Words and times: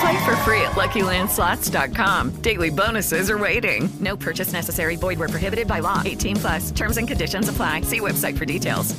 Play 0.00 0.24
for 0.24 0.36
free 0.44 0.60
at 0.60 0.72
LuckyLandSlots.com. 0.72 2.42
Daily 2.42 2.70
bonuses 2.70 3.30
are 3.30 3.38
waiting. 3.38 3.88
No 4.00 4.16
purchase 4.16 4.52
necessary. 4.52 4.96
Void 4.96 5.18
where 5.18 5.28
prohibited 5.28 5.66
by 5.66 5.78
law. 5.78 6.02
18 6.04 6.36
plus. 6.36 6.70
Terms 6.72 6.96
and 6.98 7.08
conditions 7.08 7.48
apply. 7.48 7.82
See 7.82 8.00
website 8.00 8.36
for 8.36 8.44
details. 8.44 8.94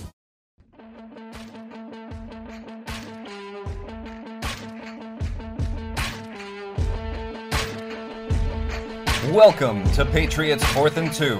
Welcome 9.32 9.84
to 9.92 10.06
Patriots 10.06 10.66
Fourth 10.74 10.98
and 10.98 11.14
Two 11.14 11.38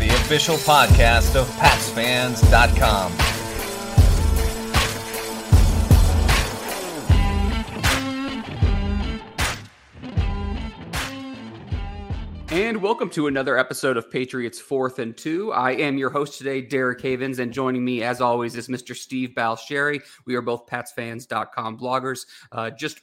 the 0.00 0.08
official 0.08 0.56
podcast 0.56 1.36
of 1.36 1.46
PatsFans.com. 1.58 3.39
And 12.50 12.82
welcome 12.82 13.08
to 13.10 13.28
another 13.28 13.56
episode 13.56 13.96
of 13.96 14.10
Patriots 14.10 14.58
Fourth 14.58 14.98
and 14.98 15.16
Two. 15.16 15.52
I 15.52 15.70
am 15.70 15.96
your 15.96 16.10
host 16.10 16.36
today, 16.36 16.60
Derek 16.60 17.00
Havens, 17.00 17.38
and 17.38 17.52
joining 17.52 17.84
me, 17.84 18.02
as 18.02 18.20
always, 18.20 18.56
is 18.56 18.66
Mr. 18.66 18.96
Steve 18.96 19.34
Balestrieri. 19.36 20.02
We 20.26 20.34
are 20.34 20.42
both 20.42 20.66
PatsFans.com 20.66 21.78
bloggers. 21.78 22.26
Uh, 22.50 22.70
just 22.70 23.02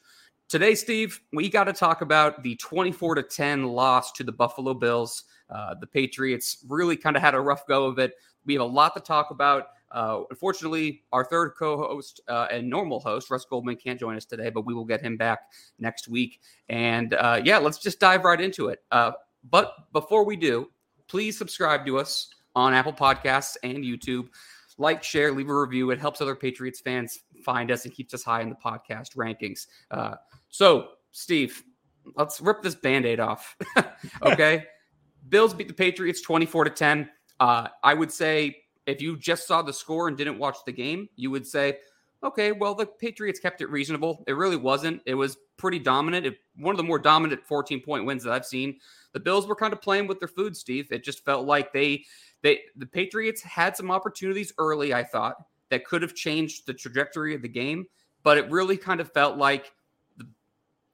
today, 0.50 0.76
Steve, 0.76 1.22
we 1.32 1.50
got 1.50 1.64
to 1.64 1.72
talk 1.72 2.02
about 2.02 2.44
the 2.44 2.58
24 2.58 3.16
to 3.16 3.24
10 3.24 3.64
loss 3.64 4.12
to 4.14 4.26
the 4.26 4.34
Buffalo 4.34 4.74
Bills. 4.74 5.24
Uh, 5.50 5.76
the 5.80 5.88
Patriots 5.88 6.66
really 6.68 6.98
kind 6.98 7.16
of 7.16 7.22
had 7.22 7.34
a 7.34 7.40
rough 7.40 7.66
go 7.68 7.86
of 7.86 8.00
it. 8.00 8.16
We 8.46 8.56
have 8.56 8.64
a 8.64 8.66
lot 8.66 8.96
to 8.96 9.00
talk 9.00 9.32
about. 9.32 9.68
Uh, 9.90 10.24
unfortunately, 10.30 11.04
our 11.14 11.24
third 11.24 11.54
co-host 11.58 12.20
uh, 12.28 12.48
and 12.52 12.70
normal 12.70 13.00
host, 13.00 13.32
Russ 13.32 13.46
Goldman, 13.46 13.78
can't 13.78 13.98
join 13.98 14.18
us 14.18 14.26
today, 14.26 14.50
but 14.50 14.66
we 14.66 14.74
will 14.74 14.84
get 14.84 15.02
him 15.02 15.16
back 15.16 15.40
next 15.80 16.10
week. 16.10 16.42
And 16.68 17.14
uh, 17.14 17.40
yeah, 17.46 17.60
let's 17.60 17.78
just 17.78 18.02
dive 18.02 18.26
right 18.26 18.42
into 18.42 18.68
it. 18.68 18.84
But 19.44 19.74
before 19.94 20.26
we 20.26 20.36
do, 20.36 20.70
please 21.08 21.38
subscribe 21.38 21.86
to 21.86 22.00
us 22.00 22.30
on 22.56 22.74
Apple 22.74 22.94
Podcasts 22.94 23.56
and 23.64 23.80
YouTube. 23.80 24.28
Like, 24.78 25.04
share, 25.04 25.32
leave 25.32 25.50
a 25.50 25.60
review. 25.60 25.92
It 25.92 26.00
helps 26.00 26.22
other 26.22 26.36
Patriots 26.36 26.80
fans 26.80 27.20
find 27.44 27.72
us 27.72 27.86
and 27.86 27.94
keeps 27.94 28.14
us 28.14 28.24
high 28.24 28.42
in 28.42 28.50
the 28.50 28.56
podcast 28.56 29.16
rankings. 29.16 29.68
Uh, 29.90 30.16
so, 30.50 30.90
Steve, 31.12 31.64
let's 32.16 32.40
rip 32.42 32.62
this 32.62 32.76
band 32.76 33.06
aid 33.06 33.20
off. 33.20 33.56
okay. 34.22 34.66
Bills 35.30 35.54
beat 35.54 35.68
the 35.68 35.74
Patriots 35.74 36.22
24 36.22 36.66
to 36.66 36.70
10. 36.70 37.10
Uh, 37.40 37.68
I 37.84 37.94
would 37.94 38.12
say 38.12 38.58
if 38.86 39.02
you 39.02 39.18
just 39.18 39.48
saw 39.48 39.62
the 39.62 39.74
score 39.74 40.08
and 40.08 40.18
didn't 40.18 40.40
watch 40.40 40.58
the 40.66 40.72
game, 40.72 41.10
you 41.16 41.30
would 41.32 41.46
say, 41.46 41.78
okay, 42.24 42.52
well, 42.52 42.76
the 42.76 42.86
Patriots 42.86 43.40
kept 43.40 43.62
it 43.62 43.70
reasonable. 43.70 44.24
It 44.28 44.34
really 44.34 44.56
wasn't. 44.56 45.02
It 45.06 45.14
was 45.14 45.38
pretty 45.58 45.80
dominant. 45.80 46.26
It, 46.26 46.38
one 46.56 46.74
of 46.74 46.78
the 46.78 46.84
more 46.84 47.00
dominant 47.00 47.46
14 47.46 47.82
point 47.82 48.06
wins 48.06 48.24
that 48.24 48.34
I've 48.34 48.46
seen. 48.46 48.80
The 49.14 49.20
Bills 49.20 49.48
were 49.48 49.56
kind 49.56 49.74
of 49.74 49.82
playing 49.82 50.08
with 50.08 50.20
their 50.20 50.28
food, 50.28 50.56
Steve. 50.56 50.92
It 50.92 51.04
just 51.04 51.24
felt 51.26 51.46
like 51.46 51.74
they, 51.74 52.06
they, 52.42 52.62
the 52.76 52.86
Patriots 52.86 53.42
had 53.42 53.76
some 53.76 53.92
opportunities 53.92 54.54
early, 54.58 54.94
I 54.94 55.04
thought, 55.04 55.36
that 55.70 55.86
could 55.86 56.02
have 56.02 56.16
changed 56.16 56.66
the 56.66 56.74
trajectory 56.74 57.36
of 57.36 57.42
the 57.42 57.50
game, 57.50 57.86
but 58.24 58.38
it 58.38 58.50
really 58.50 58.78
kind 58.78 59.00
of 59.00 59.12
felt 59.12 59.38
like 59.38 59.72
the, 60.18 60.28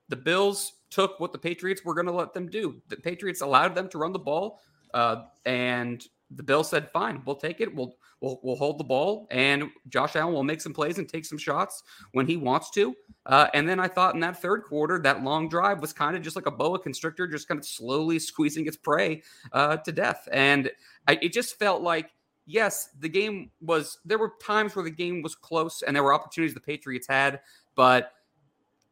the 0.10 0.16
Bills 0.16 0.74
took 0.90 1.20
what 1.20 1.32
the 1.32 1.40
Patriots 1.40 1.84
were 1.84 1.94
going 1.94 2.06
to 2.06 2.12
let 2.12 2.34
them 2.34 2.50
do. 2.50 2.82
The 2.88 2.98
Patriots 2.98 3.42
allowed 3.42 3.76
them 3.76 3.90
to 3.90 3.98
run 3.98 4.14
the 4.14 4.20
ball, 4.20 4.62
uh, 4.94 5.24
and 5.46 6.06
the 6.36 6.44
Bills 6.44 6.70
said, 6.70 6.90
"Fine, 6.92 7.24
we'll 7.26 7.36
take 7.36 7.62
it. 7.62 7.74
We'll 7.74 7.96
we'll 8.22 8.40
we'll 8.44 8.56
hold 8.56 8.80
the 8.80 8.84
ball, 8.84 9.28
and 9.32 9.70
Josh 9.88 10.16
Allen 10.16 10.34
will 10.34 10.44
make 10.44 10.62
some 10.62 10.74
plays 10.74 10.98
and 10.98 11.08
take 11.08 11.26
some 11.26 11.38
shots 11.38 11.84
when 12.12 12.28
he 12.28 12.38
wants 12.38 12.70
to." 12.72 12.96
Uh, 13.26 13.48
and 13.54 13.68
then 13.68 13.80
I 13.80 13.88
thought 13.88 14.16
in 14.16 14.20
that 14.22 14.42
third 14.42 14.64
quarter, 14.64 15.00
that 15.00 15.24
long 15.24 15.50
drive 15.50 15.82
was 15.82 15.94
kind 15.94 16.16
of 16.16 16.22
just 16.22 16.36
like 16.36 16.46
a 16.46 16.52
boa 16.52 16.80
constrictor, 16.80 17.28
just 17.28 17.48
kind 17.48 17.60
of 17.60 17.66
slowly 17.66 18.20
squeezing 18.20 18.68
its 18.68 18.78
prey 18.78 19.22
uh, 19.52 19.78
to 19.78 19.92
death. 19.92 20.28
And 20.32 20.72
I, 21.08 21.20
it 21.22 21.34
just 21.34 21.58
felt 21.60 21.82
like. 21.82 22.10
Yes, 22.46 22.90
the 23.00 23.08
game 23.08 23.52
was. 23.62 24.00
There 24.04 24.18
were 24.18 24.34
times 24.42 24.76
where 24.76 24.84
the 24.84 24.92
game 24.92 25.22
was 25.22 25.34
close, 25.34 25.82
and 25.82 25.96
there 25.96 26.04
were 26.04 26.14
opportunities 26.14 26.54
the 26.54 26.60
Patriots 26.60 27.08
had, 27.08 27.40
but 27.74 28.12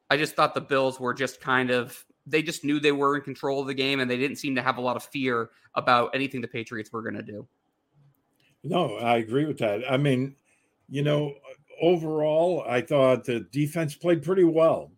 I 0.09 0.16
just 0.16 0.35
thought 0.35 0.53
the 0.53 0.62
Bills 0.62 1.02
were 1.02 1.13
just 1.13 1.41
kind 1.41 1.69
of 1.69 2.06
they 2.31 2.42
just 2.42 2.64
knew 2.64 2.80
they 2.80 2.92
were 2.92 3.16
in 3.16 3.22
control 3.22 3.62
of 3.62 3.68
the 3.68 3.74
game 3.74 4.00
and 4.00 4.09
they 4.09 4.18
didn't 4.18 4.38
seem 4.38 4.56
to 4.56 4.62
have 4.62 4.78
a 4.78 4.81
lot 4.81 4.96
of 4.96 5.03
fear 5.03 5.50
about 5.75 6.16
anything 6.16 6.42
the 6.42 6.47
Patriots 6.47 6.92
were 6.92 7.02
going 7.02 7.16
to 7.16 7.22
do. 7.22 7.47
No, 8.64 8.96
I 8.97 9.18
agree 9.18 9.46
with 9.46 9.58
that. 9.59 9.81
I 9.90 9.97
mean, 9.97 10.36
you 10.90 11.03
know, 11.03 11.34
overall, 11.81 12.64
I 12.68 12.81
thought 12.81 13.25
the 13.25 13.41
defense 13.52 13.96
played 13.96 14.24
pretty 14.24 14.44
well. 14.44 14.91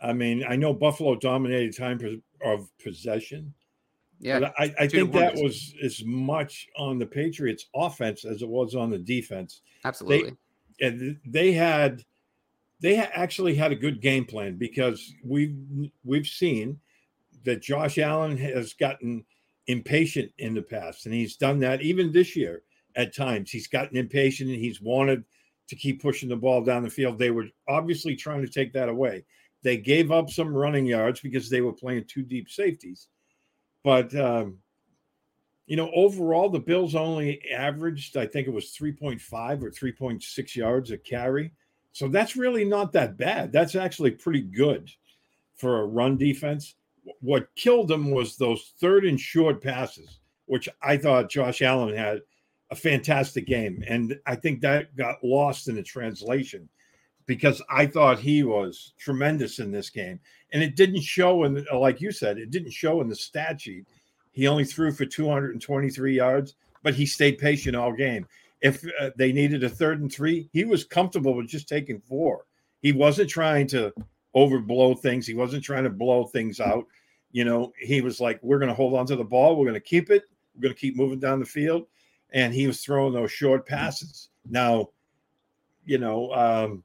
I 0.00 0.12
mean, 0.12 0.44
I 0.48 0.56
know 0.56 0.72
Buffalo 0.72 1.16
dominated 1.16 1.76
time 1.76 2.22
of 2.44 2.68
possession. 2.78 3.54
Yeah, 4.20 4.40
but 4.40 4.54
I, 4.58 4.74
I 4.80 4.88
think 4.88 5.12
that 5.12 5.36
was 5.36 5.74
as 5.82 6.02
much 6.04 6.66
on 6.76 6.98
the 6.98 7.06
Patriots' 7.06 7.66
offense 7.74 8.24
as 8.24 8.42
it 8.42 8.48
was 8.48 8.74
on 8.74 8.90
the 8.90 8.98
defense. 8.98 9.62
Absolutely. 9.84 10.36
They, 10.80 10.86
and 10.86 11.20
they 11.24 11.52
had 11.52 12.02
they 12.80 12.96
actually 12.96 13.54
had 13.54 13.72
a 13.72 13.76
good 13.76 14.00
game 14.00 14.24
plan 14.24 14.56
because 14.56 15.12
we've 15.24 15.56
we've 16.04 16.26
seen 16.26 16.78
that 17.44 17.62
Josh 17.62 17.98
Allen 17.98 18.36
has 18.36 18.72
gotten 18.74 19.24
impatient 19.66 20.32
in 20.38 20.54
the 20.54 20.62
past, 20.62 21.06
and 21.06 21.14
he's 21.14 21.36
done 21.36 21.58
that 21.60 21.82
even 21.82 22.12
this 22.12 22.36
year 22.36 22.62
at 22.96 23.14
times. 23.14 23.50
He's 23.50 23.66
gotten 23.68 23.96
impatient 23.96 24.50
and 24.50 24.58
he's 24.58 24.80
wanted 24.80 25.24
to 25.68 25.76
keep 25.76 26.00
pushing 26.00 26.28
the 26.28 26.36
ball 26.36 26.62
down 26.62 26.82
the 26.82 26.90
field. 26.90 27.18
They 27.18 27.30
were 27.30 27.46
obviously 27.68 28.16
trying 28.16 28.42
to 28.42 28.50
take 28.50 28.72
that 28.72 28.88
away. 28.88 29.24
They 29.62 29.76
gave 29.76 30.10
up 30.10 30.30
some 30.30 30.54
running 30.54 30.86
yards 30.86 31.20
because 31.20 31.50
they 31.50 31.60
were 31.60 31.72
playing 31.72 32.04
two 32.04 32.22
deep 32.22 32.48
safeties, 32.48 33.08
but 33.82 34.14
um, 34.14 34.58
you 35.66 35.76
know 35.76 35.90
overall 35.94 36.48
the 36.48 36.60
Bills 36.60 36.94
only 36.94 37.40
averaged 37.50 38.16
I 38.16 38.26
think 38.26 38.46
it 38.46 38.54
was 38.54 38.70
three 38.70 38.92
point 38.92 39.20
five 39.20 39.62
or 39.62 39.70
three 39.70 39.92
point 39.92 40.22
six 40.22 40.54
yards 40.54 40.92
a 40.92 40.98
carry 40.98 41.52
so 41.92 42.08
that's 42.08 42.36
really 42.36 42.64
not 42.64 42.92
that 42.92 43.16
bad. 43.16 43.52
That's 43.52 43.74
actually 43.74 44.12
pretty 44.12 44.42
good 44.42 44.90
for 45.56 45.80
a 45.80 45.86
run 45.86 46.16
defense. 46.16 46.74
What 47.20 47.54
killed 47.56 47.88
them 47.88 48.10
was 48.10 48.36
those 48.36 48.72
third 48.78 49.04
and 49.04 49.18
short 49.18 49.62
passes, 49.62 50.18
which 50.46 50.68
I 50.82 50.96
thought 50.96 51.30
Josh 51.30 51.62
Allen 51.62 51.96
had 51.96 52.20
a 52.70 52.76
fantastic 52.76 53.46
game. 53.46 53.82
And 53.88 54.18
I 54.26 54.36
think 54.36 54.60
that 54.60 54.94
got 54.96 55.24
lost 55.24 55.68
in 55.68 55.74
the 55.74 55.82
translation 55.82 56.68
because 57.26 57.62
I 57.70 57.86
thought 57.86 58.18
he 58.18 58.42
was 58.42 58.94
tremendous 58.98 59.58
in 59.58 59.70
this 59.70 59.90
game. 59.90 60.20
And 60.52 60.62
it 60.62 60.76
didn't 60.76 61.02
show 61.02 61.44
in, 61.44 61.64
like 61.74 62.00
you 62.00 62.12
said, 62.12 62.38
it 62.38 62.50
didn't 62.50 62.72
show 62.72 63.00
in 63.00 63.08
the 63.08 63.16
stat 63.16 63.60
sheet. 63.60 63.86
He 64.32 64.46
only 64.46 64.64
threw 64.64 64.92
for 64.92 65.04
223 65.04 66.14
yards, 66.14 66.54
but 66.82 66.94
he 66.94 67.06
stayed 67.06 67.38
patient 67.38 67.76
all 67.76 67.92
game 67.92 68.26
if 68.60 68.84
uh, 69.00 69.10
they 69.16 69.32
needed 69.32 69.64
a 69.64 69.68
third 69.68 70.00
and 70.00 70.12
three, 70.12 70.48
he 70.52 70.64
was 70.64 70.84
comfortable 70.84 71.34
with 71.34 71.48
just 71.48 71.68
taking 71.68 72.00
four. 72.00 72.46
He 72.80 72.92
wasn't 72.92 73.30
trying 73.30 73.66
to 73.68 73.92
overblow 74.34 74.98
things. 74.98 75.26
He 75.26 75.34
wasn't 75.34 75.64
trying 75.64 75.84
to 75.84 75.90
blow 75.90 76.24
things 76.24 76.60
out. 76.60 76.86
You 77.32 77.44
know, 77.44 77.72
he 77.78 78.00
was 78.00 78.20
like, 78.20 78.38
we're 78.42 78.58
going 78.58 78.70
to 78.70 78.74
hold 78.74 78.94
on 78.94 79.06
to 79.06 79.16
the 79.16 79.24
ball. 79.24 79.56
We're 79.56 79.66
going 79.66 79.74
to 79.74 79.80
keep 79.80 80.10
it. 80.10 80.24
We're 80.54 80.62
going 80.62 80.74
to 80.74 80.80
keep 80.80 80.96
moving 80.96 81.20
down 81.20 81.40
the 81.40 81.46
field. 81.46 81.86
And 82.32 82.52
he 82.52 82.66
was 82.66 82.80
throwing 82.80 83.14
those 83.14 83.32
short 83.32 83.66
passes. 83.66 84.30
Now, 84.48 84.90
you 85.84 85.98
know, 85.98 86.32
um, 86.32 86.84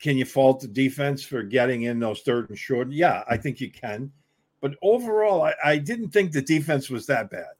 can 0.00 0.16
you 0.16 0.24
fault 0.24 0.60
the 0.60 0.68
defense 0.68 1.22
for 1.22 1.42
getting 1.42 1.82
in 1.82 1.98
those 1.98 2.20
third 2.20 2.48
and 2.48 2.58
short? 2.58 2.90
Yeah, 2.90 3.22
I 3.28 3.36
think 3.36 3.60
you 3.60 3.70
can. 3.70 4.10
But 4.60 4.76
overall, 4.82 5.42
I, 5.42 5.54
I 5.64 5.78
didn't 5.78 6.10
think 6.10 6.32
the 6.32 6.42
defense 6.42 6.88
was 6.88 7.06
that 7.06 7.30
bad. 7.30 7.54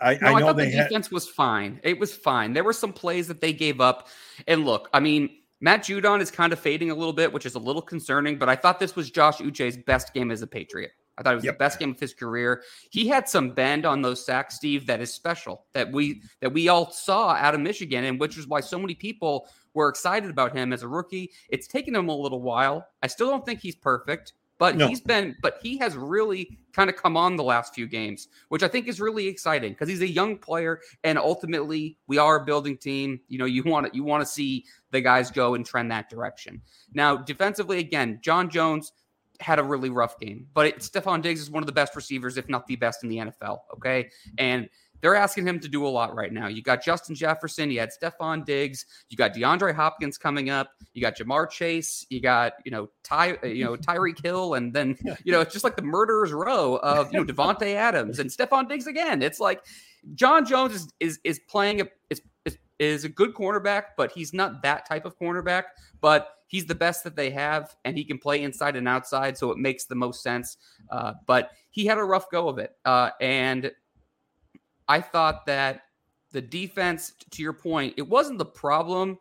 I, 0.00 0.14
No, 0.20 0.28
I, 0.28 0.34
I 0.34 0.40
thought 0.40 0.56
the 0.56 0.70
had. 0.70 0.88
defense 0.88 1.10
was 1.10 1.28
fine. 1.28 1.80
It 1.82 1.98
was 1.98 2.14
fine. 2.14 2.52
There 2.52 2.64
were 2.64 2.72
some 2.72 2.92
plays 2.92 3.26
that 3.28 3.40
they 3.40 3.52
gave 3.52 3.80
up. 3.80 4.08
And 4.46 4.64
look, 4.64 4.88
I 4.92 5.00
mean, 5.00 5.30
Matt 5.60 5.82
Judon 5.82 6.20
is 6.20 6.30
kind 6.30 6.52
of 6.52 6.58
fading 6.60 6.90
a 6.90 6.94
little 6.94 7.12
bit, 7.12 7.32
which 7.32 7.44
is 7.46 7.56
a 7.56 7.58
little 7.58 7.82
concerning, 7.82 8.38
but 8.38 8.48
I 8.48 8.54
thought 8.54 8.78
this 8.78 8.94
was 8.94 9.10
Josh 9.10 9.38
Uche's 9.38 9.76
best 9.76 10.14
game 10.14 10.30
as 10.30 10.40
a 10.42 10.46
Patriot. 10.46 10.92
I 11.16 11.22
thought 11.24 11.32
it 11.32 11.36
was 11.36 11.44
Yep. 11.46 11.54
the 11.54 11.58
best 11.58 11.78
game 11.80 11.90
of 11.90 11.98
his 11.98 12.14
career. 12.14 12.62
He 12.90 13.08
had 13.08 13.28
some 13.28 13.50
bend 13.50 13.84
on 13.84 14.02
those 14.02 14.24
sacks, 14.24 14.54
Steve, 14.54 14.86
that 14.86 15.00
is 15.00 15.12
special 15.12 15.64
that 15.72 15.90
we 15.90 16.22
that 16.40 16.52
we 16.52 16.68
all 16.68 16.92
saw 16.92 17.30
out 17.30 17.56
of 17.56 17.60
Michigan, 17.60 18.04
and 18.04 18.20
which 18.20 18.38
is 18.38 18.46
why 18.46 18.60
so 18.60 18.78
many 18.78 18.94
people 18.94 19.48
were 19.74 19.88
excited 19.88 20.30
about 20.30 20.56
him 20.56 20.72
as 20.72 20.84
a 20.84 20.88
rookie. 20.88 21.32
It's 21.48 21.66
taken 21.66 21.92
him 21.96 22.08
a 22.08 22.14
little 22.16 22.40
while. 22.40 22.86
I 23.02 23.08
still 23.08 23.28
don't 23.30 23.44
think 23.44 23.58
he's 23.58 23.74
perfect, 23.74 24.34
but 24.58 24.76
No. 24.76 24.88
he's 24.88 25.00
been 25.00 25.36
but 25.40 25.58
he 25.62 25.78
has 25.78 25.96
really 25.96 26.58
kind 26.72 26.90
of 26.90 26.96
come 26.96 27.16
on 27.16 27.36
the 27.36 27.42
last 27.42 27.74
few 27.74 27.86
games, 27.86 28.28
which 28.48 28.62
I 28.62 28.68
think 28.68 28.88
is 28.88 29.00
really 29.00 29.26
exciting 29.26 29.72
because 29.72 29.88
he's 29.88 30.02
a 30.02 30.08
young 30.08 30.36
player 30.36 30.80
and 31.04 31.18
ultimately 31.18 31.96
we 32.06 32.18
are 32.18 32.36
a 32.36 32.44
building 32.44 32.76
team. 32.76 33.20
You 33.28 33.38
know, 33.38 33.44
you 33.46 33.62
want 33.62 33.86
to 33.90 33.96
you 33.96 34.04
want 34.04 34.22
to 34.22 34.26
see 34.26 34.64
the 34.90 35.00
guys 35.00 35.30
go 35.30 35.54
and 35.54 35.64
trend 35.64 35.90
that 35.90 36.10
direction. 36.10 36.60
Now, 36.92 37.16
defensively 37.16 37.78
again, 37.78 38.20
John 38.22 38.50
Jones 38.50 38.92
had 39.40 39.60
a 39.60 39.62
really 39.62 39.90
rough 39.90 40.18
game, 40.18 40.48
but 40.52 40.66
it, 40.66 40.78
Stefon 40.80 41.22
Diggs 41.22 41.40
is 41.40 41.48
one 41.50 41.62
of 41.62 41.66
the 41.68 41.72
best 41.72 41.94
receivers, 41.94 42.36
if 42.36 42.48
not 42.48 42.66
the 42.66 42.74
best 42.74 43.04
in 43.04 43.08
the 43.08 43.18
NFL. 43.18 43.60
Okay. 43.74 44.08
And 44.36 44.68
they're 45.00 45.14
asking 45.14 45.46
him 45.46 45.60
to 45.60 45.68
do 45.68 45.86
a 45.86 45.88
lot 45.88 46.14
right 46.14 46.32
now. 46.32 46.48
You 46.48 46.62
got 46.62 46.84
Justin 46.84 47.14
Jefferson, 47.14 47.70
you 47.70 47.80
had 47.80 47.90
Stefon 47.90 48.44
Diggs, 48.44 48.86
you 49.08 49.16
got 49.16 49.34
DeAndre 49.34 49.74
Hopkins 49.74 50.18
coming 50.18 50.50
up, 50.50 50.70
you 50.94 51.02
got 51.02 51.16
Ja'Marr 51.16 51.50
Chase, 51.50 52.06
you 52.10 52.20
got, 52.20 52.54
you 52.64 52.70
know, 52.70 52.88
Ty, 53.04 53.38
you 53.44 53.64
know, 53.64 53.76
Tyreek 53.76 54.22
Hill, 54.22 54.54
and 54.54 54.72
then, 54.72 54.96
you 55.24 55.32
know, 55.32 55.40
it's 55.40 55.52
just 55.52 55.64
like 55.64 55.76
the 55.76 55.82
murderer's 55.82 56.32
row 56.32 56.76
of, 56.76 57.12
you 57.12 57.18
know, 57.18 57.24
Davante 57.32 57.74
Adams 57.74 58.18
and 58.18 58.30
Stefon 58.30 58.68
Diggs 58.68 58.86
again. 58.86 59.22
It's 59.22 59.40
like 59.40 59.64
John 60.14 60.44
Jones 60.44 60.74
is 60.74 60.92
is 61.00 61.20
is 61.24 61.40
playing 61.48 61.80
a 61.80 61.86
is, 62.10 62.22
is 62.44 62.58
is 62.78 63.04
a 63.04 63.08
good 63.08 63.34
cornerback, 63.34 63.82
but 63.96 64.12
he's 64.12 64.32
not 64.32 64.62
that 64.62 64.86
type 64.86 65.04
of 65.04 65.18
cornerback. 65.18 65.64
But 66.00 66.30
he's 66.46 66.66
the 66.66 66.74
best 66.74 67.04
that 67.04 67.16
they 67.16 67.30
have, 67.30 67.76
and 67.84 67.96
he 67.96 68.04
can 68.04 68.18
play 68.18 68.42
inside 68.42 68.76
and 68.76 68.88
outside, 68.88 69.36
so 69.36 69.50
it 69.50 69.58
makes 69.58 69.84
the 69.84 69.94
most 69.94 70.22
sense. 70.22 70.56
Uh, 70.90 71.14
but 71.26 71.50
he 71.70 71.86
had 71.86 71.98
a 71.98 72.04
rough 72.04 72.30
go 72.30 72.48
of 72.48 72.58
it, 72.58 72.72
uh, 72.84 73.10
and 73.20 73.70
I 74.88 75.00
thought 75.00 75.46
that 75.46 75.82
the 76.32 76.40
defense, 76.40 77.12
to 77.30 77.42
your 77.42 77.52
point, 77.52 77.94
it 77.96 78.08
wasn't 78.08 78.38
the 78.38 78.46
problem. 78.46 79.18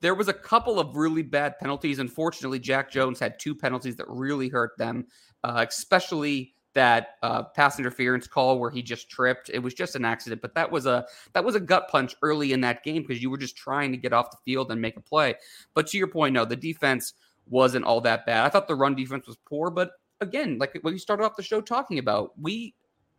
There 0.00 0.14
was 0.14 0.28
a 0.28 0.34
couple 0.34 0.78
of 0.78 0.96
really 0.96 1.22
bad 1.22 1.58
penalties. 1.58 1.98
Unfortunately, 1.98 2.58
Jack 2.58 2.90
Jones 2.90 3.18
had 3.18 3.38
two 3.38 3.54
penalties 3.54 3.96
that 3.96 4.06
really 4.08 4.48
hurt 4.48 4.76
them, 4.78 5.06
uh, 5.44 5.64
especially 5.68 6.54
that 6.74 7.14
uh, 7.22 7.42
pass 7.42 7.78
interference 7.78 8.26
call 8.26 8.58
where 8.58 8.70
he 8.70 8.82
just 8.82 9.08
tripped. 9.08 9.48
It 9.48 9.60
was 9.60 9.72
just 9.72 9.96
an 9.96 10.04
accident, 10.04 10.42
but 10.42 10.54
that 10.54 10.70
was 10.70 10.84
a 10.84 11.06
that 11.32 11.42
was 11.42 11.54
a 11.54 11.60
gut 11.60 11.88
punch 11.88 12.14
early 12.20 12.52
in 12.52 12.60
that 12.60 12.84
game 12.84 13.02
because 13.02 13.22
you 13.22 13.30
were 13.30 13.38
just 13.38 13.56
trying 13.56 13.92
to 13.92 13.98
get 13.98 14.12
off 14.12 14.30
the 14.30 14.36
field 14.44 14.70
and 14.70 14.80
make 14.80 14.98
a 14.98 15.00
play. 15.00 15.34
But 15.72 15.86
to 15.88 15.98
your 15.98 16.08
point, 16.08 16.34
no, 16.34 16.44
the 16.44 16.54
defense 16.54 17.14
wasn't 17.48 17.86
all 17.86 18.02
that 18.02 18.26
bad. 18.26 18.44
I 18.44 18.50
thought 18.50 18.68
the 18.68 18.74
run 18.74 18.94
defense 18.94 19.26
was 19.26 19.38
poor, 19.48 19.70
but 19.70 19.92
again, 20.20 20.58
like 20.58 20.78
what 20.82 20.92
you 20.92 20.98
started 20.98 21.24
off 21.24 21.36
the 21.36 21.42
show 21.42 21.62
talking 21.62 21.98
about, 21.98 22.38
we 22.38 22.74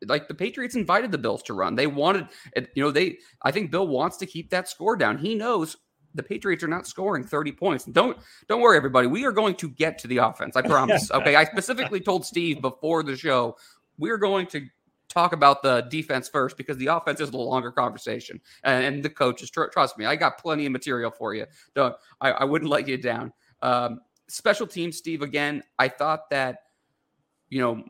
like 0.06 0.28
the 0.28 0.34
Patriots 0.34 0.76
invited 0.76 1.12
the 1.12 1.18
Bills 1.18 1.44
to 1.44 1.54
run. 1.54 1.76
They 1.76 1.88
wanted, 1.88 2.28
you 2.76 2.84
know, 2.84 2.92
they. 2.92 3.18
I 3.44 3.52
think 3.52 3.72
Bill 3.72 3.88
wants 3.88 4.18
to 4.18 4.26
keep 4.26 4.50
that 4.52 4.70
score 4.70 4.96
down. 4.96 5.18
He 5.18 5.36
knows 5.36 5.78
the 6.14 6.24
Patriots 6.24 6.64
are 6.64 6.68
not 6.68 6.88
scoring 6.88 7.24
30 7.24 7.52
points. 7.54 7.86
Don't 7.86 8.18
don't 8.48 8.62
worry, 8.62 8.78
everybody. 8.78 9.08
We 9.08 9.26
are 9.26 9.32
going 9.32 9.56
to 9.56 9.70
get 9.70 9.98
to 10.00 10.08
the 10.08 10.18
offense. 10.18 10.56
I 10.56 10.62
promise. 10.62 11.10
okay. 11.12 11.36
I 11.36 11.46
specifically 11.46 12.00
told 12.00 12.26
Steve 12.26 12.62
before 12.62 13.04
the 13.04 13.16
show 13.16 13.58
we're 13.98 14.18
going 14.18 14.48
to 14.48 14.68
talk 15.10 15.34
about 15.34 15.64
the 15.64 15.82
defense 15.90 16.28
first 16.28 16.58
because 16.58 16.78
the 16.78 16.88
offense 16.88 17.20
is 17.20 17.30
a 17.30 17.38
longer 17.38 17.72
conversation. 17.72 18.40
And, 18.64 18.86
and 18.86 19.04
the 19.04 19.10
coaches, 19.10 19.50
tr- 19.50 19.66
trust 19.66 19.98
me, 19.98 20.06
I 20.06 20.16
got 20.16 20.38
plenty 20.38 20.66
of 20.66 20.72
material 20.72 21.12
for 21.12 21.34
you. 21.34 21.46
Don't 21.76 21.96
I, 22.22 22.32
I 22.32 22.44
wouldn't 22.44 22.70
let 22.70 22.88
you 22.88 22.98
down. 22.98 23.34
Um, 23.62 24.02
special 24.28 24.68
teams, 24.68 24.98
Steve. 24.98 25.22
Again, 25.22 25.64
I 25.80 25.88
thought 25.88 26.30
that 26.30 26.60
you 27.50 27.62
know 27.62 27.84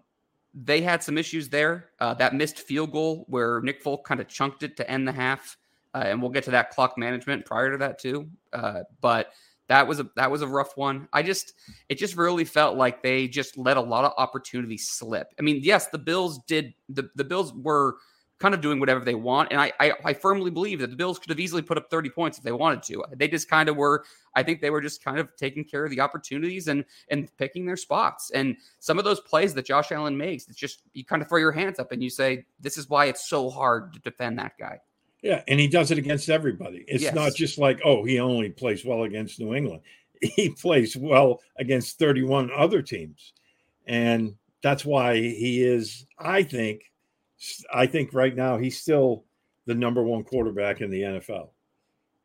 they 0.64 0.82
had 0.82 1.04
some 1.04 1.18
issues 1.18 1.50
there. 1.50 1.90
Uh, 2.00 2.14
that 2.16 2.34
missed 2.34 2.60
field 2.60 2.92
goal 2.92 3.26
where 3.28 3.62
Nick 3.62 3.82
Folk 3.82 4.06
kind 4.06 4.20
of 4.20 4.28
chunked 4.28 4.64
it 4.64 4.76
to 4.78 4.90
end 4.90 5.08
the 5.08 5.12
half, 5.12 5.58
uh, 5.94 6.04
and 6.06 6.22
we'll 6.22 6.32
get 6.32 6.44
to 6.46 6.52
that 6.52 6.72
clock 6.72 6.98
management 6.98 7.46
prior 7.46 7.72
to 7.72 7.78
that 7.78 8.00
too. 8.00 8.28
Uh, 8.54 8.82
but 9.02 9.34
that 9.68 9.88
was 9.88 10.00
a 10.00 10.10
that 10.16 10.32
was 10.32 10.42
a 10.42 10.48
rough 10.48 10.76
one. 10.76 11.08
I 11.14 11.22
just 11.22 11.54
it 11.90 11.98
just 11.98 12.16
really 12.16 12.46
felt 12.46 12.78
like 12.78 13.04
they 13.04 13.28
just 13.28 13.58
let 13.58 13.78
a 13.78 13.82
lot 13.82 14.06
of 14.06 14.14
opportunities 14.18 14.88
slip. 14.88 15.34
I 15.38 15.44
mean, 15.44 15.60
yes, 15.62 15.88
the 15.88 16.00
Bills 16.00 16.40
did 16.48 16.74
the 16.90 17.10
the 17.16 17.24
Bills 17.24 17.54
were 17.54 17.98
kind 18.40 18.54
of 18.54 18.62
doing 18.62 18.80
whatever 18.80 19.04
they 19.04 19.16
want, 19.16 19.52
and 19.52 19.60
I 19.60 19.72
I, 19.80 19.94
I 20.06 20.14
firmly 20.14 20.52
believe 20.52 20.80
that 20.80 20.90
the 20.90 20.96
Bills 20.96 21.20
could 21.20 21.30
have 21.30 21.40
easily 21.40 21.62
put 21.62 21.78
up 21.78 21.90
thirty 21.90 22.10
points 22.10 22.38
if 22.38 22.44
they 22.44 22.52
wanted 22.52 22.84
to. 22.84 23.04
They 23.16 23.28
just 23.28 23.50
kind 23.50 23.70
of 23.70 23.76
were. 23.76 24.04
I 24.36 24.44
think 24.44 24.62
they 24.62 24.70
were 24.70 24.82
just 24.82 25.04
kind 25.04 25.18
of 25.20 25.36
taking 25.36 25.64
care 25.64 25.84
of 25.84 25.92
the 25.92 26.00
opportunities 26.02 26.68
and 26.68 26.86
and 27.10 27.30
picking 27.38 27.66
their 27.66 27.78
spots. 27.78 28.32
And 28.32 28.58
some 28.80 29.00
of 29.00 29.06
those 29.06 29.20
plays 29.20 29.54
that 29.56 29.66
Josh 29.66 29.92
Allen 29.92 30.18
makes, 30.18 30.48
it's 30.48 30.58
just 30.58 30.84
you 30.94 31.04
kind 31.04 31.22
of 31.22 31.30
throw 31.30 31.40
your 31.40 31.52
hands 31.52 31.80
up 31.80 31.92
and 31.92 32.04
you 32.04 32.10
say, 32.10 32.46
"This 32.60 32.78
is 32.78 32.90
why 32.90 33.06
it's 33.06 33.28
so 33.30 33.50
hard 33.50 33.94
to 33.94 34.00
defend 34.00 34.38
that 34.40 34.54
guy." 34.60 34.80
Yeah, 35.24 35.42
and 35.48 35.60
he 35.60 35.68
does 35.68 35.90
it 35.90 35.98
against 35.98 36.30
everybody. 36.30 36.86
It's 36.88 37.04
Yes. 37.04 37.16
not 37.16 37.34
just 37.34 37.58
like, 37.58 37.82
oh, 37.84 38.04
he 38.04 38.20
only 38.20 38.50
plays 38.52 38.86
well 38.86 39.04
against 39.04 39.40
New 39.40 39.54
England. 39.56 39.82
He 40.22 40.50
plays 40.50 40.96
well 40.98 41.42
against 41.60 42.00
31 42.00 42.50
other 42.56 42.82
teams. 42.82 43.34
And 43.86 44.36
that's 44.64 44.84
why 44.84 45.16
he 45.16 45.64
is, 45.64 46.06
I 46.18 46.42
think, 46.44 46.92
I 47.74 47.86
think 47.86 48.14
right 48.14 48.36
now 48.36 48.58
he's 48.58 48.80
still 48.80 49.26
the 49.66 49.76
number 49.76 50.04
one 50.04 50.24
quarterback 50.24 50.82
in 50.82 50.90
the 50.90 51.02
NFL. 51.02 51.50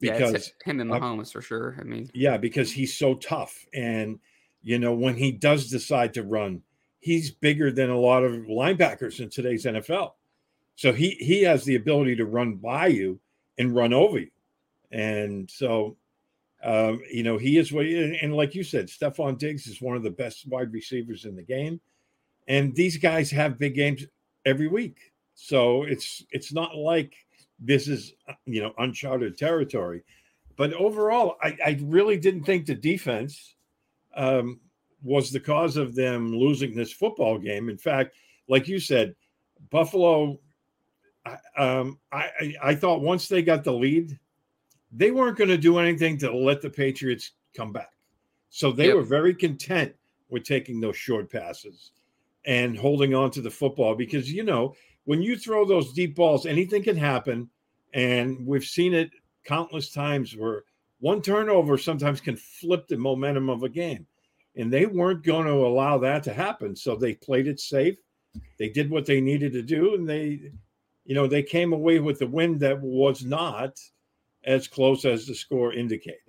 Because 0.01 0.33
it's 0.35 0.53
him 0.65 0.81
and 0.81 0.91
uh, 0.91 0.99
Mahomes 0.99 1.33
for 1.33 1.43
sure. 1.43 1.77
I 1.79 1.85
mean, 1.85 2.11
yeah, 2.13 2.37
because 2.37 2.73
he's 2.73 2.97
so 2.97 3.15
tough. 3.15 3.65
And, 3.73 4.19
you 4.63 4.79
know, 4.79 4.95
when 4.95 5.17
he 5.17 5.31
does 5.31 5.71
decide 5.71 6.15
to 6.15 6.25
run, 6.25 6.63
he's 6.99 7.31
bigger 7.31 7.71
than 7.71 7.91
a 7.91 7.99
lot 7.99 8.25
of 8.25 8.33
linebackers 8.33 9.21
in 9.21 9.31
today's 9.31 9.65
NFL. 9.65 10.13
So 10.77 10.93
he 10.93 11.11
he 11.11 11.43
has 11.43 11.65
the 11.65 11.77
ability 11.77 12.17
to 12.17 12.25
run 12.25 12.55
by 12.55 12.89
you 12.89 13.21
and 13.59 13.75
run 13.75 13.93
over 13.93 14.19
you. 14.19 14.31
And 14.91 15.51
so, 15.51 15.97
um, 16.65 17.01
you 17.11 17.23
know, 17.23 17.39
he 17.39 17.59
is 17.59 17.73
what, 17.73 17.87
and 17.87 18.35
like 18.35 18.55
you 18.55 18.65
said, 18.65 18.89
Stefon 18.89 19.39
Diggs 19.39 19.67
is 19.67 19.81
one 19.81 19.97
of 19.97 20.03
the 20.03 20.11
best 20.11 20.47
wide 20.49 20.73
receivers 20.73 21.25
in 21.25 21.37
the 21.37 21.43
game. 21.43 21.81
And 22.49 22.75
these 22.75 22.97
guys 22.97 23.31
have 23.31 23.59
big 23.59 23.75
games 23.75 24.05
every 24.45 24.69
week. 24.69 25.13
So 25.35 25.85
it's 25.85 26.25
it's 26.31 26.53
not 26.53 26.77
like 26.77 27.15
this 27.59 27.89
is 27.89 28.15
you 28.45 28.63
know 28.63 28.73
uncharted 28.79 29.37
territory. 29.39 30.03
But 30.57 30.73
overall, 30.75 31.37
I, 31.43 31.57
I 31.65 31.79
really 31.83 32.19
didn't 32.19 32.45
think 32.45 32.67
the 32.67 32.75
defense 32.75 33.55
um, 34.15 34.61
was 35.03 35.31
the 35.31 35.41
cause 35.41 35.77
of 35.79 35.95
them 35.95 36.33
losing 36.37 36.75
this 36.75 36.93
football 36.93 37.39
game. 37.39 37.71
In 37.71 37.79
fact, 37.79 38.15
like 38.49 38.69
you 38.69 38.79
said, 38.79 39.15
Buffalo. 39.71 40.39
I- 41.25 41.39
Um, 41.57 41.99
I, 42.11 42.31
I 42.41 42.55
I 42.71 42.75
thought 42.75 43.01
once 43.01 43.29
they 43.29 43.43
got 43.43 43.63
the 43.65 43.73
lead, 43.73 44.19
they 44.91 45.13
weren't 45.13 45.39
going 45.39 45.51
to 45.51 45.57
do 45.57 45.79
anything 45.79 46.19
to 46.19 46.35
let 46.37 46.61
the 46.61 46.69
Patriots 46.71 47.33
come 47.57 47.73
back. 47.73 47.93
So 48.51 48.73
they 48.73 48.89
Yep. 48.89 48.97
were 48.97 49.03
very 49.03 49.35
content 49.35 49.95
with 50.29 50.43
taking 50.45 50.81
those 50.81 50.97
short 50.97 51.31
passes 51.31 51.93
and 52.45 52.77
holding 52.77 53.15
on 53.15 53.31
to 53.31 53.41
the 53.41 53.51
football 53.51 53.95
because 53.95 54.33
you 54.33 54.43
know 54.43 54.75
when 55.05 55.23
you 55.23 55.37
throw 55.37 55.65
those 55.65 55.93
deep 55.93 56.15
balls, 56.15 56.47
anything 56.47 56.83
can 56.83 56.97
happen, 56.97 57.51
and 57.93 58.47
we've 58.47 58.65
seen 58.65 58.95
it 58.95 59.11
countless 59.45 59.91
times 59.91 60.37
where 60.37 60.63
one 61.01 61.21
turnover 61.21 61.77
sometimes 61.77 62.21
can 62.21 62.37
flip 62.37 62.87
the 62.87 62.97
momentum 62.97 63.51
of 63.51 63.65
a 63.65 63.69
game, 63.69 64.07
and 64.57 64.73
they 64.73 64.87
weren't 64.87 65.25
going 65.25 65.47
to 65.47 65.53
allow 65.53 65.99
that 65.99 66.23
to 66.25 66.33
happen. 66.33 66.77
So 66.77 66.95
they 66.95 67.15
played 67.15 67.49
it 67.49 67.59
safe. 67.59 67.99
They 68.59 68.69
did 68.69 68.91
what 68.91 69.07
they 69.07 69.21
needed 69.21 69.53
to 69.55 69.63
do, 69.63 69.95
and 69.95 70.09
they, 70.09 70.53
you 71.05 71.15
know, 71.15 71.27
they 71.27 71.43
came 71.43 71.73
away 71.73 71.99
with 71.99 72.21
the 72.21 72.27
win 72.27 72.59
that 72.59 72.81
was 72.81 73.25
not 73.25 73.79
as 74.45 74.69
close 74.69 75.05
as 75.05 75.27
the 75.27 75.35
score 75.35 75.73
indicated. 75.73 76.21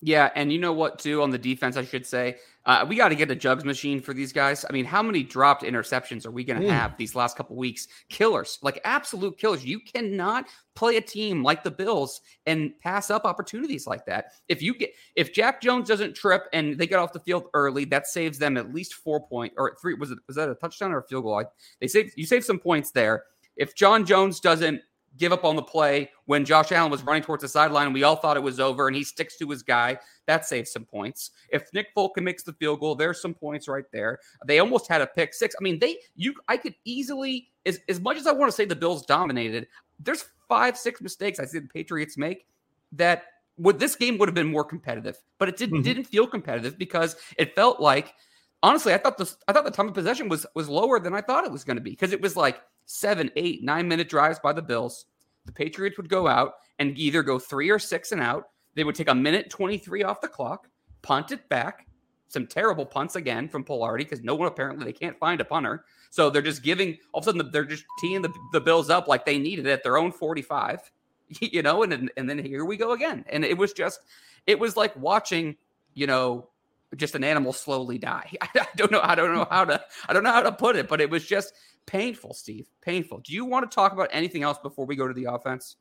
Yeah, 0.00 0.30
and 0.36 0.52
you 0.52 0.58
know 0.58 0.72
what, 0.72 0.98
too, 0.98 1.22
on 1.22 1.30
the 1.30 1.38
defense, 1.38 1.76
I 1.76 1.84
should 1.84 2.06
say, 2.06 2.36
uh, 2.68 2.84
we 2.86 2.94
got 2.96 3.08
to 3.08 3.14
get 3.14 3.30
a 3.30 3.34
jugs 3.34 3.64
machine 3.64 3.98
for 4.00 4.12
these 4.12 4.32
guys. 4.32 4.64
I 4.68 4.72
mean, 4.72 4.84
how 4.84 5.02
many 5.02 5.22
dropped 5.22 5.62
interceptions 5.64 6.26
are 6.26 6.30
we 6.30 6.44
going 6.44 6.60
to 6.60 6.66
Mm. 6.66 6.70
have 6.70 6.96
these 6.98 7.14
last 7.14 7.36
couple 7.36 7.56
weeks? 7.56 7.88
Killers, 8.10 8.58
like 8.62 8.78
absolute 8.84 9.38
killers. 9.38 9.64
You 9.64 9.80
cannot 9.80 10.44
play 10.76 10.96
a 10.98 11.00
team 11.00 11.42
like 11.42 11.64
the 11.64 11.70
Bills 11.70 12.20
and 12.46 12.78
pass 12.80 13.10
up 13.10 13.24
opportunities 13.24 13.86
like 13.86 14.04
that. 14.04 14.26
If 14.48 14.60
you 14.62 14.74
get, 14.74 14.90
if 15.16 15.32
Jack 15.32 15.60
Jones 15.62 15.88
doesn't 15.88 16.14
trip 16.14 16.44
and 16.52 16.78
they 16.78 16.86
get 16.86 16.98
off 16.98 17.12
the 17.14 17.20
field 17.20 17.44
early, 17.54 17.86
that 17.86 18.06
saves 18.06 18.38
them 18.38 18.56
at 18.58 18.72
least 18.74 18.94
four 18.94 19.26
point 19.26 19.54
or 19.56 19.74
three. 19.80 19.94
Was 19.94 20.10
it 20.10 20.18
was 20.26 20.36
that 20.36 20.50
a 20.50 20.54
touchdown 20.54 20.92
or 20.92 20.98
a 20.98 21.04
field 21.08 21.24
goal? 21.24 21.40
I, 21.40 21.44
they 21.80 21.88
saved 21.88 22.12
you 22.16 22.26
save 22.26 22.44
some 22.44 22.58
points 22.58 22.90
there. 22.90 23.24
If 23.56 23.74
John 23.74 24.04
Jones 24.06 24.38
doesn't 24.40 24.80
give 25.18 25.32
up 25.32 25.44
on 25.44 25.56
the 25.56 25.62
play 25.62 26.10
when 26.26 26.44
Josh 26.44 26.72
Allen 26.72 26.90
was 26.90 27.02
running 27.02 27.22
towards 27.22 27.42
the 27.42 27.48
sideline 27.48 27.86
and 27.86 27.94
we 27.94 28.04
all 28.04 28.16
thought 28.16 28.36
it 28.36 28.42
was 28.42 28.60
over 28.60 28.86
and 28.86 28.96
he 28.96 29.04
sticks 29.04 29.36
to 29.38 29.48
his 29.50 29.62
guy. 29.62 29.98
That 30.26 30.46
saves 30.46 30.70
some 30.72 30.84
points. 30.84 31.30
If 31.50 31.72
Nick 31.74 31.88
Fulton 31.94 32.24
makes 32.24 32.42
the 32.42 32.52
field 32.54 32.80
goal, 32.80 32.94
there's 32.94 33.20
some 33.20 33.34
points 33.34 33.68
right 33.68 33.84
there. 33.92 34.18
They 34.46 34.58
almost 34.58 34.88
had 34.88 35.00
a 35.00 35.06
pick 35.06 35.34
six. 35.34 35.54
I 35.58 35.62
mean, 35.62 35.78
they 35.78 35.98
you 36.16 36.34
I 36.48 36.56
could 36.56 36.74
easily 36.84 37.48
as, 37.66 37.80
as 37.88 38.00
much 38.00 38.16
as 38.16 38.26
I 38.26 38.32
want 38.32 38.50
to 38.50 38.56
say 38.56 38.64
the 38.64 38.76
Bills 38.76 39.04
dominated, 39.04 39.66
there's 40.00 40.24
five, 40.48 40.78
six 40.78 41.00
mistakes 41.00 41.38
I 41.40 41.44
see 41.44 41.58
the 41.58 41.68
Patriots 41.68 42.16
make 42.16 42.46
that 42.92 43.24
would 43.58 43.78
this 43.78 43.96
game 43.96 44.18
would 44.18 44.28
have 44.28 44.34
been 44.36 44.50
more 44.50 44.64
competitive, 44.64 45.18
but 45.38 45.48
it 45.48 45.56
didn't 45.56 45.80
Mhm. 45.80 45.84
didn't 45.84 46.04
feel 46.04 46.26
competitive 46.26 46.78
because 46.78 47.16
it 47.36 47.54
felt 47.54 47.80
like 47.80 48.14
honestly, 48.62 48.92
I 48.94 48.98
thought 48.98 49.18
the 49.18 49.32
I 49.48 49.52
thought 49.52 49.64
the 49.64 49.70
time 49.70 49.88
of 49.88 49.94
possession 49.94 50.28
was 50.28 50.46
was 50.54 50.68
lower 50.68 51.00
than 51.00 51.14
I 51.14 51.20
thought 51.20 51.44
it 51.44 51.52
was 51.52 51.64
going 51.64 51.76
to 51.76 51.82
be 51.82 51.90
because 51.90 52.12
it 52.12 52.20
was 52.20 52.36
like 52.36 52.60
seven, 52.88 53.30
eight, 53.36 53.62
nine 53.62 53.86
minute 53.86 54.08
drives 54.08 54.38
by 54.40 54.52
the 54.52 54.62
Bills. 54.62 55.04
The 55.44 55.52
Patriots 55.52 55.98
would 55.98 56.08
go 56.08 56.26
out 56.26 56.54
and 56.78 56.98
either 56.98 57.22
go 57.22 57.38
three 57.38 57.70
or 57.70 57.78
six 57.78 58.12
and 58.12 58.20
out. 58.20 58.48
They 58.74 58.84
would 58.84 58.94
take 58.94 59.08
a 59.08 59.14
minute 59.14 59.50
twenty 59.50 59.78
three 59.78 60.02
off 60.02 60.20
the 60.20 60.28
clock, 60.28 60.68
punt 61.02 61.30
it 61.30 61.48
back. 61.48 61.86
Some 62.28 62.46
terrible 62.46 62.84
punts 62.84 63.16
again 63.16 63.48
from 63.48 63.64
Palardy 63.64 63.98
because 63.98 64.22
no 64.22 64.34
one 64.34 64.48
apparently 64.48 64.84
they 64.84 64.92
can't 64.92 65.18
find 65.18 65.40
a 65.40 65.44
punter. 65.44 65.84
So 66.10 66.28
they're 66.28 66.42
just 66.42 66.62
giving 66.62 66.98
all 67.12 67.20
of 67.20 67.24
a 67.24 67.30
sudden 67.30 67.50
they're 67.50 67.64
just 67.64 67.84
teeing 68.00 68.20
the, 68.22 68.32
the 68.52 68.60
Bills 68.60 68.90
up 68.90 69.08
like 69.08 69.24
they 69.24 69.38
needed 69.38 69.66
at 69.66 69.82
their 69.82 69.96
own 69.96 70.12
45, 70.12 70.90
you 71.40 71.62
know, 71.62 71.82
and 71.82 72.10
and 72.16 72.28
then 72.28 72.38
here 72.38 72.64
we 72.64 72.76
go 72.76 72.92
again. 72.92 73.24
And 73.28 73.44
it 73.44 73.56
was 73.56 73.72
just 73.72 74.00
it 74.46 74.58
was 74.58 74.76
like 74.76 74.96
watching, 74.96 75.56
you 75.94 76.06
know, 76.06 76.48
just 76.96 77.14
an 77.14 77.24
animal 77.24 77.52
slowly 77.52 77.98
die. 77.98 78.32
I 78.40 78.66
don't 78.76 78.90
know. 78.90 79.00
I 79.02 79.14
don't 79.14 79.34
know 79.34 79.46
how 79.50 79.64
to. 79.64 79.82
I 80.08 80.12
don't 80.12 80.22
know 80.22 80.32
how 80.32 80.42
to 80.42 80.52
put 80.52 80.76
it, 80.76 80.88
but 80.88 81.00
it 81.00 81.10
was 81.10 81.26
just 81.26 81.52
painful, 81.88 82.34
Steve. 82.34 82.68
Painful. 82.82 83.20
Do 83.20 83.32
you 83.32 83.44
want 83.44 83.68
to 83.68 83.74
talk 83.74 83.92
about 83.92 84.10
anything 84.12 84.42
else 84.42 84.58
before 84.58 84.86
we 84.86 84.94
go 84.94 85.08
to 85.08 85.14
the 85.14 85.24
offense? 85.24 85.76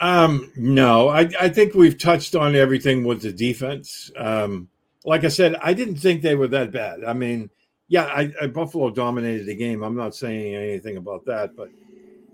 Um, 0.00 0.50
no, 0.56 1.10
I, 1.10 1.30
I 1.38 1.48
think 1.48 1.74
we've 1.74 1.98
touched 1.98 2.34
on 2.34 2.56
everything 2.56 3.04
with 3.04 3.22
the 3.22 3.32
defense. 3.32 4.10
Um, 4.16 4.68
like 5.04 5.24
I 5.24 5.28
said, 5.28 5.56
I 5.62 5.74
didn't 5.74 5.96
think 5.96 6.22
they 6.22 6.34
were 6.34 6.48
that 6.48 6.72
bad. 6.72 7.04
I 7.04 7.12
mean, 7.12 7.50
yeah, 7.86 8.06
I, 8.06 8.32
I 8.40 8.46
Buffalo 8.46 8.90
dominated 8.90 9.46
the 9.46 9.54
game. 9.54 9.82
I'm 9.82 9.96
not 9.96 10.14
saying 10.14 10.54
anything 10.54 10.96
about 10.96 11.24
that, 11.26 11.54
but 11.54 11.68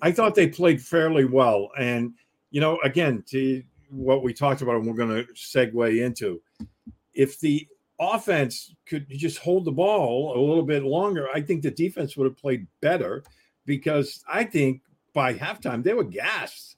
I 0.01 0.13
thought 0.13 0.35
they 0.35 0.47
played 0.47 0.81
fairly 0.81 1.25
well. 1.25 1.71
And 1.79 2.15
you 2.51 2.61
know, 2.61 2.79
again, 2.85 3.25
to 3.31 3.63
what 3.91 4.23
we 4.23 4.33
talked 4.33 4.63
about, 4.63 4.77
and 4.77 4.87
we're 4.87 4.95
going 4.95 5.27
to 5.27 5.33
segue 5.35 6.05
into, 6.05 6.41
if 7.13 7.41
the 7.41 7.67
offense 8.01 8.75
could 8.87 9.07
just 9.11 9.39
hold 9.39 9.65
the 9.65 9.73
ball 9.73 10.37
a 10.37 10.41
little 10.41 10.63
bit 10.63 10.85
longer, 10.85 11.29
I 11.35 11.41
think 11.41 11.63
the 11.63 11.71
defense 11.71 12.17
would 12.17 12.25
have 12.27 12.37
played 12.37 12.67
better 12.81 13.25
because 13.67 14.23
I 14.29 14.45
think 14.45 14.83
by 15.13 15.35
halftime 15.35 15.83
they 15.83 15.95
were 15.95 16.05
gassed. 16.05 16.77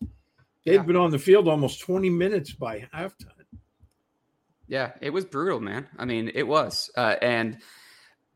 They'd 0.65 0.75
Yeah. 0.75 0.83
been 0.83 0.97
on 0.97 1.11
the 1.11 1.19
field 1.19 1.49
almost 1.49 1.81
20 1.81 2.11
minutes 2.11 2.53
by 2.53 2.81
halftime. 2.95 3.27
Yeah, 4.67 4.93
it 5.01 5.11
was 5.11 5.25
brutal, 5.25 5.61
man. 5.61 5.89
I 5.99 6.05
mean, 6.05 6.31
it 6.35 6.47
was. 6.47 6.91
Uh, 6.97 7.17
and 7.23 7.59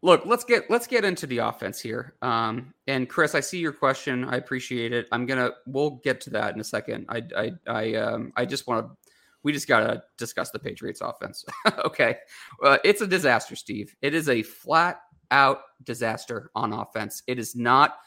look, 0.03 0.27
let's 0.27 0.43
get 0.45 0.69
let's 0.69 0.87
get 0.87 1.05
into 1.05 1.27
the 1.27 1.39
offense 1.39 1.81
here. 1.81 2.15
Um, 2.23 2.75
and 2.89 3.09
Chris, 3.09 3.35
I 3.35 3.41
see 3.41 3.59
your 3.59 3.73
question. 3.73 4.25
I 4.25 4.37
appreciate 4.37 4.93
it. 4.93 5.07
I'm 5.13 5.27
gonna 5.27 5.53
we'll 5.67 6.01
get 6.03 6.21
to 6.23 6.31
that 6.31 6.55
in 6.55 6.61
a 6.61 6.65
second. 6.65 7.07
I 7.09 7.23
I 7.37 7.53
I 7.67 7.95
um 7.95 8.33
I 8.37 8.45
just 8.47 8.67
want 8.67 8.87
to. 8.87 9.04
We 9.45 9.53
just 9.53 9.69
gotta 9.69 10.03
discuss 10.19 10.51
the 10.51 10.59
Patriots 10.59 11.01
offense. 11.01 11.45
okay, 11.85 12.17
uh, 12.63 12.79
it's 12.83 13.01
a 13.01 13.07
disaster, 13.07 13.55
Steve. 13.55 13.95
It 14.03 14.15
is 14.15 14.29
a 14.29 14.43
flat 14.43 15.01
out 15.31 15.61
disaster 15.85 16.51
on 16.55 16.73
offense. 16.73 17.23
It 17.27 17.39
is 17.39 17.55
not. 17.55 17.99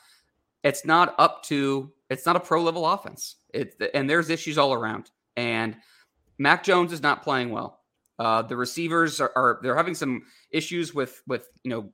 It's 0.64 0.86
not 0.86 1.16
up 1.18 1.44
to. 1.44 1.92
It's 2.10 2.26
not 2.26 2.36
a 2.36 2.40
pro 2.40 2.62
level 2.62 2.86
offense. 2.86 3.38
It 3.54 3.82
and 3.94 4.10
there's 4.10 4.30
issues 4.30 4.58
all 4.58 4.74
around. 4.74 5.12
And 5.36 5.78
Mac 6.38 6.64
Jones 6.64 6.92
is 6.92 7.02
not 7.02 7.24
playing 7.24 7.52
well. 7.52 7.82
Uh, 8.20 8.42
the 8.42 8.58
receivers 8.58 9.22
are, 9.22 9.32
are 9.36 9.60
they're 9.62 9.76
having 9.76 9.96
some 9.96 10.24
issues 10.52 10.94
with 10.94 11.22
with 11.28 11.50
you 11.64 11.70
know 11.70 11.92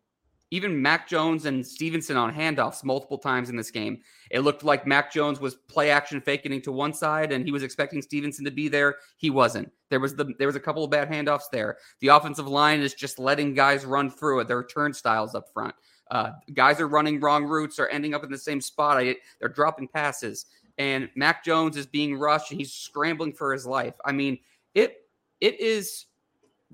even 0.54 0.80
Mac 0.80 1.08
Jones 1.08 1.46
and 1.46 1.66
Stevenson 1.66 2.16
on 2.16 2.32
handoffs 2.32 2.84
multiple 2.84 3.18
times 3.18 3.50
in 3.50 3.56
this 3.56 3.72
game. 3.72 4.02
It 4.30 4.42
looked 4.42 4.64
like 4.64 4.86
Mac 4.86 5.12
Jones 5.12 5.40
was 5.40 5.56
play 5.56 5.90
action 5.90 6.22
faking 6.22 6.62
to 6.62 6.72
one 6.72 6.94
side, 6.94 7.32
and 7.32 7.44
he 7.44 7.52
was 7.52 7.64
expecting 7.64 8.04
Stevenson 8.04 8.46
to 8.46 8.52
be 8.52 8.68
there. 8.68 8.98
He 9.18 9.32
wasn't. 9.32 9.72
There 9.90 10.00
was 10.00 10.14
the 10.14 10.32
there 10.38 10.46
was 10.46 10.56
a 10.56 10.60
couple 10.60 10.84
of 10.84 10.92
bad 10.92 11.10
handoffs 11.10 11.50
there. 11.52 11.78
The 12.02 12.10
offensive 12.10 12.48
line 12.48 12.82
is 12.82 12.94
just 12.94 13.18
letting 13.18 13.56
guys 13.56 13.84
run 13.84 14.12
through 14.12 14.42
it. 14.42 14.48
There 14.48 14.60
are 14.60 14.64
turnstiles 14.64 15.34
up 15.34 15.52
front. 15.52 15.74
Uh, 16.12 16.34
guys 16.54 16.80
are 16.80 16.88
running 16.88 17.20
wrong 17.20 17.46
routes 17.46 17.80
or 17.80 17.88
ending 17.88 18.14
up 18.14 18.24
in 18.24 18.30
the 18.30 18.38
same 18.38 18.62
spot. 18.62 18.98
I, 18.98 19.16
they're 19.40 19.50
dropping 19.50 19.88
passes, 19.88 20.46
and 20.78 21.10
Mac 21.16 21.44
Jones 21.44 21.78
is 21.78 21.88
being 21.88 22.16
rushed 22.16 22.52
and 22.52 22.60
he's 22.60 22.74
scrambling 22.74 23.34
for 23.34 23.54
his 23.54 23.66
life. 23.66 23.96
I 24.06 24.12
mean, 24.12 24.38
it 24.76 25.08
it 25.42 25.60
is 25.60 26.06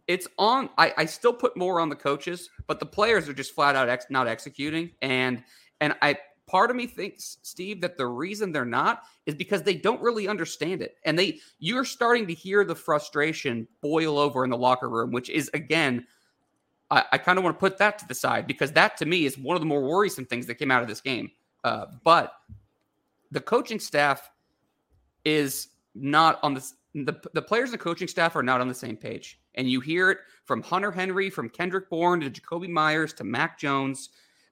it's 0.08 0.28
on 0.38 0.70
I, 0.78 0.94
I 0.98 1.06
still 1.06 1.34
put 1.34 1.58
more 1.58 1.80
on 1.80 1.90
the 1.90 1.96
coaches 1.96 2.50
but 2.68 2.80
the 2.80 2.86
players 2.86 3.28
are 3.30 3.34
just 3.34 3.54
flat 3.54 3.76
out 3.76 3.90
ex, 3.90 4.06
not 4.10 4.28
executing. 4.28 4.92
And 5.02 5.44
and 5.82 5.96
i 6.02 6.18
part 6.48 6.72
of 6.72 6.76
me 6.76 6.88
thinks 6.88 7.38
steve 7.44 7.80
that 7.82 7.96
the 7.96 8.08
reason 8.08 8.52
they're 8.52 8.66
not 8.66 9.04
is 9.26 9.36
because 9.36 9.62
they 9.62 9.76
don't 9.76 10.02
really 10.02 10.28
understand 10.28 10.82
it. 10.82 10.96
And 11.06 11.18
they 11.18 11.40
you're 11.60 11.86
starting 11.86 12.28
to 12.28 12.34
hear 12.34 12.64
the 12.64 12.76
frustration 12.76 13.68
boil 13.82 14.18
over 14.18 14.44
in 14.44 14.50
the 14.50 14.58
locker 14.58 14.90
room 14.90 15.12
which 15.12 15.30
is 15.30 15.50
again 15.54 16.06
i, 16.92 17.04
I 17.12 17.18
kind 17.18 17.38
of 17.38 17.44
want 17.44 17.56
to 17.56 17.60
put 17.60 17.78
that 17.78 18.00
to 18.00 18.08
the 18.08 18.16
side 18.16 18.48
because 18.48 18.72
that 18.74 18.98
to 18.98 19.06
me 19.06 19.26
is 19.26 19.38
one 19.38 19.56
of 19.56 19.62
the 19.62 19.68
more 19.68 19.82
worrisome 19.82 20.26
things 20.26 20.46
that 20.48 20.56
came 20.56 20.72
out 20.72 20.82
of 20.82 20.88
this 20.88 21.02
game. 21.02 21.32
Uh, 21.64 21.86
but 22.04 22.34
the 23.32 23.42
coaching 23.42 23.80
staff 23.80 24.32
is 25.26 25.70
not 25.94 26.40
on 26.44 26.54
this 26.54 26.74
the, 26.96 27.16
the 27.34 27.42
players 27.42 27.72
and 27.72 27.80
coaching 27.80 28.08
staff 28.08 28.36
are 28.36 28.44
not 28.44 28.62
on 28.62 28.68
the 28.68 28.74
same 28.74 28.98
page. 28.98 29.40
And 29.60 29.70
you 29.70 29.82
hear 29.82 30.10
it 30.10 30.20
from 30.46 30.64
Hunter 30.64 30.90
Henry, 30.90 31.30
from 31.30 31.50
Kendrick 31.50 31.90
Bourne 31.90 32.22
to 32.22 32.30
Jakobi 32.30 32.70
Meyers 32.70 33.12
to 33.16 33.26
Mac 33.26 33.60
Jones. 33.60 34.08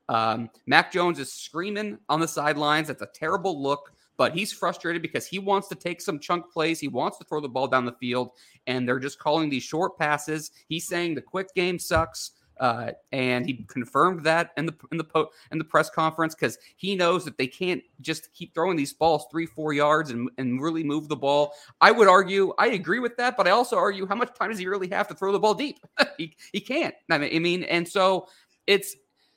Um, 0.09 0.49
Mac 0.65 0.91
Jones 0.91 1.17
is 1.17 1.31
screaming 1.31 1.97
on 2.09 2.19
the 2.19 2.27
sidelines. 2.27 2.89
That's 2.89 3.01
a 3.01 3.09
terrible 3.15 3.63
look, 3.63 3.93
but 4.17 4.33
he's 4.33 4.51
frustrated 4.51 5.01
because 5.01 5.25
he 5.25 5.39
wants 5.39 5.69
to 5.69 5.75
take 5.75 6.01
some 6.01 6.19
chunk 6.19 6.51
plays. 6.51 6.81
He 6.81 6.89
wants 6.89 7.17
to 7.19 7.23
throw 7.23 7.39
the 7.39 7.47
ball 7.47 7.69
down 7.69 7.85
the 7.85 7.93
field, 7.93 8.31
and 8.67 8.85
they're 8.85 8.99
just 8.99 9.17
calling 9.17 9.49
these 9.49 9.63
short 9.63 9.97
passes. 9.97 10.51
He's 10.67 10.85
saying 10.85 11.15
the 11.15 11.21
quick 11.21 11.55
game 11.55 11.79
sucks. 11.79 12.31
Uh, 12.59 12.91
and 13.11 13.45
he 13.45 13.65
confirmed 13.67 14.23
that 14.23 14.51
in 14.57 14.65
the 14.65 14.75
in 14.91 14.97
the 14.97 15.03
po- 15.03 15.29
in 15.51 15.57
the 15.57 15.63
press 15.63 15.89
conference 15.89 16.35
because 16.35 16.57
he 16.75 16.95
knows 16.95 17.25
that 17.25 17.37
they 17.37 17.47
can't 17.47 17.81
just 18.01 18.33
keep 18.33 18.53
throwing 18.53 18.75
these 18.75 18.93
balls 18.93 19.25
three 19.31 19.45
four 19.45 19.73
yards 19.73 20.11
and, 20.11 20.29
and 20.37 20.61
really 20.61 20.83
move 20.83 21.07
the 21.07 21.15
ball. 21.15 21.53
I 21.81 21.91
would 21.91 22.07
argue 22.07 22.53
I 22.57 22.67
agree 22.67 22.99
with 22.99 23.17
that, 23.17 23.37
but 23.37 23.47
I 23.47 23.51
also 23.51 23.77
argue 23.77 24.07
how 24.07 24.15
much 24.15 24.33
time 24.37 24.49
does 24.49 24.59
he 24.59 24.67
really 24.67 24.89
have 24.89 25.07
to 25.09 25.13
throw 25.13 25.31
the 25.31 25.39
ball 25.39 25.53
deep? 25.53 25.79
he 26.17 26.35
he 26.51 26.59
can't. 26.59 26.95
I 27.09 27.17
mean, 27.17 27.35
I 27.35 27.39
mean, 27.39 27.63
and 27.63 27.87
so 27.87 28.27
it's 28.65 28.95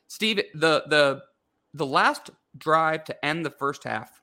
Steve 0.08 0.42
the 0.54 0.84
the 0.88 1.22
the 1.74 1.86
last 1.86 2.30
drive 2.58 3.04
to 3.04 3.24
end 3.24 3.44
the 3.44 3.50
first 3.50 3.84
half 3.84 4.22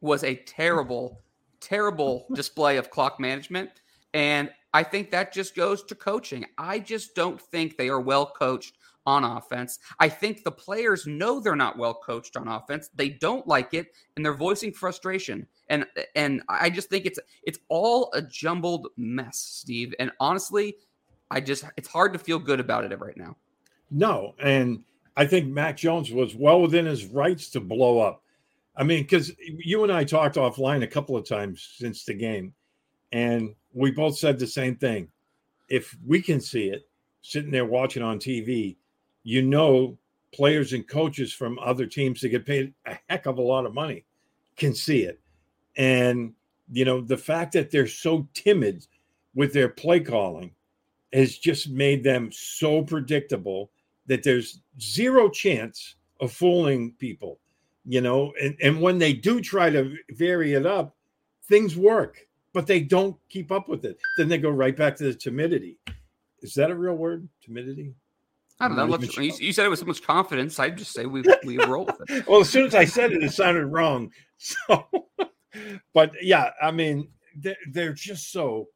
was 0.00 0.22
a 0.22 0.34
terrible 0.34 1.22
terrible 1.60 2.26
display 2.34 2.76
of 2.76 2.90
clock 2.90 3.18
management 3.18 3.70
and 4.12 4.50
I 4.74 4.82
think 4.82 5.12
that 5.12 5.32
just 5.32 5.54
goes 5.54 5.84
to 5.84 5.94
coaching. 5.94 6.44
I 6.58 6.80
just 6.80 7.14
don't 7.14 7.40
think 7.40 7.76
they 7.76 7.88
are 7.88 8.00
well 8.00 8.26
coached 8.26 8.76
on 9.06 9.22
offense. 9.22 9.78
I 10.00 10.08
think 10.08 10.42
the 10.42 10.50
players 10.50 11.06
know 11.06 11.38
they're 11.38 11.54
not 11.54 11.78
well 11.78 11.94
coached 11.94 12.36
on 12.36 12.48
offense. 12.48 12.90
They 12.94 13.10
don't 13.10 13.46
like 13.46 13.72
it 13.72 13.94
and 14.16 14.24
they're 14.24 14.34
voicing 14.34 14.72
frustration. 14.72 15.46
And 15.68 15.86
and 16.16 16.42
I 16.48 16.70
just 16.70 16.90
think 16.90 17.06
it's 17.06 17.20
it's 17.44 17.60
all 17.68 18.10
a 18.14 18.22
jumbled 18.22 18.88
mess, 18.96 19.38
Steve. 19.38 19.94
And 20.00 20.10
honestly, 20.18 20.76
I 21.30 21.40
just 21.40 21.64
it's 21.76 21.88
hard 21.88 22.12
to 22.14 22.18
feel 22.18 22.40
good 22.40 22.58
about 22.58 22.90
it 22.90 22.98
right 22.98 23.16
now. 23.16 23.36
No, 23.92 24.34
and 24.40 24.82
I 25.16 25.26
think 25.26 25.46
Mac 25.46 25.76
Jones 25.76 26.10
was 26.10 26.34
well 26.34 26.60
within 26.60 26.86
his 26.86 27.06
rights 27.06 27.48
to 27.50 27.60
blow 27.60 28.00
up. 28.00 28.22
I 28.76 28.82
mean, 28.82 29.02
because 29.04 29.30
you 29.38 29.84
and 29.84 29.92
I 29.92 30.02
talked 30.02 30.34
offline 30.34 30.82
a 30.82 30.88
couple 30.88 31.16
of 31.16 31.28
times 31.28 31.76
since 31.78 32.04
the 32.04 32.14
game, 32.14 32.54
and 33.12 33.54
we 33.74 33.90
both 33.90 34.16
said 34.16 34.38
the 34.38 34.46
same 34.46 34.76
thing. 34.76 35.08
If 35.68 35.96
we 36.06 36.22
can 36.22 36.40
see 36.40 36.68
it 36.68 36.88
sitting 37.22 37.50
there 37.50 37.66
watching 37.66 38.02
on 38.02 38.18
TV, 38.18 38.76
you 39.24 39.42
know, 39.42 39.98
players 40.32 40.72
and 40.72 40.86
coaches 40.86 41.32
from 41.32 41.58
other 41.58 41.86
teams 41.86 42.20
that 42.20 42.28
get 42.30 42.46
paid 42.46 42.72
a 42.86 42.98
heck 43.08 43.26
of 43.26 43.38
a 43.38 43.42
lot 43.42 43.66
of 43.66 43.74
money 43.74 44.04
can 44.56 44.74
see 44.74 45.02
it. 45.02 45.20
And, 45.76 46.34
you 46.72 46.84
know, 46.84 47.00
the 47.00 47.16
fact 47.16 47.52
that 47.52 47.70
they're 47.70 47.86
so 47.86 48.28
timid 48.34 48.86
with 49.34 49.52
their 49.52 49.68
play 49.68 50.00
calling 50.00 50.52
has 51.12 51.38
just 51.38 51.68
made 51.68 52.02
them 52.02 52.30
so 52.32 52.82
predictable 52.82 53.70
that 54.06 54.22
there's 54.22 54.60
zero 54.80 55.28
chance 55.28 55.96
of 56.20 56.32
fooling 56.32 56.92
people, 56.98 57.38
you 57.86 58.00
know. 58.00 58.32
And, 58.40 58.56
and 58.62 58.80
when 58.80 58.98
they 58.98 59.12
do 59.12 59.40
try 59.40 59.70
to 59.70 59.96
vary 60.10 60.54
it 60.54 60.66
up, 60.66 60.94
things 61.48 61.76
work, 61.76 62.26
but 62.54 62.66
they 62.66 62.80
don't 62.80 63.16
keep 63.28 63.52
up 63.52 63.68
with 63.68 63.84
it. 63.84 63.98
Then 64.16 64.28
they 64.28 64.38
go 64.38 64.48
right 64.48 64.74
back 64.74 64.96
to 64.96 65.04
the 65.04 65.12
timidity. 65.12 65.76
Is 66.40 66.54
that 66.54 66.70
a 66.70 66.74
real 66.74 66.94
word? 66.94 67.28
Timidity? 67.42 67.94
I 68.60 68.68
don't 68.68 68.76
know. 68.76 68.84
I'm 68.84 68.90
Let's, 68.90 69.16
you, 69.16 69.32
you 69.40 69.52
said 69.52 69.66
it 69.66 69.68
with 69.68 69.80
so 69.80 69.86
much 69.86 70.02
confidence. 70.02 70.58
I'd 70.60 70.78
just 70.78 70.92
say 70.92 71.04
we 71.04 71.24
we 71.44 71.58
roll 71.58 71.86
with 71.86 72.10
it. 72.10 72.26
well, 72.28 72.40
as 72.40 72.48
soon 72.48 72.66
as 72.66 72.74
I 72.74 72.84
said 72.84 73.12
it, 73.12 73.22
it 73.22 73.32
sounded 73.32 73.66
wrong. 73.66 74.10
So, 74.36 74.84
but 75.94 76.12
yeah, 76.20 76.50
I 76.60 76.70
mean, 76.70 77.08
they're, 77.36 77.56
they're 77.70 77.92
just 77.94 78.30
so, 78.30 78.68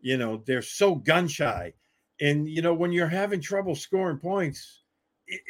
you 0.00 0.16
know, 0.16 0.42
they're 0.46 0.62
so 0.62 0.94
gun 0.94 1.28
shy. 1.28 1.74
And, 2.22 2.48
you 2.48 2.62
know, 2.62 2.72
when 2.72 2.90
you're 2.90 3.08
having 3.08 3.40
trouble 3.40 3.74
scoring 3.74 4.16
points 4.16 4.82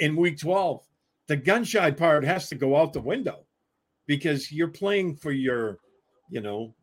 in 0.01 0.17
week 0.17 0.41
12, 0.41 0.83
the 1.29 1.37
gun 1.37 1.63
shy 1.63 1.93
part 1.93 2.25
has 2.25 2.49
to 2.49 2.57
go 2.57 2.75
out 2.75 2.93
the 2.93 3.01
window 3.01 3.45
because 4.07 4.51
you're 4.51 4.67
playing 4.67 5.15
for 5.15 5.31
your, 5.31 5.79
you 6.31 6.41
know, 6.41 6.75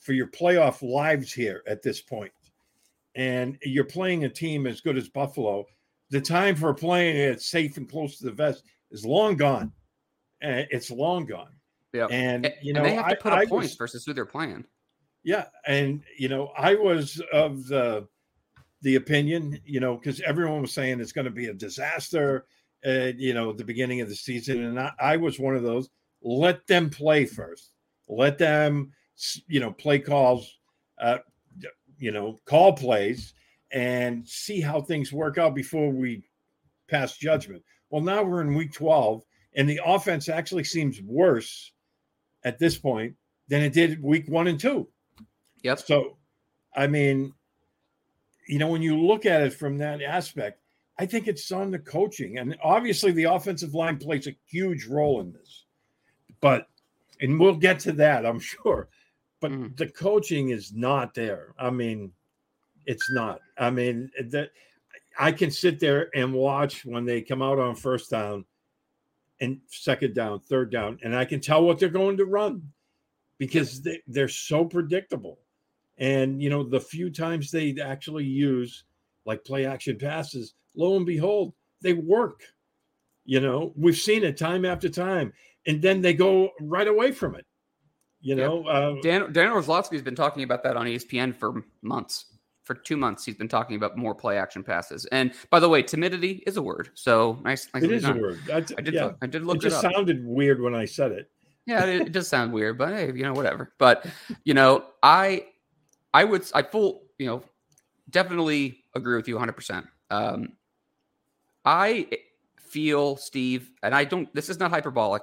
for 0.00 0.12
your 0.12 0.26
playoff 0.28 0.82
lives 0.82 1.32
here 1.32 1.62
at 1.66 1.82
this. 1.82 2.02
And 3.14 3.58
you're 3.62 3.84
playing 3.84 4.24
a 4.24 4.28
team 4.28 4.66
as 4.66 4.80
good 4.80 4.96
as 4.96 5.08
Buffalo. 5.08 5.64
The 6.10 6.20
time 6.20 6.54
for 6.54 6.72
playing 6.74 7.16
it 7.16 7.40
safe 7.42 7.76
and 7.76 7.88
close 7.88 8.18
to 8.18 8.24
the 8.26 8.32
vest 8.32 8.64
is 8.90 9.04
long 9.04 9.36
gone. 9.36 9.72
And 10.42 10.66
it's 10.70 10.90
long 10.90 11.24
gone. 11.26 11.52
Yeah, 11.92 12.06
And, 12.10 12.52
you 12.62 12.74
know, 12.74 12.80
and 12.80 12.90
they 12.90 12.94
have 12.94 13.08
to 13.08 13.16
put 13.16 13.32
I 13.32 13.44
up 13.44 13.48
points 13.48 13.70
was- 13.70 13.76
versus 13.76 14.04
who 14.04 14.12
they're 14.12 14.26
playing. 14.26 14.64
yeah, 15.24 15.46
and 15.66 16.02
you 16.18 16.28
know, 16.28 16.48
I 16.56 16.74
was 16.74 17.20
of 17.32 17.66
the 17.66 18.06
the 18.82 18.96
opinion, 18.96 19.58
you 19.64 19.80
know, 19.80 19.96
because 19.96 20.20
everyone 20.20 20.60
was 20.60 20.72
saying 20.72 21.00
it's 21.00 21.12
going 21.12 21.24
to 21.24 21.30
be 21.30 21.46
a 21.46 21.54
disaster, 21.54 22.44
uh, 22.86 23.10
you 23.16 23.32
know, 23.32 23.50
at 23.50 23.56
the 23.56 23.64
beginning 23.64 24.02
of 24.02 24.08
the 24.10 24.14
season, 24.14 24.62
and 24.64 24.78
I, 24.78 24.92
I 25.00 25.16
was 25.16 25.38
one 25.40 25.56
of 25.56 25.62
those. 25.62 25.88
Let 26.22 26.66
them 26.66 26.90
play 26.90 27.24
first. 27.24 27.72
Let 28.08 28.36
them, 28.36 28.92
you 29.48 29.60
know, 29.60 29.72
play 29.72 29.98
calls, 29.98 30.58
uh, 31.00 31.18
you 31.98 32.12
know, 32.12 32.38
call 32.44 32.72
plays, 32.72 33.34
and 33.72 34.26
see 34.26 34.60
how 34.60 34.80
things 34.80 35.12
work 35.12 35.38
out 35.38 35.54
before 35.54 35.90
we 35.90 36.22
pass 36.88 37.16
judgment. 37.16 37.62
Well, 37.90 38.02
now 38.02 38.22
we're 38.22 38.42
in 38.42 38.54
week 38.54 38.72
twelve, 38.72 39.22
and 39.54 39.68
the 39.68 39.80
offense 39.84 40.28
actually 40.28 40.64
seems 40.64 41.00
worse 41.02 41.72
at 42.44 42.58
this 42.58 42.76
point 42.76 43.14
than 43.48 43.62
it 43.62 43.72
did 43.72 44.02
week 44.02 44.28
one 44.28 44.46
and 44.46 44.60
two. 44.60 44.88
Yep. 45.62 45.80
So, 45.80 46.16
I 46.74 46.86
mean, 46.86 47.32
you 48.48 48.58
know, 48.58 48.68
when 48.68 48.82
you 48.82 48.98
look 48.98 49.26
at 49.26 49.42
it 49.42 49.52
from 49.52 49.78
that 49.78 50.02
aspect, 50.02 50.60
I 50.98 51.06
think 51.06 51.28
it's 51.28 51.52
on 51.52 51.70
the 51.70 51.78
coaching. 51.78 52.38
And 52.38 52.56
obviously, 52.62 53.12
the 53.12 53.24
offensive 53.24 53.74
line 53.74 53.98
plays 53.98 54.26
a 54.26 54.36
huge 54.46 54.86
role 54.86 55.20
in 55.20 55.32
this. 55.32 55.64
But, 56.40 56.68
and 57.20 57.38
we'll 57.38 57.56
get 57.56 57.80
to 57.80 57.92
that, 57.92 58.24
I'm 58.24 58.40
sure. 58.40 58.88
But 59.40 59.52
Mhm. 59.52 59.76
the 59.76 59.88
coaching 59.88 60.50
is 60.50 60.72
not 60.72 61.14
there. 61.14 61.54
I 61.58 61.70
mean, 61.70 62.12
it's 62.86 63.10
not. 63.10 63.40
I 63.58 63.70
mean, 63.70 64.10
that 64.30 64.50
I 65.18 65.32
can 65.32 65.50
sit 65.50 65.80
there 65.80 66.10
and 66.14 66.32
watch 66.32 66.84
when 66.84 67.04
they 67.04 67.22
come 67.22 67.42
out 67.42 67.58
on 67.58 67.74
first 67.74 68.10
down 68.10 68.44
and 69.40 69.60
second 69.68 70.14
down, 70.14 70.40
third 70.40 70.70
down, 70.70 70.98
and 71.02 71.14
I 71.14 71.24
can 71.24 71.40
tell 71.40 71.64
what 71.64 71.78
they're 71.78 71.88
going 71.88 72.16
to 72.18 72.24
run 72.26 72.72
because 73.38 73.82
they, 73.82 74.02
they're 74.06 74.28
so 74.28 74.64
predictable. 74.64 75.38
And 75.98 76.42
you 76.42 76.50
know, 76.50 76.62
the 76.62 76.80
few 76.80 77.10
times 77.10 77.50
they 77.50 77.78
actually 77.80 78.24
use 78.24 78.84
like 79.24 79.44
play 79.44 79.66
action 79.66 79.98
passes, 79.98 80.54
lo 80.74 80.96
and 80.96 81.06
behold, 81.06 81.52
they 81.82 81.92
work. 81.94 82.42
You 83.24 83.40
know, 83.40 83.72
we've 83.76 83.96
seen 83.96 84.22
it 84.22 84.36
time 84.36 84.64
after 84.64 84.88
time, 84.88 85.32
and 85.66 85.82
then 85.82 86.00
they 86.00 86.14
go 86.14 86.50
right 86.60 86.86
away 86.88 87.12
from 87.12 87.34
it. 87.34 87.44
You 88.20 88.36
Yeah. 88.36 88.46
know, 88.46 88.66
uh, 88.66 88.94
Dan 89.02 89.32
Dan 89.32 89.50
Orlovsky's 89.52 90.02
been 90.02 90.14
talking 90.16 90.42
about 90.42 90.62
that 90.64 90.76
on 90.76 90.86
ESPN 90.86 91.34
for 91.34 91.62
months. 91.82 92.32
For 92.64 92.74
two 92.74 92.96
months, 92.96 93.24
he's 93.24 93.36
been 93.36 93.46
talking 93.48 93.76
about 93.76 93.96
more 93.96 94.12
play 94.14 94.38
action 94.38 94.64
passes. 94.64 95.04
And 95.12 95.32
by 95.50 95.60
the 95.60 95.68
way, 95.68 95.82
timidity 95.82 96.42
is 96.48 96.56
a 96.56 96.62
word. 96.62 96.90
So 96.94 97.38
nice. 97.44 97.68
nice 97.72 97.84
it 97.84 97.92
is 97.92 98.04
a 98.04 98.12
word. 98.14 98.40
I, 98.52 98.56
I 98.56 98.80
did. 98.80 98.94
yeah, 98.94 99.04
look- 99.04 99.18
I 99.22 99.26
did 99.28 99.44
look 99.44 99.56
it 99.56 99.58
it, 99.64 99.70
just 99.70 99.84
up. 99.84 99.92
sounded 99.92 100.26
weird 100.26 100.60
when 100.60 100.74
I 100.74 100.84
said 100.84 101.12
it. 101.12 101.30
yeah, 101.66 101.84
it, 101.84 102.00
it 102.08 102.12
does 102.12 102.26
sound 102.26 102.52
weird, 102.52 102.76
but 102.78 102.88
hey, 102.92 103.06
you 103.14 103.22
know, 103.22 103.34
whatever. 103.34 103.72
But 103.78 104.06
you 104.44 104.54
know, 104.54 104.84
I, 105.02 105.46
I 106.12 106.24
would, 106.24 106.44
I 106.54 106.62
full, 106.62 107.02
you 107.18 107.26
know, 107.26 107.42
definitely 108.10 108.80
agree 108.96 109.14
with 109.16 109.28
you 109.28 109.34
100. 109.34 109.52
percent 109.52 109.86
Um, 110.10 110.54
I 111.64 112.08
feel 112.58 113.16
Steve, 113.16 113.70
and 113.82 113.94
I 113.94 114.04
don't. 114.04 114.32
This 114.34 114.48
is 114.48 114.58
not 114.58 114.70
hyperbolic. 114.70 115.22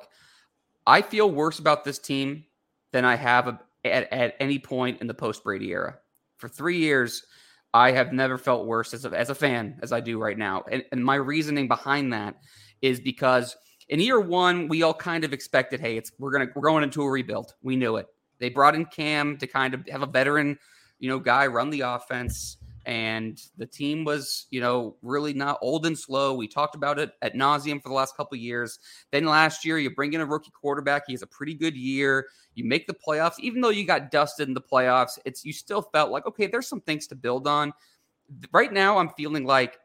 I 0.87 1.01
feel 1.01 1.29
worse 1.29 1.59
about 1.59 1.83
this 1.83 1.99
team 1.99 2.45
than 2.93 3.03
I 3.03 3.15
have 3.15 3.59
at, 3.83 4.13
at 4.13 4.35
any 4.39 4.59
point 4.59 5.01
in 5.01 5.07
the 5.07 5.13
post 5.13 5.43
Brady 5.43 5.71
era. 5.71 5.97
For 6.37 6.47
three 6.47 6.77
years, 6.77 7.23
I 7.73 7.91
have 7.91 8.13
never 8.13 8.37
felt 8.37 8.65
worse 8.65 8.93
as 8.93 9.03
a, 9.03 9.09
as 9.09 9.29
a 9.29 9.35
fan 9.35 9.79
as 9.81 9.91
I 9.91 9.99
do 9.99 10.19
right 10.19 10.37
now. 10.37 10.63
And, 10.71 10.83
and 10.91 11.03
my 11.03 11.15
reasoning 11.15 11.67
behind 11.67 12.13
that 12.13 12.35
is 12.81 12.99
because 12.99 13.57
in 13.89 13.99
year 13.99 14.19
one, 14.19 14.67
we 14.67 14.83
all 14.83 14.93
kind 14.93 15.23
of 15.23 15.33
expected, 15.33 15.81
hey, 15.81 15.97
it's 15.97 16.11
we're 16.19 16.31
gonna 16.31 16.47
we're 16.55 16.69
going 16.69 16.83
into 16.83 17.01
a 17.01 17.09
rebuild. 17.09 17.53
We 17.61 17.75
knew 17.75 17.97
it. 17.97 18.07
They 18.39 18.49
brought 18.49 18.75
in 18.75 18.85
Cam 18.85 19.37
to 19.37 19.47
kind 19.47 19.73
of 19.73 19.85
have 19.89 20.03
a 20.03 20.07
veteran, 20.07 20.57
you 20.99 21.09
know, 21.09 21.19
guy 21.19 21.47
run 21.47 21.69
the 21.69 21.81
offense, 21.81 22.57
and 22.85 23.41
the 23.57 23.65
team 23.65 24.03
was, 24.03 24.47
you 24.49 24.59
know, 24.59 24.97
really 25.01 25.33
not 25.33 25.57
old 25.61 25.85
and 25.85 25.97
slow. 25.97 26.33
We 26.33 26.47
talked 26.47 26.75
about 26.75 26.99
it 26.99 27.11
at 27.21 27.33
nauseum 27.33 27.81
for 27.81 27.89
the 27.89 27.95
last 27.95 28.17
couple 28.17 28.37
years. 28.37 28.79
Then 29.11 29.25
last 29.25 29.63
year, 29.63 29.77
you 29.77 29.89
bring 29.89 30.13
in 30.13 30.21
a 30.21 30.25
rookie 30.25 30.51
quarterback. 30.51 31.03
He 31.07 31.13
has 31.13 31.21
a 31.21 31.27
pretty 31.27 31.53
good 31.53 31.77
year. 31.77 32.27
You 32.55 32.65
make 32.65 32.87
the 32.87 32.93
playoffs, 32.93 33.39
even 33.39 33.61
though 33.61 33.69
you 33.69 33.85
got 33.85 34.11
dusted 34.11 34.47
in 34.47 34.53
the 34.53 34.61
playoffs. 34.61 35.17
It's 35.25 35.45
you 35.45 35.53
still 35.53 35.81
felt 35.81 36.11
like 36.11 36.25
okay, 36.25 36.47
there's 36.47 36.67
some 36.67 36.81
things 36.81 37.07
to 37.07 37.15
build 37.15 37.47
on. 37.47 37.73
Right 38.51 38.71
now, 38.71 38.97
I'm 38.97 39.09
feeling 39.09 39.45
like 39.45 39.77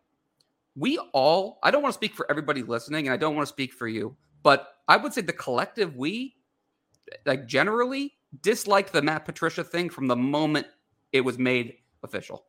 we 0.74 0.98
all. 1.12 1.58
I 1.62 1.70
don't 1.70 1.82
want 1.82 1.92
to 1.92 1.98
speak 1.98 2.14
for 2.14 2.28
everybody 2.30 2.62
listening, 2.62 3.06
and 3.06 3.14
I 3.14 3.16
don't 3.16 3.36
want 3.36 3.46
to 3.46 3.52
speak 3.52 3.72
for 3.72 3.86
you, 3.86 4.16
but 4.42 4.74
I 4.88 4.96
would 4.96 5.14
say 5.14 5.20
the 5.20 5.32
collective 5.32 5.96
we, 5.96 6.36
like 7.26 7.46
generally, 7.46 8.14
disliked 8.42 8.92
the 8.92 9.02
Matt 9.02 9.24
Patricia 9.24 9.62
thing 9.62 9.88
from 9.88 10.08
the 10.08 10.16
moment 10.16 10.66
it 11.12 11.20
was 11.20 11.38
made 11.38 11.74
official. 12.02 12.47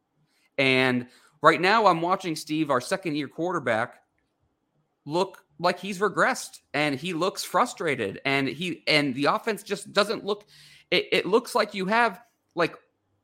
And 0.60 1.08
right 1.42 1.60
now, 1.60 1.88
I'm 1.88 2.02
watching 2.02 2.36
Steve, 2.36 2.70
our 2.70 2.82
second 2.82 3.16
year 3.16 3.28
quarterback, 3.28 4.02
look 5.06 5.44
like 5.58 5.80
he's 5.80 6.00
regressed 6.00 6.60
and 6.74 6.96
he 6.96 7.14
looks 7.14 7.44
frustrated. 7.44 8.22
And 8.26 8.48
he 8.48 8.84
and 8.86 9.16
the 9.16 9.26
offense 9.26 9.64
just 9.64 9.92
doesn't 9.94 10.24
look 10.24 10.46
it, 10.92 11.08
it 11.12 11.26
looks 11.26 11.56
like 11.56 11.74
you 11.74 11.86
have 11.86 12.22
like 12.56 12.76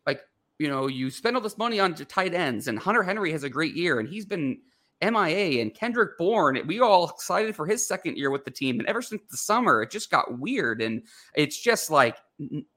like 0.05 0.21
you 0.59 0.67
know 0.67 0.87
you 0.87 1.09
spend 1.09 1.35
all 1.35 1.41
this 1.41 1.57
money 1.57 1.79
on 1.79 1.93
tight 1.93 2.33
ends 2.33 2.67
and 2.67 2.77
hunter 2.77 3.03
henry 3.03 3.31
has 3.31 3.43
a 3.43 3.49
great 3.49 3.75
year 3.75 3.99
and 3.99 4.07
he's 4.07 4.25
been 4.25 4.59
mia 5.01 5.61
and 5.61 5.73
kendrick 5.73 6.17
bourne 6.17 6.59
we 6.67 6.79
all 6.79 7.09
excited 7.09 7.55
for 7.55 7.65
his 7.65 7.85
second 7.85 8.17
year 8.17 8.31
with 8.31 8.45
the 8.45 8.51
team 8.51 8.79
and 8.79 8.87
ever 8.87 9.01
since 9.01 9.21
the 9.29 9.37
summer 9.37 9.81
it 9.81 9.91
just 9.91 10.09
got 10.09 10.39
weird 10.39 10.81
and 10.81 11.01
it's 11.35 11.59
just 11.59 11.91
like 11.91 12.17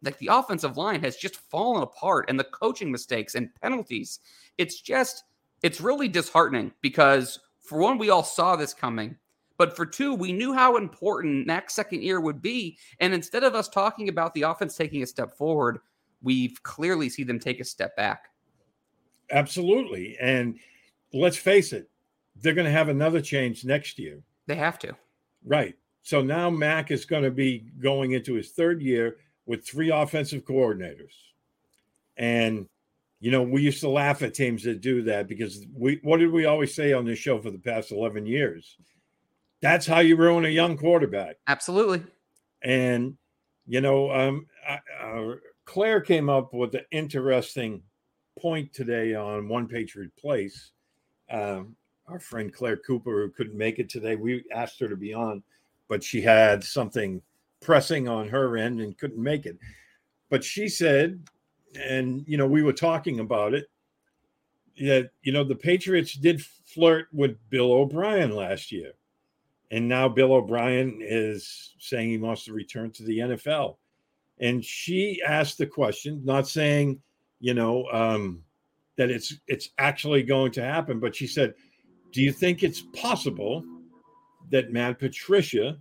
like 0.03 0.19
the 0.19 0.29
offensive 0.31 0.77
line 0.77 1.01
has 1.01 1.17
just 1.17 1.37
fallen 1.37 1.83
apart 1.83 2.27
and 2.29 2.39
the 2.39 2.45
coaching 2.45 2.91
mistakes 2.91 3.35
and 3.35 3.55
penalties 3.63 4.21
it's 4.59 4.81
just 4.81 5.25
it's 5.63 5.81
really 5.81 6.09
disheartening 6.09 6.73
because 6.81 7.39
for 7.61 7.79
one 7.79 7.99
we 7.99 8.11
all 8.11 8.25
saw 8.25 8.57
this 8.57 8.75
coming 8.75 9.17
but 9.59 9.75
for 9.75 9.85
two, 9.85 10.15
we 10.15 10.33
knew 10.33 10.55
how 10.55 10.77
important 10.77 11.47
Mac's 11.47 11.75
second 11.75 12.03
year 12.03 12.21
would 12.21 12.41
be. 12.41 12.79
And 13.01 13.13
instead 13.13 13.43
of 13.43 13.57
us 13.57 13.69
talking 13.69 14.09
about 14.09 14.33
the 14.33 14.43
offense 14.43 14.77
taking 14.77 15.03
a 15.03 15.07
step 15.07 15.37
forward, 15.37 15.81
we've 16.23 16.63
clearly 16.63 17.09
see 17.09 17.25
them 17.25 17.41
take 17.41 17.61
a 17.61 17.65
step 17.65 17.97
back. 17.97 18.29
Absolutely. 19.31 20.17
And 20.21 20.59
let's 21.13 21.37
face 21.37 21.73
it, 21.73 21.91
they're 22.41 22.55
going 22.55 22.67
to 22.67 22.71
have 22.71 22.89
another 22.89 23.21
change 23.21 23.65
next 23.65 23.99
year. 23.99 24.21
They 24.47 24.57
have 24.57 24.79
to. 24.81 24.97
Right. 25.45 25.75
So 26.03 26.23
now 26.23 26.51
Mac 26.51 26.91
is 26.91 27.05
going 27.05 27.25
to 27.25 27.31
be 27.31 27.71
going 27.81 28.13
into 28.13 28.35
his 28.35 28.51
third 28.51 28.81
year 28.81 29.17
with 29.47 29.67
three 29.67 29.91
offensive 29.91 30.45
coordinators. 30.45 31.13
And, 32.17 32.67
you 33.21 33.31
know, 33.31 33.43
we 33.43 33.63
used 33.63 33.81
to 33.81 33.89
laugh 33.89 34.23
at 34.23 34.35
teams 34.35 34.63
that 34.65 34.81
do 34.81 35.03
that 35.03 35.29
because 35.29 35.67
we, 35.75 36.01
what 36.03 36.19
did 36.19 36.31
we 36.31 36.47
always 36.47 36.75
say 36.75 36.93
on 36.93 37.05
this 37.05 37.19
show 37.19 37.39
for 37.41 37.51
the 37.51 37.59
past 37.59 37.93
11 37.93 38.27
years? 38.27 38.77
That's 39.61 39.87
how 39.87 40.01
you 40.01 40.17
ruin 40.17 40.45
a 40.45 40.49
young 40.49 40.77
quarterback. 40.77 41.37
Absolutely. 41.47 42.03
And, 42.63 43.17
you 43.67 43.81
know, 43.81 44.11
um, 44.11 44.47
I, 44.69 44.79
uh, 45.03 45.35
Claire 45.65 46.01
came 46.01 46.31
up 46.31 46.55
with 46.55 46.75
an 46.75 46.85
interesting 46.91 47.83
point 48.39 48.73
today 48.73 49.15
on 49.15 49.49
One 49.49 49.69
Patriot 49.69 50.17
Place. 50.17 50.71
Um, 51.31 51.77
our 52.09 52.19
friend 52.19 52.53
Claire 52.53 52.77
Cooper, 52.77 53.23
who 53.23 53.31
couldn't 53.31 53.57
make 53.57 53.79
it 53.79 53.89
today, 53.89 54.17
we 54.17 54.45
asked 54.55 54.81
her 54.81 54.89
to 54.89 54.97
be 54.97 55.13
on, 55.13 55.43
but 55.89 56.03
she 56.03 56.21
had 56.21 56.65
something 56.65 57.21
pressing 57.61 58.09
on 58.09 58.29
her 58.29 58.57
end 58.57 58.81
and 58.81 58.97
couldn't 58.99 59.23
make 59.23 59.47
it. 59.47 59.59
But 60.31 60.45
she 60.45 60.69
said, 60.69 61.23
and, 61.79 62.25
you 62.27 62.37
know, 62.37 62.47
we 62.47 62.63
were 62.63 62.73
talking 62.73 63.21
about 63.21 63.55
it, 63.55 63.69
that, 64.81 65.11
you 65.23 65.33
know, 65.33 65.45
the 65.45 65.55
Patriots 65.55 66.15
did 66.15 66.43
flirt 66.43 67.09
with 67.13 67.37
Bill 67.51 67.73
O'Brien 67.73 68.35
last 68.35 68.71
year. 68.71 68.93
And 69.71 69.89
now 69.89 70.09
Bill 70.09 70.33
O'Brien 70.33 71.01
is 71.03 71.75
saying 71.79 72.09
he 72.09 72.19
wants 72.19 72.45
to 72.45 72.53
return 72.53 72.91
to 72.93 73.03
the 73.03 73.19
NFL. 73.19 73.77
And 74.41 74.65
she 74.65 75.21
asked 75.27 75.59
the 75.59 75.67
question, 75.67 76.23
not 76.25 76.47
saying, 76.47 77.01
you 77.41 77.55
know, 77.55 77.87
um, 77.93 78.43
that 78.97 79.11
it's 79.11 79.35
it's 79.47 79.71
actually 79.79 80.23
going 80.23 80.53
to 80.53 80.63
happen, 80.63 81.01
but 81.01 81.15
she 81.15 81.27
said, 81.27 81.55
do 82.13 82.23
you 82.23 82.33
think 82.33 82.63
it's 82.63 82.81
possible 82.81 83.65
that 84.51 84.73
Matt 84.73 84.99
Patricia 84.99 85.79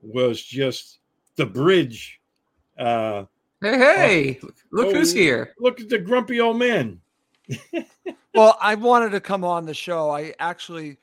was 0.00 0.42
just 0.42 0.98
the 1.36 1.46
bridge? 1.46 2.20
Uh, 2.78 3.24
hey, 3.60 3.78
hey, 3.78 4.40
look 4.72 4.88
oh, 4.88 4.94
who's 4.94 5.12
here. 5.12 5.54
Look 5.58 5.80
at 5.80 5.88
the 5.88 5.98
grumpy 5.98 6.40
old 6.40 6.58
man. 6.58 7.00
well, 8.34 8.56
I 8.60 8.74
wanted 8.74 9.10
to 9.10 9.20
come 9.20 9.44
on 9.44 9.66
the 9.66 9.74
show. 9.74 10.10
I 10.10 10.34
actually 10.38 10.98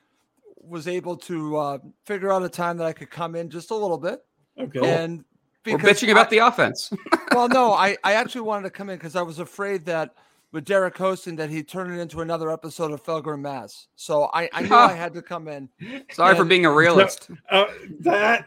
was 0.56 0.86
able 0.86 1.16
to 1.16 1.56
uh, 1.56 1.78
figure 2.04 2.32
out 2.32 2.42
a 2.42 2.48
time 2.48 2.76
that 2.78 2.86
I 2.86 2.92
could 2.92 3.10
come 3.10 3.34
in 3.34 3.50
just 3.50 3.70
a 3.70 3.74
little 3.74 3.98
bit. 3.98 4.24
Okay. 4.58 4.80
And 4.80 5.24
we're 5.66 5.78
bitching 5.78 6.10
about 6.10 6.26
I, 6.26 6.30
the 6.30 6.38
offense. 6.38 6.92
well, 7.32 7.48
no, 7.48 7.72
I, 7.72 7.96
I 8.04 8.14
actually 8.14 8.42
wanted 8.42 8.64
to 8.64 8.70
come 8.70 8.90
in 8.90 8.96
because 8.96 9.16
I 9.16 9.22
was 9.22 9.38
afraid 9.38 9.84
that 9.86 10.14
with 10.52 10.64
Derek 10.64 10.96
hosting 10.96 11.36
that 11.36 11.50
he 11.50 11.62
turned 11.62 11.94
it 11.94 12.00
into 12.00 12.20
another 12.20 12.50
episode 12.50 12.90
of 12.92 13.02
Felger 13.02 13.38
Mazz. 13.38 13.88
So 13.94 14.30
I, 14.34 14.48
I 14.52 14.62
knew 14.62 14.74
I 14.74 14.92
had 14.96 15.14
to 15.14 15.22
come 15.22 15.48
in. 15.48 15.68
Sorry 16.12 16.30
and, 16.30 16.38
for 16.38 16.44
being 16.44 16.66
a 16.66 16.72
realist. 16.72 17.30
Uh, 17.50 17.66
that 18.00 18.46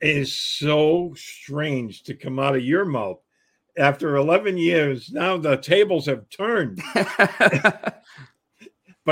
is 0.00 0.34
so 0.34 1.12
strange 1.16 2.02
to 2.04 2.14
come 2.14 2.38
out 2.38 2.56
of 2.56 2.62
your 2.62 2.84
mouth. 2.84 3.18
After 3.76 4.16
11 4.16 4.58
years, 4.58 5.12
now 5.12 5.36
the 5.36 5.56
tables 5.56 6.06
have 6.06 6.28
turned. 6.30 6.82
but 6.94 8.02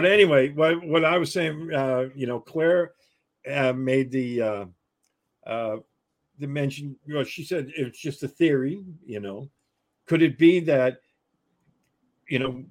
anyway, 0.05 0.51
what, 0.51 0.85
what 0.85 1.05
I 1.05 1.19
was 1.19 1.33
saying, 1.33 1.73
uh, 1.73 2.07
you 2.17 2.27
know, 2.27 2.41
Claire 2.41 2.93
uh, 3.49 3.73
made 3.73 4.11
the 4.11 4.43
uh, 4.43 4.65
uh, 5.47 5.77
the 6.41 6.49
mention. 6.49 6.97
You 7.07 7.15
know, 7.15 7.25
she 7.25 7.45
said 7.45 7.71
it's 7.77 8.01
just 8.01 8.25
a 8.25 8.29
theory. 8.29 8.85
You 9.05 9.21
know, 9.21 9.49
could 10.07 10.21
it 10.21 10.37
be 10.37 10.59
that 10.61 10.99
you 12.29 12.39
know 12.39 12.65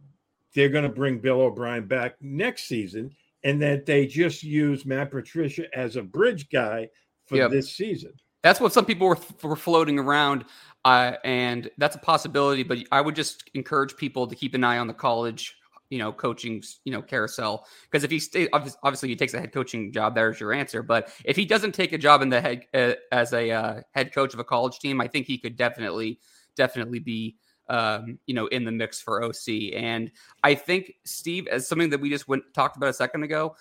they're 0.53 0.69
going 0.69 0.83
to 0.83 0.89
bring 0.89 1.19
Bill 1.19 1.41
O'Brien 1.41 1.85
back 1.85 2.15
next 2.21 2.63
season, 2.63 3.11
and 3.43 3.61
that 3.61 3.85
they 3.85 4.07
just 4.07 4.43
use 4.43 4.85
Matt 4.85 5.11
Patricia 5.11 5.65
as 5.77 5.95
a 5.95 6.01
bridge 6.01 6.49
guy 6.49 6.89
for 7.25 7.37
yep. 7.37 7.51
this 7.51 7.75
season? 7.75 8.13
That's 8.41 8.59
what 8.59 8.73
some 8.73 8.85
people 8.85 9.07
were, 9.07 9.17
were 9.41 9.55
floating 9.55 9.97
around, 9.97 10.45
uh, 10.85 11.13
and 11.23 11.69
that's 11.77 11.95
a 11.95 11.99
possibility. 11.99 12.63
But 12.63 12.79
I 12.91 13.01
would 13.01 13.15
just 13.15 13.49
encourage 13.53 13.95
people 13.97 14.27
to 14.27 14.35
keep 14.35 14.53
an 14.53 14.63
eye 14.63 14.77
on 14.77 14.87
the 14.87 14.93
college 14.93 15.55
you 15.89 15.99
know 15.99 16.11
coaching 16.11 16.63
you 16.83 16.91
know 16.91 17.01
carousel 17.01 17.65
because 17.83 18.03
if 18.03 18.09
he 18.09 18.19
stays, 18.19 18.49
obviously 18.51 19.09
he 19.09 19.15
takes 19.15 19.33
a 19.33 19.39
head 19.39 19.53
coaching 19.53 19.91
job 19.91 20.15
there's 20.15 20.39
your 20.39 20.51
answer 20.51 20.81
but 20.81 21.11
if 21.25 21.35
he 21.35 21.45
doesn't 21.45 21.73
take 21.73 21.93
a 21.93 21.97
job 21.97 22.21
in 22.21 22.29
the 22.29 22.41
head 22.41 22.65
uh, 22.73 22.93
as 23.11 23.33
a 23.33 23.51
uh, 23.51 23.81
head 23.91 24.11
coach 24.11 24.33
of 24.33 24.39
a 24.39 24.43
college 24.43 24.79
team 24.79 24.99
i 24.99 25.07
think 25.07 25.27
he 25.27 25.37
could 25.37 25.55
definitely 25.55 26.19
definitely 26.55 26.99
be 26.99 27.35
um, 27.69 28.19
you 28.25 28.33
know 28.33 28.47
in 28.47 28.63
the 28.63 28.71
mix 28.71 29.01
for 29.01 29.23
oc 29.23 29.47
and 29.73 30.11
i 30.43 30.53
think 30.53 30.93
steve 31.05 31.47
as 31.47 31.67
something 31.67 31.89
that 31.89 31.99
we 31.99 32.09
just 32.09 32.27
went 32.27 32.43
talked 32.53 32.77
about 32.77 32.89
a 32.89 32.93
second 32.93 33.23
ago 33.23 33.55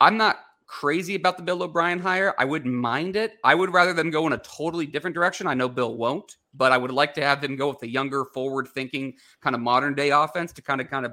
i'm 0.00 0.16
not 0.16 0.36
crazy 0.66 1.14
about 1.14 1.36
the 1.36 1.42
bill 1.42 1.62
o'brien 1.62 1.98
hire 1.98 2.34
i 2.38 2.44
wouldn't 2.44 2.74
mind 2.74 3.16
it 3.16 3.34
i 3.44 3.54
would 3.54 3.72
rather 3.72 3.92
them 3.92 4.10
go 4.10 4.26
in 4.26 4.32
a 4.32 4.38
totally 4.38 4.86
different 4.86 5.14
direction 5.14 5.46
i 5.46 5.54
know 5.54 5.68
bill 5.68 5.96
won't 5.96 6.36
but 6.54 6.72
i 6.72 6.76
would 6.76 6.90
like 6.90 7.14
to 7.14 7.22
have 7.22 7.40
them 7.40 7.56
go 7.56 7.68
with 7.68 7.78
the 7.78 7.88
younger 7.88 8.24
forward 8.24 8.66
thinking 8.74 9.14
kind 9.40 9.54
of 9.54 9.60
modern 9.60 9.94
day 9.94 10.10
offense 10.10 10.52
to 10.52 10.62
kind 10.62 10.80
of 10.80 10.90
kind 10.90 11.06
of 11.06 11.12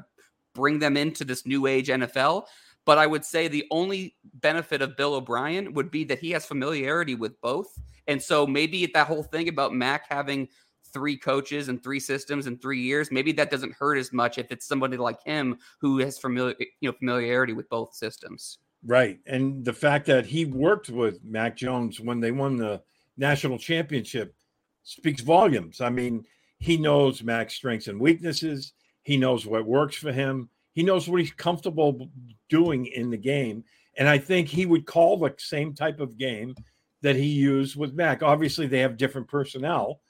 bring 0.54 0.80
them 0.80 0.98
into 0.98 1.24
this 1.24 1.46
new 1.46 1.68
age 1.68 1.88
NFL. 1.88 2.46
But 2.86 2.98
I 2.98 3.08
would 3.08 3.24
say 3.24 3.48
the 3.48 3.66
only 3.72 4.16
benefit 4.36 4.82
of 4.82 4.98
Bill 4.98 5.16
O'Brien 5.16 5.74
would 5.74 5.90
be 5.90 6.04
that 6.06 6.20
he 6.20 6.32
has 6.32 6.46
familiarity 6.46 7.16
with 7.16 7.40
both. 7.42 7.80
And 8.08 8.22
so 8.22 8.46
maybe 8.46 8.86
that 8.88 9.08
whole 9.08 9.24
thing 9.24 9.48
about 9.48 9.74
Mac 9.74 10.06
having 10.10 10.50
three 10.94 11.18
coaches 11.18 11.70
and 11.70 11.82
three 11.84 12.00
systems 12.00 12.48
in 12.48 12.58
three 12.58 12.80
years, 12.80 13.12
maybe 13.12 13.32
that 13.34 13.52
doesn't 13.52 13.74
hurt 13.74 13.98
as 13.98 14.14
much 14.14 14.38
if 14.38 14.52
it's 14.52 14.68
somebody 14.68 14.98
like 14.98 15.22
him 15.24 15.58
who 15.82 15.98
has 16.00 16.18
familiar, 16.20 16.56
eh, 16.62 16.66
you 16.80 16.90
know, 16.90 16.98
familiarity 16.98 17.54
with 17.54 17.68
both 17.70 17.94
systems. 17.94 18.60
Right. 18.86 19.20
And 19.26 19.64
the 19.64 19.74
fact 19.74 20.06
that 20.08 20.26
he 20.26 20.46
worked 20.46 20.90
with 20.90 21.24
Mac 21.24 21.56
Jones 21.56 22.00
when 22.00 22.20
they 22.20 22.32
won 22.32 22.58
the 22.58 22.82
national 23.18 23.58
championship 23.58 24.36
speaks 24.84 25.22
volumes. 25.22 25.82
I 25.82 25.90
mean, 25.90 26.26
he 26.60 26.78
knows 26.78 27.24
Mac's 27.24 27.54
strengths 27.54 27.88
and 27.88 28.00
weaknesses. 28.00 28.74
He 29.04 29.18
knows 29.18 29.46
what 29.46 29.66
works 29.66 29.96
for 29.96 30.12
him. 30.12 30.50
He 30.74 30.84
knows 30.84 31.08
what 31.08 31.20
he's 31.20 31.32
comfortable 31.32 32.10
doing 32.50 32.86
in 32.88 33.10
the 33.10 33.18
game. 33.18 33.64
And 33.98 34.10
I 34.10 34.18
think 34.18 34.48
he 34.48 34.66
would 34.66 34.86
call 34.86 35.18
the 35.18 35.34
same 35.38 35.74
type 35.74 36.00
of 36.00 36.18
game 36.18 36.56
that 37.02 37.16
he 37.16 37.26
used 37.26 37.76
with 37.76 37.94
Mac. 37.94 38.24
Obviously, 38.24 38.66
they 38.66 38.80
have 38.80 38.98
different 38.98 39.28
personnel, 39.28 40.02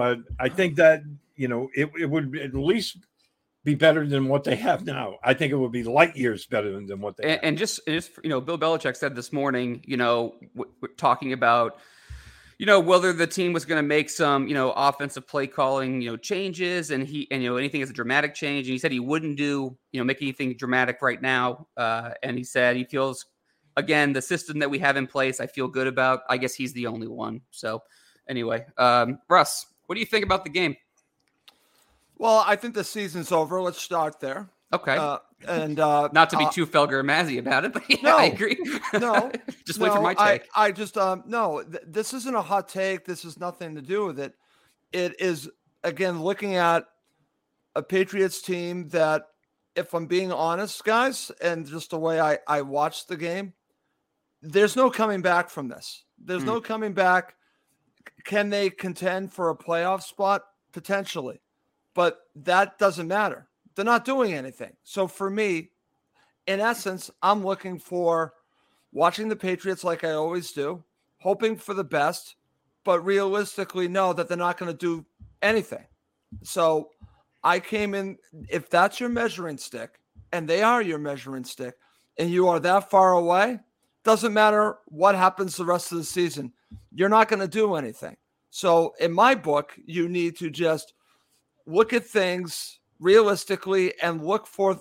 but 0.00 0.18
I 0.38 0.48
think 0.48 0.76
that, 0.76 1.02
you 1.36 1.48
know, 1.48 1.68
it, 1.74 1.90
it 1.98 2.06
would 2.06 2.36
at 2.36 2.54
least 2.54 2.96
be 3.64 3.74
better 3.74 4.06
than 4.06 4.28
what 4.28 4.44
they 4.44 4.56
have 4.56 4.86
now. 4.86 5.18
I 5.22 5.34
think 5.34 5.52
it 5.52 5.56
would 5.56 5.72
be 5.72 5.84
light 5.84 6.16
years 6.16 6.46
better 6.46 6.72
than, 6.72 6.86
than 6.86 7.00
what 7.00 7.16
they 7.16 7.24
and, 7.24 7.44
and 7.44 7.58
just, 7.58 7.80
just, 7.86 8.12
you 8.22 8.30
know, 8.30 8.40
Bill 8.40 8.58
Belichick 8.58 8.96
said 8.96 9.14
this 9.14 9.32
morning, 9.32 9.82
you 9.84 9.96
know, 9.96 10.34
w- 10.56 10.72
w- 10.80 10.94
talking 10.96 11.32
about– 11.32 11.78
you 12.60 12.66
know 12.66 12.78
whether 12.78 13.14
the 13.14 13.26
team 13.26 13.54
was 13.54 13.64
going 13.64 13.78
to 13.78 13.88
make 13.88 14.10
some 14.10 14.46
you 14.46 14.52
know 14.52 14.72
offensive 14.72 15.26
play 15.26 15.46
calling 15.46 16.02
you 16.02 16.10
know 16.10 16.16
changes 16.18 16.90
and 16.90 17.08
he 17.08 17.26
and 17.30 17.42
you 17.42 17.48
know 17.48 17.56
anything 17.56 17.80
as 17.80 17.88
a 17.88 17.94
dramatic 17.94 18.34
change. 18.34 18.66
And 18.66 18.72
he 18.74 18.78
said 18.78 18.92
he 18.92 19.00
wouldn't 19.00 19.38
do 19.38 19.78
you 19.92 19.98
know 19.98 20.04
make 20.04 20.20
anything 20.20 20.54
dramatic 20.58 20.98
right 21.00 21.22
now. 21.22 21.68
Uh, 21.74 22.10
and 22.22 22.36
he 22.36 22.44
said 22.44 22.76
he 22.76 22.84
feels 22.84 23.24
again 23.78 24.12
the 24.12 24.20
system 24.20 24.58
that 24.58 24.68
we 24.68 24.78
have 24.78 24.98
in 24.98 25.06
place 25.06 25.40
i 25.40 25.46
feel 25.46 25.68
good 25.68 25.86
about. 25.86 26.20
I 26.28 26.36
guess 26.36 26.52
he's 26.52 26.74
the 26.74 26.86
only 26.86 27.08
one. 27.08 27.40
So 27.50 27.82
anyway 28.28 28.66
um, 28.76 29.20
russ 29.30 29.64
what 29.90 29.96
do 29.96 30.00
you 30.00 30.06
think 30.06 30.24
about 30.24 30.44
the 30.44 30.50
game 30.50 30.76
well 32.16 32.44
i 32.46 32.54
think 32.54 32.74
the 32.74 32.84
season's 32.84 33.32
over 33.32 33.60
let's 33.60 33.82
start 33.82 34.20
there 34.20 34.48
okay 34.72 34.96
uh, 34.96 35.18
and 35.48 35.80
uh, 35.80 36.08
not 36.12 36.30
to 36.30 36.36
be 36.36 36.44
uh, 36.44 36.50
too 36.50 36.66
Felger 36.66 37.02
Mazzy 37.02 37.38
about 37.38 37.64
it, 37.64 37.72
but 37.72 37.82
yeah, 37.88 37.96
no, 38.02 38.18
I 38.18 38.24
agree. 38.24 38.58
no, 38.92 39.32
just 39.66 39.80
no, 39.80 39.86
wait 39.86 39.92
for 39.94 40.02
my 40.02 40.12
take. 40.12 40.46
I, 40.54 40.66
I 40.66 40.70
just 40.70 40.98
um 40.98 41.22
no, 41.26 41.62
th- 41.62 41.82
this 41.86 42.12
isn't 42.12 42.34
a 42.34 42.42
hot 42.42 42.68
take. 42.68 43.06
This 43.06 43.22
has 43.22 43.40
nothing 43.40 43.74
to 43.76 43.80
do 43.80 44.04
with 44.04 44.20
it. 44.20 44.34
It 44.92 45.18
is 45.18 45.48
again 45.82 46.22
looking 46.22 46.56
at 46.56 46.84
a 47.74 47.82
Patriots 47.82 48.42
team 48.42 48.88
that, 48.90 49.28
if 49.74 49.94
I'm 49.94 50.04
being 50.04 50.30
honest, 50.30 50.84
guys, 50.84 51.32
and 51.40 51.66
just 51.66 51.88
the 51.88 51.98
way 51.98 52.20
I 52.20 52.36
I 52.46 52.60
watched 52.60 53.08
the 53.08 53.16
game, 53.16 53.54
there's 54.42 54.76
no 54.76 54.90
coming 54.90 55.22
back 55.22 55.48
from 55.48 55.68
this. 55.68 56.04
There's 56.22 56.42
mm. 56.42 56.48
no 56.48 56.60
coming 56.60 56.92
back. 56.92 57.34
Can 58.24 58.50
they 58.50 58.70
contend 58.70 59.32
for 59.32 59.50
a 59.50 59.56
playoff 59.56 60.02
spot 60.02 60.42
potentially? 60.72 61.40
But 61.94 62.20
that 62.36 62.78
doesn't 62.78 63.08
matter 63.08 63.50
they're 63.74 63.84
not 63.84 64.04
doing 64.04 64.34
anything. 64.34 64.72
So 64.82 65.06
for 65.06 65.30
me, 65.30 65.70
in 66.46 66.60
essence, 66.60 67.10
I'm 67.22 67.44
looking 67.44 67.78
for 67.78 68.34
watching 68.92 69.28
the 69.28 69.36
Patriots 69.36 69.84
like 69.84 70.04
I 70.04 70.12
always 70.12 70.52
do, 70.52 70.84
hoping 71.18 71.56
for 71.56 71.74
the 71.74 71.84
best, 71.84 72.36
but 72.84 73.00
realistically 73.00 73.88
know 73.88 74.12
that 74.12 74.28
they're 74.28 74.36
not 74.36 74.58
going 74.58 74.70
to 74.70 74.76
do 74.76 75.06
anything. 75.42 75.84
So 76.42 76.90
I 77.44 77.60
came 77.60 77.94
in, 77.94 78.18
if 78.48 78.68
that's 78.68 79.00
your 79.00 79.08
measuring 79.08 79.58
stick, 79.58 79.98
and 80.32 80.48
they 80.48 80.62
are 80.62 80.82
your 80.82 80.98
measuring 80.98 81.44
stick, 81.44 81.74
and 82.18 82.30
you 82.30 82.48
are 82.48 82.60
that 82.60 82.90
far 82.90 83.12
away, 83.12 83.60
doesn't 84.04 84.32
matter 84.32 84.78
what 84.86 85.14
happens 85.14 85.56
the 85.56 85.64
rest 85.64 85.92
of 85.92 85.98
the 85.98 86.04
season, 86.04 86.52
you're 86.94 87.08
not 87.08 87.28
going 87.28 87.40
to 87.40 87.48
do 87.48 87.74
anything. 87.74 88.16
So 88.50 88.94
in 88.98 89.12
my 89.12 89.34
book, 89.34 89.72
you 89.86 90.08
need 90.08 90.36
to 90.38 90.50
just 90.50 90.94
look 91.66 91.92
at 91.92 92.04
things 92.04 92.80
realistically 92.98 93.94
and 94.02 94.24
look 94.24 94.46
for 94.46 94.80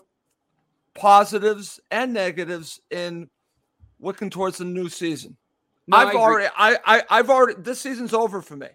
positives 0.96 1.80
and 1.92 2.14
negatives 2.14 2.82
in 2.90 3.30
looking 4.00 4.30
towards 4.30 4.58
the 4.58 4.66
new 4.66 4.90
season. 4.90 5.38
No, 5.88 5.98
I've 5.98 6.16
I 6.16 6.20
already 6.20 6.50
I, 6.56 6.78
I 6.86 7.04
I've 7.10 7.30
already 7.30 7.60
this 7.62 7.82
season's 7.82 8.14
over 8.14 8.42
for 8.42 8.56
me. 8.56 8.68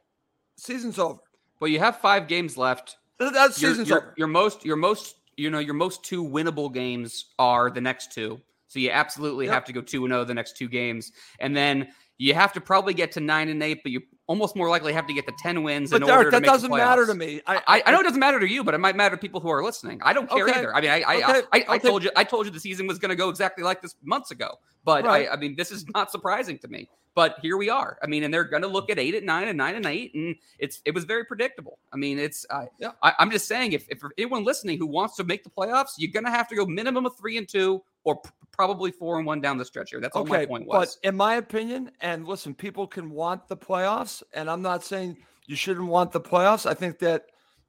Season's 0.57 0.99
over. 0.99 1.21
Well, 1.61 1.69
you 1.69 1.79
have 1.79 1.99
five 2.01 2.27
games 2.29 2.57
left. 2.57 2.97
That 3.19 3.55
season's 3.55 3.89
your, 3.89 3.99
over. 3.99 4.15
Your 4.17 4.29
most 4.29 4.65
your 4.65 4.77
most 4.77 5.17
you 5.37 5.51
know 5.51 5.61
your 5.61 5.75
most 5.75 6.05
two 6.05 6.25
winnable 6.25 6.73
games 6.73 7.27
are 7.39 7.71
the 7.71 7.81
next 7.81 8.13
two. 8.13 8.41
So 8.67 8.81
you 8.81 8.91
absolutely 8.91 9.47
yep. 9.47 9.55
have 9.55 9.65
to 9.67 9.73
go 9.73 9.81
two 9.81 10.05
and 10.05 10.13
zero 10.13 10.23
oh 10.23 10.25
the 10.25 10.35
next 10.35 10.57
two 10.57 10.69
games, 10.69 11.13
and 11.39 11.57
then 11.57 11.89
you 12.19 12.35
have 12.35 12.53
to 12.53 12.61
probably 12.61 12.95
get 12.95 13.13
to 13.13 13.21
nine 13.21 13.49
and 13.49 13.63
eight, 13.63 13.83
but 13.83 13.93
you 13.93 14.03
almost 14.27 14.57
more 14.57 14.69
likely 14.69 14.93
have 14.93 15.07
to 15.07 15.13
get 15.13 15.27
to 15.27 15.35
10 15.39 15.63
wins 15.63 15.91
but 15.91 16.01
in 16.01 16.07
Derek, 16.07 16.19
order 16.27 16.31
that 16.31 16.41
to 16.41 16.47
doesn't 16.47 16.71
matter 16.71 17.07
to 17.07 17.15
me. 17.15 17.43
I, 17.47 17.57
I, 17.67 17.83
I, 17.87 17.93
know 17.93 18.01
it 18.01 18.05
doesn't 18.05 18.21
matter 18.21 18.41
to 18.41 18.49
you, 18.49 18.65
but 18.65 18.73
it 18.73 18.79
might 18.79 18.97
matter 18.97 19.17
to 19.17 19.21
people 19.21 19.41
who 19.41 19.51
are 19.51 19.63
listening. 19.63 20.01
I 20.03 20.13
don't 20.13 20.31
care 20.31 20.49
okay. 20.49 20.59
either. 20.59 20.75
I 20.75 20.81
mean, 20.81 20.91
I 20.91 21.03
I, 21.03 21.15
okay. 21.17 21.47
I, 21.53 21.65
I, 21.75 21.79
told 21.79 22.05
you 22.05 22.11
I 22.17 22.25
told 22.25 22.47
you 22.47 22.53
the 22.53 22.61
season 22.61 22.87
was 22.87 22.99
going 22.99 23.11
to 23.11 23.17
go 23.17 23.29
exactly 23.29 23.65
like 23.65 23.83
this 23.83 23.97
months 24.03 24.31
ago, 24.31 24.59
but 24.85 25.05
right. 25.05 25.29
I, 25.29 25.33
I 25.33 25.37
mean, 25.37 25.57
this 25.57 25.71
is 25.71 25.87
not 25.95 26.11
surprising 26.11 26.59
to 26.59 26.69
me. 26.69 26.89
But 27.15 27.37
here 27.43 27.57
we 27.57 27.69
are. 27.69 27.97
I 28.03 28.09
mean, 28.09 28.25
and 28.25 28.35
they're 28.35 28.43
going 28.43 28.63
to 28.63 28.69
look 28.69 28.91
at 28.91 28.99
eight 28.99 29.15
at 29.15 29.23
nine 29.23 29.47
and 29.47 29.57
nine 29.57 29.77
and 29.77 29.87
eight, 29.87 30.13
and 30.15 30.35
it's 30.59 30.81
it 30.85 30.93
was 30.93 31.05
very 31.05 31.25
predictable. 31.25 31.79
I 31.93 31.97
mean, 31.97 32.19
it's 32.19 32.45
I, 32.51 32.67
yeah. 32.81 32.91
I, 33.05 33.13
am 33.21 33.31
just 33.31 33.47
saying 33.47 33.73
if 33.73 33.87
if 33.89 33.99
anyone 34.19 34.43
listening 34.43 34.79
who 34.79 34.87
wants 34.87 35.15
to 35.17 35.25
make 35.25 35.45
the 35.45 35.51
playoffs, 35.51 35.91
you're 35.97 36.11
going 36.11 36.25
to 36.25 36.31
have 36.33 36.49
to 36.49 36.57
go 36.57 36.67
minimum 36.67 37.07
of 37.07 37.17
three 37.17 37.39
and 37.39 37.49
two 37.49 37.85
or 38.03 38.21
probably 38.55 38.91
four 38.91 39.19
and 39.19 39.27
one 39.27 39.41
down 39.41 39.59
the 39.59 39.65
stretch 39.65 39.91
here. 39.91 40.01
That's 40.01 40.17
okay, 40.17 40.35
all 40.35 40.41
my 40.41 40.47
point 40.47 40.67
was. 40.67 40.97
But 41.03 41.09
in 41.09 41.17
my 41.17 41.35
opinion, 41.35 41.91
and 42.01 42.27
listen, 42.27 42.55
people 42.55 42.87
can 42.87 43.11
want 43.11 43.49
the 43.49 43.57
playoffs, 43.57 44.23
and 44.33 44.51
I'm 44.51 44.63
not 44.63 44.85
saying 44.85 45.19
you 45.47 45.57
shouldn't 45.57 45.87
want 45.87 46.13
the 46.13 46.21
playoffs. 46.21 46.67
I 46.67 46.75
think 46.75 46.99
that, 47.01 47.27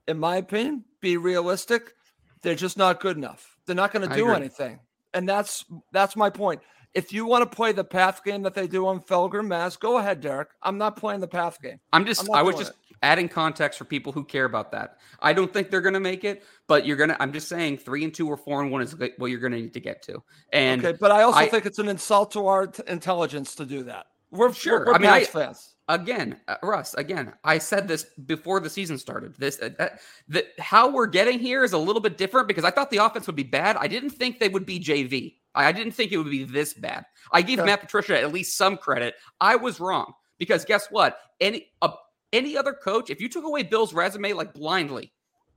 in 0.08 0.18
my 0.18 0.38
opinion, 0.38 0.86
be 1.02 1.18
realistic. 1.18 1.94
They're 2.42 2.56
just 2.56 2.78
not 2.78 3.00
good 3.00 3.18
enough. 3.18 3.58
They're 3.66 3.76
not 3.76 3.92
going 3.92 4.08
to 4.08 4.16
do 4.16 4.30
anything. 4.30 4.80
And 5.14 5.28
that's 5.28 5.66
that's 5.92 6.16
my 6.16 6.30
point. 6.30 6.62
If 6.94 7.12
you 7.12 7.26
want 7.26 7.50
to 7.50 7.56
play 7.56 7.72
the 7.74 7.84
path 7.84 8.24
game 8.24 8.44
that 8.44 8.54
they 8.54 8.68
do 8.68 8.88
on 8.88 9.02
Felger 9.02 9.46
Mazz, 9.46 9.76
go 9.76 9.98
ahead, 9.98 10.22
Derek. 10.22 10.50
I'm 10.62 10.78
not 10.78 10.96
playing 10.96 11.20
the 11.20 11.28
path 11.28 11.62
game. 11.62 11.80
I'm 11.92 12.06
just 12.06 12.30
I'm 12.30 12.36
I 12.36 12.42
was 12.42 12.56
just 12.56 12.72
it. 12.72 12.78
Adding 13.04 13.28
context 13.30 13.78
for 13.78 13.86
people 13.86 14.12
who 14.12 14.24
care 14.24 14.46
about 14.46 14.72
that. 14.72 14.98
I 15.20 15.34
don't 15.34 15.52
think 15.52 15.70
they're 15.70 15.82
going 15.82 15.94
to 15.94 16.00
make 16.00 16.24
it, 16.24 16.44
but 16.68 16.86
you're 16.86 16.98
going 16.98 17.10
to 17.10 17.22
I'm 17.22 17.32
just 17.34 17.48
saying 17.50 17.78
3 17.80 18.04
and 18.06 18.14
2 18.14 18.28
or 18.28 18.38
4 18.38 18.62
and 18.64 18.72
1 18.72 18.82
is 18.82 18.96
what 19.18 19.30
you're 19.32 19.40
going 19.40 19.54
to 19.54 19.60
need 19.62 19.74
to 19.74 19.80
get 19.80 20.02
to. 20.04 20.22
And 20.54 20.86
okay, 20.86 20.98
but 21.00 21.12
I 21.12 21.24
also 21.24 21.40
I- 21.40 21.48
think 21.50 21.66
it's 21.66 21.80
an 21.80 21.88
insult 21.90 22.32
to 22.32 22.48
our 22.48 22.68
t- 22.68 22.84
intelligence 22.88 23.56
to 23.56 23.66
do 23.66 23.84
that. 23.84 24.08
We're 24.32 24.52
Sure. 24.54 24.80
We're, 24.80 24.86
we're 24.88 24.94
I 24.94 24.98
mean, 24.98 25.10
I- 25.10 25.24
fans. 25.24 25.76
again, 25.88 26.38
uh, 26.48 26.56
Russ, 26.64 26.94
again, 26.96 27.34
I 27.44 27.58
said 27.60 27.88
this 27.88 28.06
before 28.26 28.60
the 28.60 28.70
season 28.70 28.98
started. 28.98 29.36
This 29.38 29.60
uh, 29.62 29.90
the, 30.28 30.46
how 30.60 30.90
we're 30.92 31.06
getting 31.08 31.40
here 31.40 31.64
is 31.64 31.74
a 31.74 31.78
little 31.78 32.02
bit 32.02 32.18
different 32.18 32.48
because 32.48 32.64
I 32.66 32.72
thought 32.72 32.90
the 32.90 32.98
offense 32.98 33.28
would 33.28 33.36
be 33.36 33.44
bad. 33.44 33.78
I 33.78 33.88
didn't 33.88 34.10
think 34.10 34.40
they 34.40 34.50
would 34.50 34.66
be 34.66 34.80
JV. 34.80 35.36
I, 35.54 35.68
I 35.68 35.72
didn't 35.72 35.94
think 35.94 36.12
it 36.12 36.18
would 36.18 36.30
be 36.32 36.44
this 36.44 36.74
bad. 36.74 37.06
I 37.32 37.42
gave 37.44 37.60
Okay. 37.60 37.66
Matt 37.68 37.82
Patricia 37.82 38.20
at 38.20 38.34
least 38.34 38.58
some 38.58 38.78
credit. 38.78 39.16
I 39.40 39.56
was 39.56 39.80
wrong 39.80 40.12
because 40.38 40.66
guess 40.66 40.88
what? 40.90 41.18
Any 41.40 41.68
uh, 41.82 41.92
any 42.36 42.58
other 42.58 42.74
coach, 42.74 43.10
if 43.10 43.20
you 43.22 43.30
took 43.30 43.46
away 43.46 43.64
Bill's 43.64 43.94
resume 43.94 44.34
like 44.34 44.54
blindly, 44.54 45.14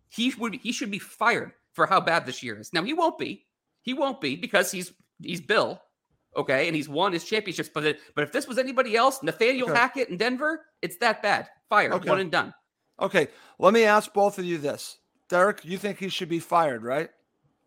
he 0.09 0.33
would 0.39 0.55
he 0.57 0.73
should 0.73 0.91
be 0.91 0.99
fired 0.99 1.53
for 1.75 1.87
how 1.87 2.01
bad 2.01 2.27
this 2.27 2.43
year 2.43 2.59
is. 2.59 2.73
Now 2.73 2.83
he 2.83 2.95
won't 2.95 3.19
be. 3.19 3.47
He 3.83 3.95
won't 3.95 4.21
be 4.21 4.37
because 4.37 4.71
he's 4.71 4.93
he's 5.23 5.41
Bill. 5.41 5.81
Okay, 6.37 6.67
and 6.69 6.77
he's 6.77 6.89
won 6.89 7.13
his 7.13 7.25
championships. 7.25 7.71
But 7.73 7.85
it, 7.85 8.01
but 8.15 8.23
if 8.23 8.33
this 8.33 8.47
was 8.47 8.59
anybody 8.59 8.97
else, 8.97 9.23
Nathaniel 9.23 9.71
Okay. 9.71 9.79
Hackett 9.79 10.09
in 10.09 10.17
Denver, 10.19 10.67
it's 10.83 10.97
that 10.99 11.23
bad. 11.23 11.49
Fired, 11.69 11.93
Okay. 11.95 12.09
one 12.09 12.21
and 12.21 12.31
done. 12.31 12.55
Okay, 13.01 13.29
let 13.59 13.73
me 13.73 13.85
ask 13.85 14.13
both 14.13 14.39
of 14.39 14.45
you 14.45 14.59
this. 14.59 14.99
Derek, 15.29 15.65
you 15.65 15.79
think 15.79 15.99
he 15.99 16.09
should 16.09 16.29
be 16.29 16.39
fired, 16.39 16.83
right? 16.83 17.11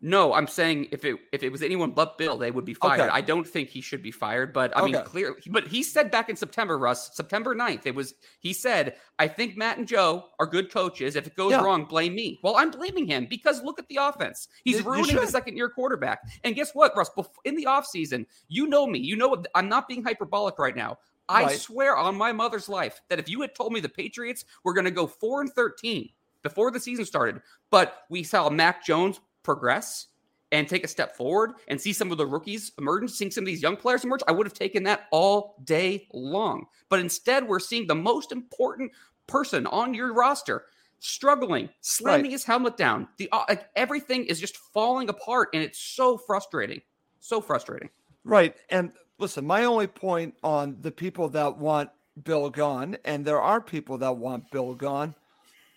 No, 0.04 0.34
I'm 0.34 0.48
saying 0.48 0.88
if 0.90 1.04
it 1.04 1.16
if 1.30 1.44
it 1.44 1.50
was 1.52 1.62
anyone 1.62 1.92
but 1.92 2.18
Bill, 2.18 2.36
they 2.36 2.50
would 2.50 2.64
be 2.64 2.74
fired. 2.74 3.00
Okay. 3.02 3.08
I 3.10 3.20
don't 3.20 3.46
think 3.46 3.68
he 3.68 3.80
should 3.80 4.02
be 4.02 4.10
fired, 4.10 4.52
but 4.52 4.76
I 4.76 4.84
mean 4.84 4.96
Okay. 4.96 5.04
clear 5.04 5.36
but 5.48 5.68
he 5.68 5.84
said 5.84 6.10
back 6.10 6.28
in 6.28 6.34
September, 6.34 6.76
Russ, 6.76 7.14
September 7.14 7.54
9th, 7.54 7.86
it 7.86 7.94
was 7.94 8.14
he 8.40 8.52
said, 8.52 8.96
I 9.20 9.28
think 9.28 9.56
Matt 9.56 9.78
and 9.78 9.86
Joe 9.86 10.24
are 10.40 10.46
good 10.46 10.72
coaches. 10.72 11.14
If 11.14 11.28
it 11.28 11.36
goes 11.36 11.52
Yeah. 11.52 11.62
wrong, 11.62 11.84
blame 11.84 12.16
me. 12.16 12.40
Well, 12.42 12.56
I'm 12.56 12.72
blaming 12.72 13.06
him 13.06 13.26
because 13.30 13.62
look 13.62 13.78
at 13.78 13.86
the 13.86 13.96
offense. 13.98 14.48
He's 14.64 14.78
You- 14.78 14.82
you 14.84 14.90
ruining 14.90 15.16
the 15.16 15.26
second 15.28 15.56
year 15.56 15.68
quarterback. 15.68 16.20
And 16.42 16.56
guess 16.56 16.74
what, 16.74 16.96
Russ? 16.96 17.10
Bef- 17.16 17.30
in 17.44 17.54
the 17.54 17.66
offseason, 17.66 18.26
you 18.48 18.66
know 18.66 18.88
me. 18.88 18.98
You 18.98 19.14
know 19.14 19.28
what 19.28 19.46
I'm 19.54 19.68
not 19.68 19.86
being 19.86 20.02
hyperbolic 20.02 20.58
right 20.58 20.74
now. 20.74 20.98
I 21.28 21.44
Right. 21.44 21.60
swear 21.60 21.96
on 21.96 22.16
my 22.16 22.32
mother's 22.32 22.68
life 22.68 23.00
that 23.08 23.20
if 23.20 23.28
you 23.28 23.40
had 23.40 23.54
told 23.54 23.72
me 23.72 23.78
the 23.78 23.88
Patriots 23.88 24.44
were 24.64 24.74
going 24.74 24.84
to 24.84 24.90
go 24.90 25.06
4 25.06 25.40
and 25.42 25.52
13 25.52 26.10
before 26.42 26.72
the 26.72 26.80
season 26.80 27.04
started, 27.04 27.40
but 27.70 28.02
we 28.10 28.24
saw 28.24 28.50
Mac 28.50 28.84
Jones 28.84 29.20
progress 29.42 30.08
and 30.50 30.68
take 30.68 30.84
a 30.84 30.88
step 30.88 31.16
forward 31.16 31.52
and 31.68 31.80
see 31.80 31.92
some 31.92 32.12
of 32.12 32.18
the 32.18 32.26
rookies 32.26 32.72
emerge, 32.78 33.10
seeing 33.10 33.30
some 33.30 33.42
of 33.42 33.46
these 33.46 33.62
young 33.62 33.76
players 33.76 34.04
emerge, 34.04 34.20
I 34.28 34.32
would 34.32 34.46
have 34.46 34.52
taken 34.54 34.82
that 34.84 35.06
all 35.10 35.56
day 35.64 36.06
long. 36.12 36.66
But 36.90 37.00
instead, 37.00 37.48
we're 37.48 37.58
seeing 37.58 37.86
the 37.86 37.94
most 37.94 38.32
important 38.32 38.92
person 39.26 39.66
on 39.66 39.94
your 39.94 40.12
roster 40.12 40.66
struggling, 40.98 41.68
slamming 41.80 42.24
Right. 42.24 42.32
his 42.32 42.44
helmet 42.44 42.76
down. 42.76 43.08
The 43.16 43.28
uh, 43.32 43.44
like 43.48 43.68
everything 43.76 44.24
is 44.26 44.38
just 44.38 44.56
falling 44.56 45.08
apart, 45.08 45.48
and 45.54 45.62
it's 45.62 45.78
so 45.78 46.16
frustrating. 46.18 46.80
So 47.20 47.40
frustrating. 47.40 47.88
Right. 48.24 48.54
And 48.68 48.92
listen, 49.18 49.46
my 49.46 49.64
only 49.64 49.86
point 49.86 50.34
on 50.44 50.76
the 50.80 50.90
people 50.92 51.28
that 51.30 51.56
want 51.56 51.90
Bill 52.24 52.50
gone, 52.50 52.96
and 53.04 53.24
there 53.24 53.40
are 53.40 53.60
people 53.60 53.96
that 53.98 54.16
want 54.16 54.50
Bill 54.50 54.74
gone. 54.74 55.14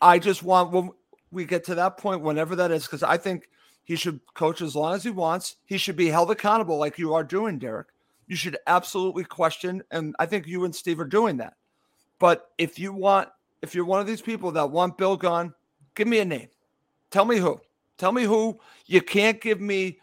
I 0.02 0.20
just 0.20 0.44
want 0.44 0.72
when 0.72 0.92
we 1.32 1.46
get 1.46 1.64
to 1.66 1.76
that 1.76 1.98
point, 1.98 2.22
whenever 2.22 2.56
that 2.58 2.72
is, 2.72 2.84
because 2.84 3.04
I 3.04 3.18
think 3.18 3.48
he 3.86 3.96
should 3.96 4.20
coach 4.34 4.62
as 4.62 4.76
long 4.76 4.96
as 4.96 5.04
he 5.04 5.12
wants. 5.12 5.56
He 5.66 5.78
should 5.78 5.96
be 5.96 6.08
held 6.08 6.32
accountable 6.32 6.78
like 6.78 6.98
you 6.98 7.14
are 7.14 7.24
doing, 7.24 7.60
Derek. 7.60 7.88
You 8.28 8.36
should 8.36 8.58
absolutely 8.66 9.24
question, 9.24 9.84
and 9.92 10.16
I 10.20 10.26
think 10.26 10.48
you 10.48 10.66
and 10.66 10.76
Steve 10.76 11.00
are 11.00 11.06
doing 11.06 11.38
that. 11.38 11.54
But 12.18 12.50
if 12.58 12.80
you 12.80 12.92
want, 12.92 13.30
if 13.62 13.76
you're 13.76 13.86
one 13.86 14.00
of 14.00 14.08
these 14.08 14.22
people 14.22 14.52
that 14.54 14.72
want 14.72 14.98
Bill 14.98 15.16
gone, 15.16 15.54
give 15.94 16.08
me 16.08 16.20
a 16.20 16.26
name. 16.26 16.50
Tell 17.12 17.26
me 17.26 17.38
who. 17.38 17.62
Tell 17.98 18.12
me 18.12 18.24
who. 18.24 18.60
You 18.88 19.02
can't 19.02 19.40
give 19.40 19.62
me, 19.62 20.00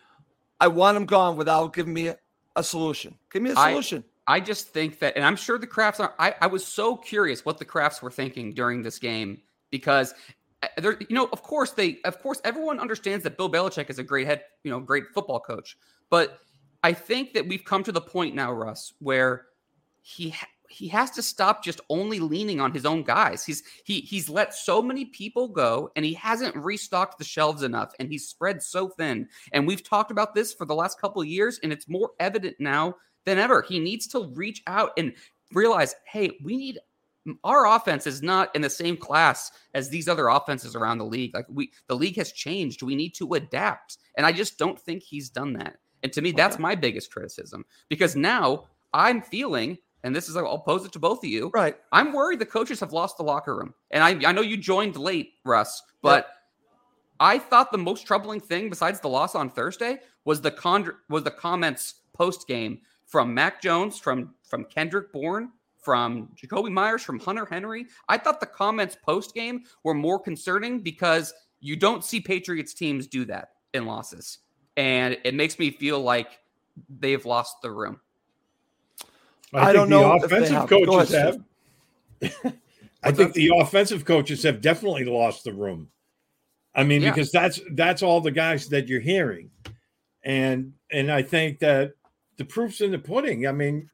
I 0.61 0.69
want 0.69 0.97
him 0.97 1.05
gone 1.05 1.37
without 1.37 1.75
giving 1.75 1.93
me 1.93 2.09
a, 2.09 2.17
a 2.55 2.63
solution. 2.63 3.19
Give 3.33 3.43
me 3.43 3.51
a 3.51 3.55
solution. 3.57 4.05
I 4.29 4.39
just 4.39 4.69
think 4.69 5.01
that, 5.01 5.17
and 5.17 5.25
I'm 5.25 5.35
sure 5.35 5.59
the 5.59 5.67
Krafts 5.67 5.99
are. 5.99 6.15
I, 6.21 6.35
I 6.41 6.47
was 6.47 6.65
so 6.65 6.97
curious 6.97 7.45
what 7.45 7.59
the 7.59 7.65
Krafts 7.65 8.01
were 8.01 8.11
thinking 8.11 8.53
during 8.53 8.83
this 8.83 9.01
game 9.01 9.43
because 9.71 10.15
there, 10.77 10.97
you 11.09 11.15
know, 11.15 11.29
of 11.33 11.43
course 11.43 11.73
they, 11.73 11.99
of 12.05 12.21
course, 12.21 12.41
everyone 12.45 12.79
understands 12.79 13.25
that 13.25 13.37
Bill 13.37 13.51
Belichick 13.51 13.91
is 13.91 13.99
a 13.99 14.05
great 14.05 14.27
head, 14.27 14.43
you 14.65 14.71
know, 14.71 14.81
great 14.81 15.05
football 15.15 15.41
coach. 15.41 15.77
But 16.11 16.39
I 16.83 16.93
think 16.93 17.33
that 17.35 17.47
we've 17.47 17.65
come 17.65 17.83
to 17.85 17.93
the 17.93 18.01
point 18.01 18.35
now, 18.35 18.53
Russ, 18.53 18.93
where 18.99 19.47
he 20.03 20.31
ha- 20.31 20.49
he 20.69 20.89
has 20.89 21.11
to 21.13 21.23
stop 21.23 21.63
just 21.63 21.81
only 21.91 22.19
leaning 22.19 22.61
on 22.61 22.73
his 22.73 22.87
own 22.87 23.03
guys. 23.03 23.45
He's 23.45 23.63
he 23.85 24.01
he's 24.01 24.29
let 24.29 24.55
so 24.55 24.81
many 24.83 25.05
people 25.05 25.49
go, 25.49 25.91
and 25.97 26.05
he 26.05 26.15
hasn't 26.15 26.57
restocked 26.57 27.19
the 27.19 27.25
shelves 27.25 27.63
enough, 27.63 27.93
and 27.99 28.11
he's 28.11 28.29
spread 28.29 28.63
so 28.63 28.89
thin. 28.89 29.29
And 29.53 29.67
we've 29.67 29.85
talked 29.85 30.11
about 30.11 30.35
this 30.35 30.53
for 30.53 30.65
the 30.65 30.75
last 30.75 31.01
couple 31.01 31.23
years, 31.25 31.61
and 31.63 31.73
it's 31.73 31.89
more 31.89 32.11
evident 32.21 32.57
now 32.59 32.95
than 33.25 33.39
ever. 33.39 33.63
He 33.63 33.79
needs 33.79 34.07
to 34.09 34.27
reach 34.35 34.63
out 34.67 34.93
and 34.97 35.13
realize, 35.53 35.95
hey, 36.07 36.31
we 36.43 36.57
need 36.57 36.79
our 37.45 37.67
offense 37.67 38.07
is 38.07 38.23
not 38.23 38.55
in 38.55 38.63
the 38.63 38.71
same 38.71 38.97
class 38.97 39.53
as 39.75 39.89
these 39.89 40.09
other 40.09 40.29
offenses 40.29 40.75
around 40.75 40.99
the 40.99 41.05
league. 41.05 41.35
Like 41.35 41.47
we 41.49 41.73
the 41.87 41.97
league 41.97 42.17
has 42.17 42.33
changed. 42.33 42.83
We 42.83 42.97
need 42.97 43.15
to 43.17 43.35
adapt. 43.35 43.99
And 44.17 44.27
I 44.27 44.33
just 44.33 44.59
don't 44.59 44.79
think 44.79 45.03
he's 45.03 45.31
done 45.31 45.53
that. 45.55 45.79
And 46.03 46.13
to 46.13 46.23
me, 46.23 46.33
that's 46.33 46.59
my 46.59 46.75
biggest 46.75 47.13
criticism 47.13 47.65
because 47.89 48.17
now 48.17 48.65
I'm 48.93 49.23
feeling, 49.23 49.79
and 50.03 50.15
this 50.15 50.29
is 50.29 50.37
I'll 50.37 50.59
pose 50.59 50.85
it 50.85 50.93
to 50.93 50.99
both 50.99 51.23
of 51.23 51.31
you. 51.31 51.51
Right. 51.55 51.77
I'm 51.93 52.13
worried 52.13 52.41
the 52.41 52.47
coaches 52.47 52.81
have 52.81 52.93
lost 52.93 53.17
the 53.17 53.23
locker 53.23 53.57
room. 53.57 53.73
And 53.91 54.03
I, 54.03 54.29
I 54.29 54.33
know 54.33 54.43
you 54.43 54.57
joined 54.57 54.97
late, 54.97 55.35
Russ, 55.45 55.83
but 56.03 56.29
I 57.21 57.39
thought 57.39 57.71
the 57.71 57.79
most 57.79 58.05
troubling 58.07 58.41
thing 58.41 58.69
besides 58.69 58.99
the 59.01 59.09
loss 59.09 59.37
on 59.37 59.49
Thursday 59.49 60.01
was 60.25 60.41
the 60.41 60.51
con- 60.51 60.97
was 61.09 61.23
the 61.23 61.31
comments 61.31 61.95
post 62.13 62.49
game 62.49 62.81
from 63.07 63.33
Mac 63.33 63.63
Jones, 63.63 63.99
from 63.99 64.35
from 64.43 64.65
Kendrick 64.65 65.13
Bourne, 65.13 65.53
from 65.83 66.29
Jakobi 66.41 66.71
Meyers, 66.71 67.03
from 67.03 67.19
Hunter 67.19 67.45
Henry. 67.45 67.87
I 68.09 68.17
thought 68.17 68.41
the 68.41 68.47
comments 68.47 68.97
post 69.05 69.35
game 69.35 69.65
were 69.85 69.95
more 69.95 70.19
concerning 70.19 70.81
because 70.81 71.35
you 71.61 71.77
don't 71.77 72.05
see 72.05 72.21
Patriots 72.21 72.73
teams 72.73 73.07
do 73.07 73.25
that 73.27 73.51
in 73.75 73.85
losses, 73.87 74.39
and 74.77 75.17
it 75.25 75.35
makes 75.35 75.59
me 75.59 75.71
feel 75.71 76.01
like 76.01 76.39
they've 76.89 77.25
lost 77.27 77.57
the 77.63 77.71
room. 77.71 78.01
I 79.53 79.67
think 79.67 79.75
don't 79.75 79.91
the 79.91 80.01
know 80.01 80.15
if 80.15 80.23
they 80.23 80.27
offensive 80.37 80.57
have. 80.57 80.69
Coaches 80.69 81.13
ahead, 81.13 81.45
have. 82.23 82.55
I 83.03 83.11
think 83.13 83.35
the 83.35 83.53
offensive 83.59 84.05
coaches 84.05 84.43
have 84.45 84.61
definitely 84.61 85.05
lost 85.05 85.45
the 85.45 85.53
room. 85.53 85.89
I 86.75 86.85
mean, 86.85 87.03
Yeah. 87.03 87.11
because 87.11 87.31
that's 87.31 87.61
that's 87.73 88.03
all 88.03 88.21
the 88.21 88.31
guys 88.31 88.69
that 88.69 88.89
you're 88.89 89.01
hearing, 89.01 89.51
and 90.25 90.73
and 90.91 91.11
I 91.13 91.23
think 91.23 91.59
that 91.59 91.93
the 92.39 92.45
proof's 92.45 92.81
in 92.81 92.93
the 92.93 92.99
pudding. 92.99 93.47
I 93.47 93.53
mean, 93.53 93.91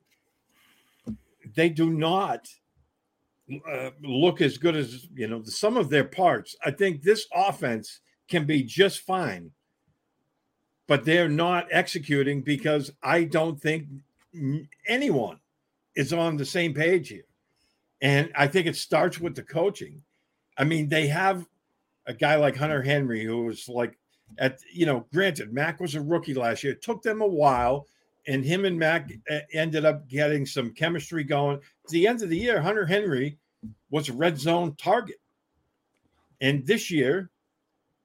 they 1.54 1.68
do 1.68 1.90
not 1.90 2.48
uh, 3.70 3.90
look 4.02 4.40
as 4.40 4.58
good 4.58 4.76
as 4.76 5.06
you 5.14 5.26
know 5.26 5.40
the 5.40 5.50
sum 5.50 5.76
of 5.76 5.90
their 5.90 6.04
parts. 6.04 6.56
I 6.64 6.70
think 6.70 7.02
this 7.02 7.26
offense 7.34 8.00
can 8.28 8.44
be 8.44 8.62
just 8.62 9.00
fine, 9.00 9.50
but 10.86 11.04
they're 11.04 11.28
not 11.28 11.66
executing 11.70 12.42
because 12.42 12.92
I 13.02 13.24
don't 13.24 13.60
think 13.60 13.86
anyone 14.86 15.40
is 15.96 16.12
on 16.12 16.36
the 16.36 16.44
same 16.44 16.74
page 16.74 17.08
here. 17.08 17.24
And 18.00 18.30
I 18.36 18.46
think 18.46 18.66
it 18.66 18.76
starts 18.76 19.18
with 19.18 19.34
the 19.34 19.42
coaching. 19.42 20.02
I 20.56 20.64
mean, 20.64 20.88
they 20.88 21.08
have 21.08 21.46
a 22.06 22.14
guy 22.14 22.36
like 22.36 22.56
Hunter 22.56 22.82
Henry 22.82 23.24
who 23.24 23.44
was 23.44 23.68
like 23.68 23.98
at 24.38 24.60
you 24.72 24.86
know, 24.86 25.06
granted, 25.12 25.52
Mac 25.52 25.80
was 25.80 25.94
a 25.94 26.00
rookie 26.00 26.34
last 26.34 26.62
year. 26.62 26.74
It 26.74 26.82
took 26.82 27.02
them 27.02 27.22
a 27.22 27.26
while, 27.26 27.86
and 28.28 28.44
him 28.44 28.66
and 28.66 28.78
Mac 28.78 29.10
uh, 29.30 29.38
ended 29.54 29.86
up 29.86 30.06
getting 30.06 30.44
some 30.44 30.72
chemistry 30.74 31.24
going. 31.24 31.56
At 31.56 31.90
the 31.90 32.06
end 32.06 32.22
of 32.22 32.28
the 32.28 32.36
year, 32.36 32.60
Hunter 32.60 32.84
Henry 32.84 33.38
was 33.90 34.08
a 34.08 34.12
red 34.12 34.38
zone 34.38 34.76
target. 34.76 35.16
And 36.40 36.64
this 36.66 36.90
year, 36.90 37.30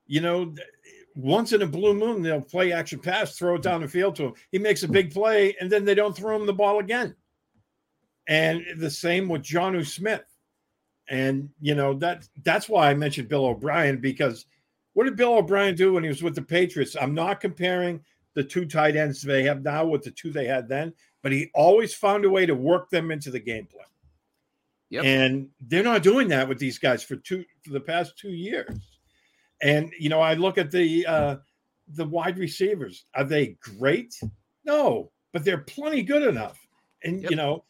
you 0.08 0.22
know, 0.22 0.56
once 1.16 1.52
in 1.52 1.62
a 1.62 1.68
blue 1.68 1.94
moon, 1.94 2.22
they'll 2.22 2.42
play 2.42 2.72
action 2.72 3.00
pass, 3.00 3.38
throw 3.38 3.56
it 3.56 3.62
down 3.62 3.82
the 3.82 3.88
field 3.88 4.16
to 4.16 4.28
him. 4.28 4.34
He 4.52 4.58
makes 4.58 4.84
a 4.84 4.88
big 4.88 5.14
play, 5.14 5.56
and 5.60 5.70
then 5.70 5.84
they 5.84 5.94
don't 5.94 6.16
throw 6.16 6.36
him 6.36 6.48
the 6.48 6.54
ball 6.54 6.80
again. 6.80 7.16
And 8.28 8.64
the 8.78 8.90
same 8.90 9.28
with 9.28 9.44
Jonnu 9.44 9.86
Smith. 9.86 10.24
And 11.10 11.50
you 11.60 11.76
know 11.76 11.94
that 11.96 12.26
that's 12.44 12.70
why 12.70 12.90
I 12.90 12.94
mentioned 12.94 13.28
Bill 13.28 13.46
O'Brien 13.46 13.98
because 13.98 14.46
what 14.94 15.04
did 15.04 15.18
Bill 15.18 15.34
O'Brien 15.34 15.76
do 15.76 15.94
when 15.94 16.04
he 16.04 16.10
was 16.10 16.24
with 16.24 16.34
the 16.34 16.42
Patriots? 16.42 16.96
I'm 17.00 17.14
not 17.14 17.42
comparing 17.42 18.00
the 18.36 18.44
two 18.44 18.66
tight 18.66 18.96
ends 18.96 19.22
they 19.22 19.44
have 19.44 19.64
now 19.64 19.86
with 19.86 20.04
the 20.04 20.12
two 20.12 20.32
they 20.32 20.46
had 20.46 20.68
then, 20.68 20.94
but 21.22 21.32
he 21.32 21.52
always 21.54 21.94
found 21.94 22.26
a 22.26 22.30
way 22.30 22.46
to 22.46 22.56
work 22.56 22.90
them 22.90 23.12
into 23.12 23.32
the 23.32 23.40
game 23.40 23.66
plan. 23.66 23.86
Yep. 24.90 25.06
And 25.06 25.50
they're 25.60 25.84
not 25.84 26.04
doing 26.04 26.28
that 26.30 26.48
with 26.48 26.60
these 26.60 26.78
guys 26.78 27.04
for 27.04 27.16
two 27.16 27.44
for 27.64 27.72
the 27.72 27.80
past 27.80 28.18
two 28.18 28.30
years. 28.32 28.78
And 29.62 29.92
you 30.00 30.10
know, 30.10 30.22
I 30.22 30.36
look 30.36 30.58
at 30.58 30.72
the 30.72 31.06
uh 31.06 31.36
the 31.88 32.06
wide 32.06 32.38
receivers. 32.38 33.06
Are 33.16 33.24
they 33.24 33.58
great? 33.60 34.20
No, 34.66 35.12
but 35.32 35.44
they're 35.44 35.58
plenty 35.60 36.04
good 36.04 36.24
enough. 36.24 36.60
And 37.04 37.22
Yep. 37.22 37.32
you 37.32 37.38
know, 37.38 37.64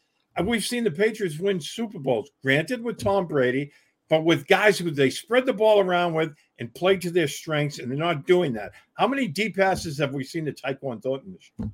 we've 0.44 0.64
seen 0.64 0.84
the 0.84 0.90
Patriots 0.90 1.38
win 1.38 1.60
Super 1.60 1.98
Bowls, 1.98 2.30
granted 2.42 2.82
with 2.82 2.98
Tom 2.98 3.26
Brady, 3.26 3.72
but 4.08 4.24
with 4.24 4.46
guys 4.46 4.78
who 4.78 4.90
they 4.90 5.10
spread 5.10 5.46
the 5.46 5.52
ball 5.52 5.80
around 5.80 6.14
with 6.14 6.34
and 6.58 6.72
play 6.74 6.96
to 6.98 7.10
their 7.10 7.28
strengths, 7.28 7.78
and 7.78 7.90
they're 7.90 7.98
not 7.98 8.26
doing 8.26 8.52
that. 8.54 8.72
How 8.94 9.08
many 9.08 9.26
deep 9.26 9.56
passes 9.56 9.98
have 9.98 10.14
we 10.14 10.24
seen 10.24 10.44
to 10.44 10.52
Tyquan 10.52 11.02
Thornton 11.02 11.32
this 11.32 11.50
year? 11.58 11.70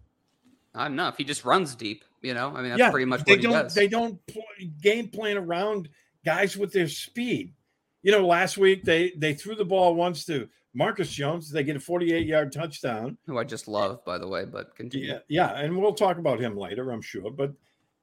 Not 0.75 0.91
enough. 0.91 1.17
He 1.17 1.25
just 1.25 1.45
runs 1.45 1.75
deep. 1.75 2.05
You 2.23 2.35
know, 2.35 2.53
I 2.55 2.61
mean, 2.61 2.71
that's 2.71 2.79
yeah, 2.79 2.91
pretty 2.91 3.07
much 3.07 3.25
they 3.25 3.35
what 3.35 3.43
don't. 3.43 3.53
does. 3.53 3.75
They 3.75 3.89
don't 3.89 4.25
pl- 4.27 4.43
game 4.83 5.09
plan 5.09 5.39
around 5.39 5.89
guys 6.25 6.57
with 6.57 6.73
their 6.73 6.89
speed. 6.89 7.55
You 8.03 8.13
know, 8.13 8.27
last 8.27 8.59
week 8.59 8.85
they 8.85 9.13
they 9.17 9.35
threw 9.35 9.55
the 9.55 9.65
ball 9.65 9.95
once 9.95 10.25
to 10.27 10.49
Marcus 10.75 11.11
Jones. 11.11 11.51
They 11.51 11.65
get 11.65 11.77
a 11.77 11.81
48 11.81 12.27
yard 12.27 12.53
touchdown. 12.53 13.17
Who 13.27 13.39
I 13.39 13.45
just 13.45 13.69
love, 13.69 14.05
by 14.05 14.19
the 14.19 14.29
way. 14.29 14.45
But 14.45 14.77
continue. 14.77 15.09
Yeah, 15.09 15.19
yeah, 15.29 15.59
and 15.59 15.77
we'll 15.77 15.95
talk 15.95 16.19
about 16.19 16.41
him 16.41 16.57
later, 16.57 16.91
I'm 16.91 17.03
sure. 17.03 17.31
But 17.31 17.53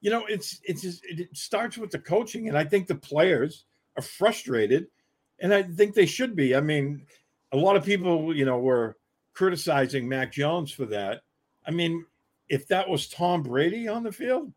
you 0.00 0.10
know, 0.10 0.26
it's 0.26 0.60
it's 0.64 0.82
just, 0.82 1.04
it 1.04 1.36
starts 1.36 1.78
with 1.78 1.90
the 1.90 1.98
coaching, 1.98 2.48
and 2.48 2.58
I 2.58 2.64
think 2.64 2.86
the 2.86 2.94
players 2.96 3.64
are 3.98 4.02
frustrated, 4.02 4.86
and 5.40 5.52
I 5.52 5.64
think 5.64 5.94
they 5.94 6.06
should 6.06 6.36
be. 6.36 6.54
I 6.54 6.60
mean, 6.60 7.04
a 7.52 7.56
lot 7.56 7.76
of 7.76 7.84
people, 7.84 8.34
you 8.34 8.44
know, 8.44 8.58
were 8.58 8.96
criticizing 9.34 10.08
Mac 10.08 10.32
Jones 10.32 10.70
for 10.70 10.86
that. 10.86 11.22
I 11.66 11.72
mean, 11.72 12.06
if 12.48 12.66
that 12.68 12.88
was 12.88 13.08
Tom 13.08 13.42
Brady 13.42 13.88
on 13.88 14.04
the 14.04 14.12
field, 14.12 14.52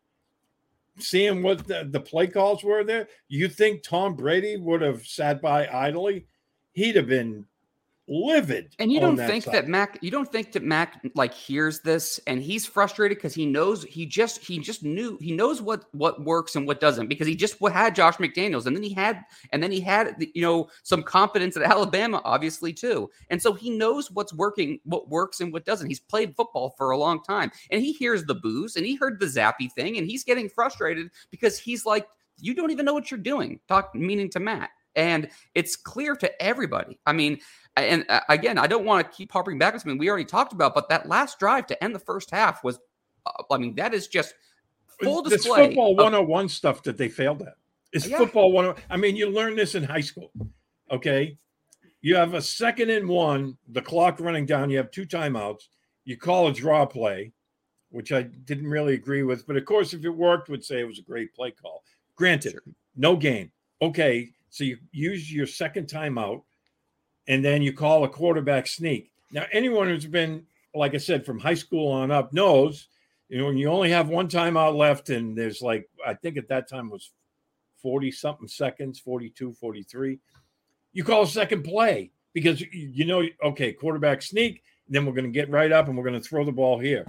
seeing 0.98 1.42
what 1.42 1.66
the, 1.66 1.88
the 1.90 2.00
play 2.00 2.28
calls 2.28 2.62
were 2.62 2.84
there, 2.84 3.08
you 3.28 3.48
think 3.48 3.82
Tom 3.82 4.14
Brady 4.14 4.56
would 4.56 4.80
have 4.80 5.04
sat 5.04 5.42
by 5.42 5.66
idly? 5.66 6.26
He'd 6.72 6.96
have 6.96 7.08
been 7.08 7.44
livid. 8.08 8.74
And 8.78 8.90
you 8.90 9.00
don't 9.00 9.16
think 9.16 9.44
side. 9.44 9.54
that 9.54 9.68
Mac 9.68 9.98
you 10.02 10.10
don't 10.10 10.30
think 10.30 10.52
that 10.52 10.62
Mac 10.62 11.00
like 11.14 11.32
hears 11.32 11.80
this 11.80 12.18
and 12.26 12.42
he's 12.42 12.66
frustrated 12.66 13.16
because 13.16 13.34
he 13.34 13.46
knows 13.46 13.84
he 13.84 14.06
just 14.06 14.44
he 14.44 14.58
just 14.58 14.82
knew 14.82 15.16
he 15.20 15.32
knows 15.32 15.62
what 15.62 15.84
what 15.92 16.24
works 16.24 16.56
and 16.56 16.66
what 16.66 16.80
doesn't 16.80 17.08
because 17.08 17.26
he 17.26 17.36
just 17.36 17.58
had 17.60 17.94
Josh 17.94 18.16
McDaniels 18.16 18.66
and 18.66 18.74
then 18.74 18.82
he 18.82 18.92
had 18.92 19.22
and 19.52 19.62
then 19.62 19.70
he 19.70 19.80
had 19.80 20.16
you 20.34 20.42
know 20.42 20.68
some 20.82 21.02
confidence 21.02 21.56
at 21.56 21.62
Alabama 21.70 22.20
obviously 22.24 22.72
too. 22.72 23.08
And 23.30 23.40
so 23.40 23.52
he 23.52 23.70
knows 23.70 24.10
what's 24.10 24.34
working, 24.34 24.80
what 24.84 25.08
works 25.08 25.40
and 25.40 25.52
what 25.52 25.64
doesn't. 25.64 25.88
He's 25.88 26.00
played 26.00 26.34
football 26.36 26.74
for 26.76 26.90
a 26.90 26.98
long 26.98 27.22
time 27.22 27.52
and 27.70 27.82
he 27.82 27.92
hears 27.92 28.24
the 28.24 28.34
booze 28.34 28.76
and 28.76 28.84
he 28.84 28.96
heard 28.96 29.20
the 29.20 29.26
Zappe 29.26 29.72
thing 29.72 29.96
and 29.98 30.06
he's 30.06 30.24
getting 30.24 30.48
frustrated 30.48 31.10
because 31.30 31.58
he's 31.58 31.86
like 31.86 32.06
you 32.40 32.54
don't 32.54 32.70
even 32.72 32.84
know 32.84 32.94
what 32.94 33.10
you're 33.10 33.20
doing. 33.20 33.60
Talk 33.68 33.94
meaning 33.94 34.28
to 34.30 34.40
Matt. 34.40 34.70
And 34.94 35.28
it's 35.54 35.76
clear 35.76 36.14
to 36.16 36.42
everybody. 36.42 36.98
I 37.06 37.12
mean, 37.12 37.38
and 37.76 38.04
uh, 38.08 38.20
again, 38.28 38.58
I 38.58 38.66
don't 38.66 38.84
want 38.84 39.10
to 39.10 39.16
keep 39.16 39.32
harping 39.32 39.58
back 39.58 39.74
on 39.74 39.80
something 39.80 39.98
we 39.98 40.08
already 40.08 40.24
talked 40.24 40.52
about, 40.52 40.74
but 40.74 40.88
that 40.90 41.08
last 41.08 41.38
drive 41.38 41.66
to 41.68 41.84
end 41.84 41.94
the 41.94 41.98
first 42.00 42.30
half 42.30 42.62
was, 42.62 42.78
uh, 43.26 43.42
I 43.50 43.58
mean, 43.58 43.74
that 43.76 43.94
is 43.94 44.08
just 44.08 44.34
full 45.02 45.22
display. 45.22 45.68
football 45.68 45.92
of- 45.92 45.98
101 45.98 46.48
stuff 46.48 46.82
that 46.82 46.98
they 46.98 47.08
failed 47.08 47.42
at. 47.42 47.54
It's 47.92 48.06
Yeah. 48.06 48.18
football 48.18 48.52
101. 48.52 48.82
I 48.90 48.96
mean, 48.96 49.16
you 49.16 49.30
learn 49.30 49.56
this 49.56 49.74
in 49.74 49.84
high 49.84 50.00
school. 50.00 50.30
Okay. 50.90 51.38
You 52.02 52.16
have 52.16 52.34
a 52.34 52.42
second 52.42 52.90
and 52.90 53.08
one, 53.08 53.56
the 53.68 53.80
clock 53.80 54.20
running 54.20 54.44
down, 54.44 54.70
you 54.70 54.76
have 54.76 54.90
two 54.90 55.06
timeouts. 55.06 55.68
You 56.04 56.16
call 56.18 56.48
a 56.48 56.52
draw 56.52 56.84
play, 56.84 57.32
which 57.90 58.10
I 58.12 58.22
didn't 58.22 58.66
really 58.66 58.94
agree 58.94 59.22
with. 59.22 59.46
But 59.46 59.56
of 59.56 59.64
course, 59.64 59.94
if 59.94 60.04
it 60.04 60.10
worked, 60.10 60.48
would 60.48 60.64
say 60.64 60.80
it 60.80 60.86
was 60.86 60.98
a 60.98 61.02
great 61.02 61.32
play 61.32 61.52
call. 61.52 61.84
Granted, 62.16 62.58
no 62.96 63.16
game. 63.16 63.52
Okay. 63.80 64.32
So 64.52 64.64
you 64.64 64.76
use 64.92 65.32
your 65.32 65.46
second 65.46 65.86
timeout 65.88 66.42
and 67.26 67.42
then 67.42 67.62
you 67.62 67.72
call 67.72 68.04
a 68.04 68.08
quarterback 68.08 68.66
sneak. 68.66 69.10
Now, 69.32 69.46
anyone 69.50 69.88
who's 69.88 70.04
been, 70.04 70.44
like 70.74 70.94
I 70.94 70.98
said, 70.98 71.24
from 71.24 71.40
high 71.40 71.54
school 71.54 71.90
on 71.90 72.10
up 72.10 72.34
knows, 72.34 72.88
you 73.30 73.38
know, 73.38 73.46
when 73.46 73.56
you 73.56 73.68
only 73.70 73.90
have 73.90 74.10
one 74.10 74.28
timeout 74.28 74.76
left 74.76 75.08
and 75.08 75.36
there's 75.36 75.62
like, 75.62 75.88
I 76.06 76.12
think 76.12 76.36
at 76.36 76.48
that 76.48 76.68
time 76.68 76.90
was 76.90 77.12
40 77.78 78.10
something 78.10 78.46
seconds, 78.46 78.98
42, 79.00 79.54
43, 79.54 80.18
you 80.92 81.02
call 81.02 81.22
a 81.22 81.26
second 81.26 81.62
play 81.62 82.10
because 82.34 82.60
you- 82.60 82.68
you 82.72 83.06
know, 83.06 83.26
okay, 83.42 83.72
quarterback 83.72 84.20
sneak, 84.20 84.62
then 84.86 85.06
we're 85.06 85.14
going 85.14 85.24
to 85.24 85.30
get 85.30 85.48
right 85.48 85.72
up 85.72 85.88
and 85.88 85.96
we're 85.96 86.04
going 86.04 86.20
to 86.20 86.28
throw 86.28 86.44
the 86.44 86.52
ball 86.52 86.78
here. 86.78 87.06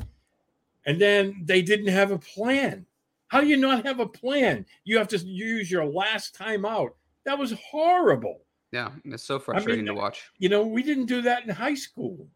And 0.86 1.00
then 1.00 1.42
they 1.44 1.62
didn't 1.62 1.88
have 1.88 2.12
a 2.12 2.18
plan. 2.20 2.86
How 3.28 3.42
do 3.42 3.48
you 3.48 3.58
not 3.58 3.86
have 3.86 4.00
a 4.00 4.08
plan? 4.08 4.66
You 4.86 4.98
have 4.98 5.10
to 5.10 5.18
use 5.18 5.70
your 5.70 5.84
last 5.84 6.38
timeout. 6.40 6.92
That 7.26 7.38
was 7.40 7.54
horrible. 7.54 8.42
yeah, 8.72 8.92
it's 9.06 9.24
so 9.24 9.40
frustrating 9.40 9.86
to 9.86 9.94
watch. 9.94 10.24
You 10.40 10.50
know, 10.50 10.66
we 10.66 10.82
didn't 10.84 11.06
do 11.06 11.22
that 11.24 11.44
in 11.44 11.50
high 11.50 11.76
school. 11.76 12.28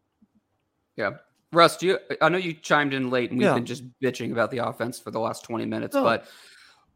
Yeah. 0.96 1.12
Russ, 1.52 1.76
do 1.78 1.86
you, 1.86 1.98
I 2.20 2.28
know 2.28 2.38
you 2.38 2.52
chimed 2.54 2.92
in 2.94 3.10
late 3.10 3.30
and 3.30 3.38
we've 3.38 3.46
Yeah. 3.48 3.54
been 3.54 3.66
just 3.66 3.84
bitching 4.02 4.32
about 4.32 4.50
the 4.50 4.58
offense 4.58 4.98
for 5.00 5.10
the 5.10 5.18
last 5.20 5.44
20 5.44 5.64
minutes, 5.66 5.94
No. 5.94 6.02
but 6.04 6.26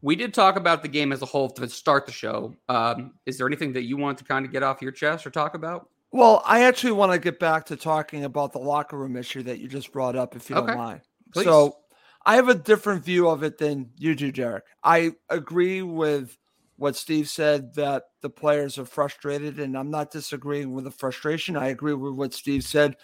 we 0.01 0.15
did 0.15 0.33
talk 0.33 0.55
about 0.57 0.81
the 0.81 0.87
game 0.87 1.11
as 1.11 1.21
a 1.21 1.25
whole 1.25 1.49
to 1.51 1.67
start 1.69 2.05
the 2.05 2.11
show. 2.11 2.55
Um, 2.69 3.13
is 3.25 3.37
there 3.37 3.47
anything 3.47 3.73
that 3.73 3.83
you 3.83 3.97
want 3.97 4.17
to 4.19 4.23
kind 4.23 4.45
of 4.45 4.51
get 4.51 4.61
off 4.63 4.81
your 4.81 4.91
chest 4.91 5.25
or 5.25 5.29
talk 5.31 5.55
about? 5.55 5.89
Well, 6.11 6.43
I 6.45 6.63
actually 6.65 6.91
want 6.91 7.11
to 7.13 7.17
get 7.19 7.39
back 7.39 7.65
to 7.67 7.75
talking 7.75 8.23
about 8.25 8.53
the 8.53 8.59
locker 8.59 8.97
room 8.97 9.15
issue 9.15 9.41
that 9.43 9.59
you 9.59 9.67
just 9.67 9.91
brought 9.91 10.15
up, 10.15 10.35
if 10.35 10.49
you 10.49 10.55
Okay. 10.55 10.67
don't 10.67 10.77
mind. 10.77 11.01
Please. 11.33 11.45
So 11.45 11.77
I 12.25 12.35
have 12.35 12.49
a 12.49 12.53
different 12.55 13.03
view 13.03 13.27
of 13.27 13.41
it 13.43 13.57
than 13.57 13.89
you 13.97 14.13
do, 14.13 14.31
Derek. 14.31 14.65
I 14.83 15.15
agree 15.29 15.81
with 15.81 16.37
what 16.77 16.95
Steve 16.95 17.29
said 17.29 17.75
that 17.75 18.03
the 18.21 18.29
players 18.29 18.77
are 18.77 18.85
frustrated, 18.85 19.59
and 19.59 19.77
I'm 19.77 19.91
not 19.91 20.11
disagreeing 20.11 20.73
with 20.73 20.85
the 20.85 20.91
frustration. 20.91 21.55
I 21.55 21.67
agree 21.67 21.93
with 21.93 22.15
what 22.15 22.33
Steve 22.33 22.63
said 22.63 22.95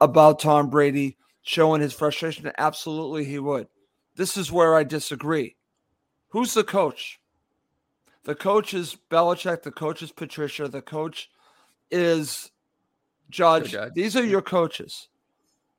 about 0.00 0.38
Tom 0.38 0.70
Brady 0.70 1.16
showing 1.42 1.80
his 1.80 1.92
frustration. 1.92 2.50
Absolutely, 2.58 3.24
he 3.24 3.38
would. 3.38 3.68
This 4.16 4.36
is 4.36 4.52
where 4.52 4.74
I 4.76 4.84
disagree. 4.84 5.56
Who's 6.28 6.54
the 6.54 6.64
coach? 6.64 7.20
The 8.24 8.34
coach 8.34 8.74
is 8.74 8.96
Belichick. 9.10 9.62
The 9.62 9.72
coach 9.72 10.02
is 10.02 10.12
Patricia. 10.12 10.68
The 10.68 10.82
coach 10.82 11.30
is 11.90 12.50
Judge. 13.30 13.70
Judge. 13.70 13.92
These 13.94 14.16
are 14.16 14.24
your 14.24 14.42
coaches. 14.42 15.08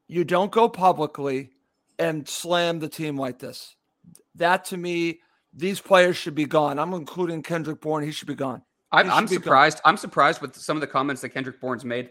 You 0.08 0.24
don't 0.24 0.52
go 0.52 0.68
publicly 0.68 1.52
and 2.00 2.28
slam 2.28 2.80
the 2.80 2.90
team 2.90 3.18
like 3.18 3.40
this. 3.40 3.76
That 4.36 4.66
to 4.66 4.78
me, 4.78 5.20
these 5.54 5.80
players 5.80 6.18
should 6.18 6.36
be 6.36 6.46
gone. 6.46 6.80
I'm 6.80 6.94
including 6.94 7.44
Kendrick 7.44 7.82
Bourne. 7.82 8.04
He 8.04 8.12
should 8.12 8.28
be 8.28 8.36
gone. 8.36 8.62
I'm, 8.92 9.10
I'm 9.10 9.24
should 9.24 9.30
be 9.30 9.36
gone. 9.38 9.44
surprised. 9.44 9.82
I'm 9.86 9.98
surprised 9.98 10.42
with 10.42 10.56
some 10.56 10.78
of 10.78 10.82
the 10.82 10.88
comments 10.88 11.22
that 11.22 11.30
Kendrick 11.30 11.60
Bourne's 11.60 11.86
made. 11.86 12.10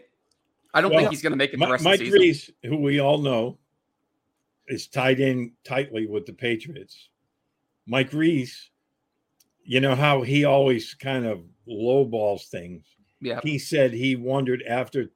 I 0.73 0.81
don't 0.81 0.91
Well, 0.91 0.99
think 0.99 1.11
he's 1.11 1.21
going 1.21 1.31
to 1.31 1.37
make 1.37 1.53
it 1.53 1.59
the 1.59 1.67
rest 1.67 1.83
Mike 1.83 1.99
of 1.99 1.99
the 1.99 2.05
season. 2.05 2.19
Reese, 2.19 2.51
who 2.63 2.77
we 2.77 2.99
all 2.99 3.17
know 3.17 3.57
is 4.67 4.87
tied 4.87 5.19
in 5.19 5.51
tightly 5.63 6.05
with 6.07 6.25
the 6.25 6.33
Patriots. 6.33 7.09
Mike 7.87 8.13
Reese, 8.13 8.69
you 9.63 9.81
know 9.81 9.95
how 9.95 10.21
he 10.21 10.45
always 10.45 10.93
kind 10.93 11.25
of 11.25 11.41
lowballs 11.67 12.47
things. 12.47 12.85
Yeah. 13.19 13.39
He 13.43 13.59
said 13.59 13.93
he 13.93 14.15
wondered 14.15 14.63
after 14.67 15.11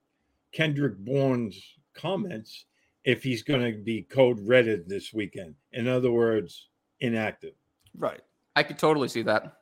Kendrick 0.51 0.97
Bourne's 0.97 1.59
comments 1.93 2.65
if 3.03 3.23
he's 3.23 3.43
going 3.43 3.61
to 3.61 3.77
be 3.77 4.01
code 4.03 4.39
redded 4.45 4.89
this 4.89 5.13
weekend. 5.13 5.55
In 5.71 5.87
other 5.87 6.11
words, 6.11 6.67
inactive. 6.99 7.53
Right. 7.97 8.21
I 8.55 8.63
could 8.63 8.79
totally 8.79 9.07
see 9.07 9.23
that. 9.23 9.57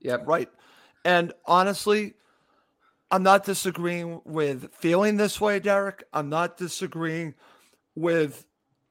Yeah. 0.00 0.18
Right. 0.24 0.48
And 1.04 1.32
honestly, 1.44 2.14
I'm 3.10 3.22
not 3.22 3.44
disagreeing 3.44 4.20
with 4.24 4.74
feeling 4.74 5.16
this 5.16 5.40
way, 5.40 5.60
Derek. 5.60 6.04
I'm 6.12 6.28
not 6.28 6.56
disagreeing 6.56 7.34
with 7.94 8.44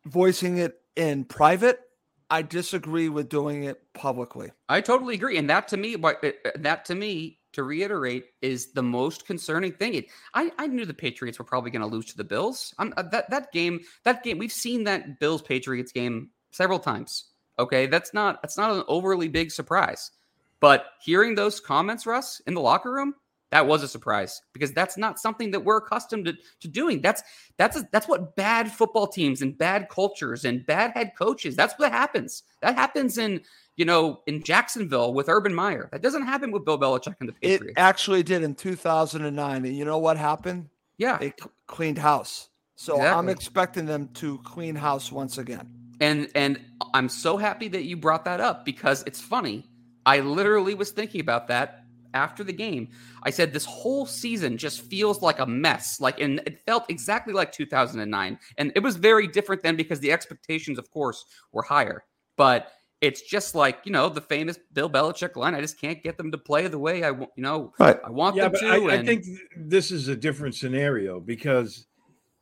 voicing 0.05 0.57
it 0.57 0.79
in 0.95 1.25
private. 1.25 1.81
I 2.29 2.41
disagree 2.41 3.09
with 3.09 3.29
doing 3.29 3.65
it 3.65 3.81
publicly. 3.93 4.51
I 4.69 4.81
totally 4.81 5.13
agree, 5.13 5.37
and 5.37 5.49
that 5.49 5.67
to 5.69 5.77
me, 5.77 5.95
what 5.95 6.23
uh, 6.23 6.31
uh, 6.45 6.51
that 6.55 6.85
to 6.85 6.95
me, 6.95 7.39
to 7.53 7.63
reiterate, 7.63 8.25
is 8.41 8.71
the 8.71 8.81
most 8.81 9.27
concerning 9.27 9.73
thing. 9.73 9.93
It, 9.93 10.05
I 10.33 10.51
I 10.57 10.67
knew 10.67 10.85
the 10.85 10.93
Patriots 10.93 11.37
were 11.37 11.45
probably 11.45 11.69
going 11.69 11.83
to 11.83 11.87
lose 11.87 12.05
to 12.05 12.17
the 12.17 12.23
Bills. 12.23 12.73
I'm, 12.79 12.93
uh, 12.97 13.03
that 13.11 13.29
that 13.29 13.51
game, 13.51 13.81
that 14.05 14.23
game, 14.23 14.39
we've 14.39 14.51
seen 14.51 14.85
that 14.85 15.19
Bills 15.19 15.41
Patriots 15.41 15.91
game 15.91 16.31
several 16.51 16.79
times. 16.79 17.25
Okay, 17.57 17.87
that's 17.87 18.13
not 18.13 18.41
that's 18.41 18.57
not 18.57 18.71
an 18.71 18.83
overly 18.87 19.27
big 19.27 19.51
surprise. 19.51 20.11
But 20.59 20.85
hearing 21.01 21.35
those 21.35 21.59
comments, 21.59 22.05
Russ, 22.05 22.41
in 22.47 22.53
the 22.53 22.61
locker 22.61 22.91
room, 22.91 23.15
that 23.51 23.67
was 23.67 23.83
a 23.83 23.87
surprise 23.87 24.41
because 24.53 24.73
that's 24.73 24.97
not 24.97 25.19
something 25.19 25.51
that 25.51 25.63
we're 25.63 25.77
accustomed 25.77 26.25
to, 26.25 26.33
to 26.61 26.67
doing. 26.67 27.01
That's 27.01 27.23
that's 27.57 27.77
a, 27.77 27.87
that's 27.91 28.07
what 28.07 28.35
bad 28.35 28.71
football 28.71 29.07
teams 29.07 29.41
and 29.41 29.57
bad 29.57 29.87
cultures 29.89 30.43
and 30.43 30.65
bad 30.65 30.91
head 30.91 31.11
coaches. 31.17 31.55
That's 31.55 31.73
what 31.75 31.91
happens. 31.91 32.43
That 32.61 32.75
happens 32.75 33.17
in 33.17 33.41
you 33.77 33.85
know 33.85 34.21
in 34.27 34.43
Jacksonville 34.43 35.13
with 35.13 35.29
Urban 35.29 35.53
Meyer. 35.53 35.87
That 35.91 36.01
doesn't 36.01 36.23
happen 36.23 36.51
with 36.51 36.65
Bill 36.65 36.79
Belichick 36.79 37.15
and 37.19 37.29
the 37.29 37.33
Patriots. 37.33 37.77
It 37.77 37.79
actually 37.79 38.23
did 38.23 38.43
in 38.43 38.55
2009. 38.55 39.65
And 39.65 39.77
you 39.77 39.85
know 39.85 39.99
what 39.99 40.17
happened? 40.17 40.69
yeah, 40.97 41.17
They 41.17 41.33
cleaned 41.67 41.97
house. 41.97 42.49
So 42.75 42.99
I'm 42.99 43.29
expecting 43.29 43.85
them 43.85 44.09
to 44.15 44.39
clean 44.39 44.75
house 44.75 45.11
once 45.11 45.37
again. 45.37 45.84
And 45.99 46.29
and 46.35 46.59
I'm 46.93 47.09
so 47.09 47.37
happy 47.37 47.67
that 47.69 47.83
you 47.83 47.97
brought 47.97 48.25
that 48.25 48.41
up 48.41 48.65
because 48.65 49.03
it's 49.07 49.21
funny. 49.21 49.69
I 50.05 50.19
literally 50.19 50.75
was 50.75 50.91
thinking 50.91 51.21
about 51.21 51.47
that 51.47 51.85
after 52.15 52.43
the 52.43 52.53
game, 52.53 52.87
I 53.23 53.29
said 53.29 53.53
this 53.53 53.65
whole 53.65 54.05
season 54.05 54.57
just 54.57 54.81
feels 54.81 55.21
like 55.21 55.39
a 55.39 55.45
mess. 55.45 55.99
Like, 55.99 56.19
and 56.21 56.41
it 56.45 56.63
felt 56.65 56.89
exactly 56.89 57.33
like 57.33 57.51
2009, 57.51 58.39
and 58.57 58.71
it 58.73 58.79
was 58.79 58.95
very 58.95 59.27
different 59.27 59.61
then 59.61 59.75
because 59.75 59.99
the 59.99 60.11
expectations, 60.11 60.79
of 60.79 60.89
course, 60.89 61.25
were 61.51 61.63
higher. 61.63 62.05
But 62.37 62.71
it's 63.01 63.21
just 63.21 63.53
like 63.53 63.79
you 63.83 63.91
know 63.91 64.09
the 64.09 64.21
famous 64.21 64.57
Bill 64.73 64.89
Belichick 64.89 65.35
line. 65.35 65.53
I 65.53 65.61
just 65.61 65.79
can't 65.79 66.01
get 66.01 66.17
them 66.17 66.31
to 66.31 66.37
play 66.37 66.67
the 66.67 66.79
way 66.79 67.03
I 67.03 67.11
want. 67.11 67.31
You 67.35 67.43
know, 67.43 67.73
right. 67.77 67.99
I 68.03 68.09
want 68.09 68.35
yeah, 68.35 68.43
them 68.43 68.51
but 68.53 68.59
to. 68.61 68.67
I, 68.67 68.77
and, 68.77 68.91
I 68.91 69.05
think 69.05 69.25
this 69.57 69.91
is 69.91 70.07
a 70.07 70.15
different 70.15 70.55
scenario 70.55 71.19
because, 71.19 71.85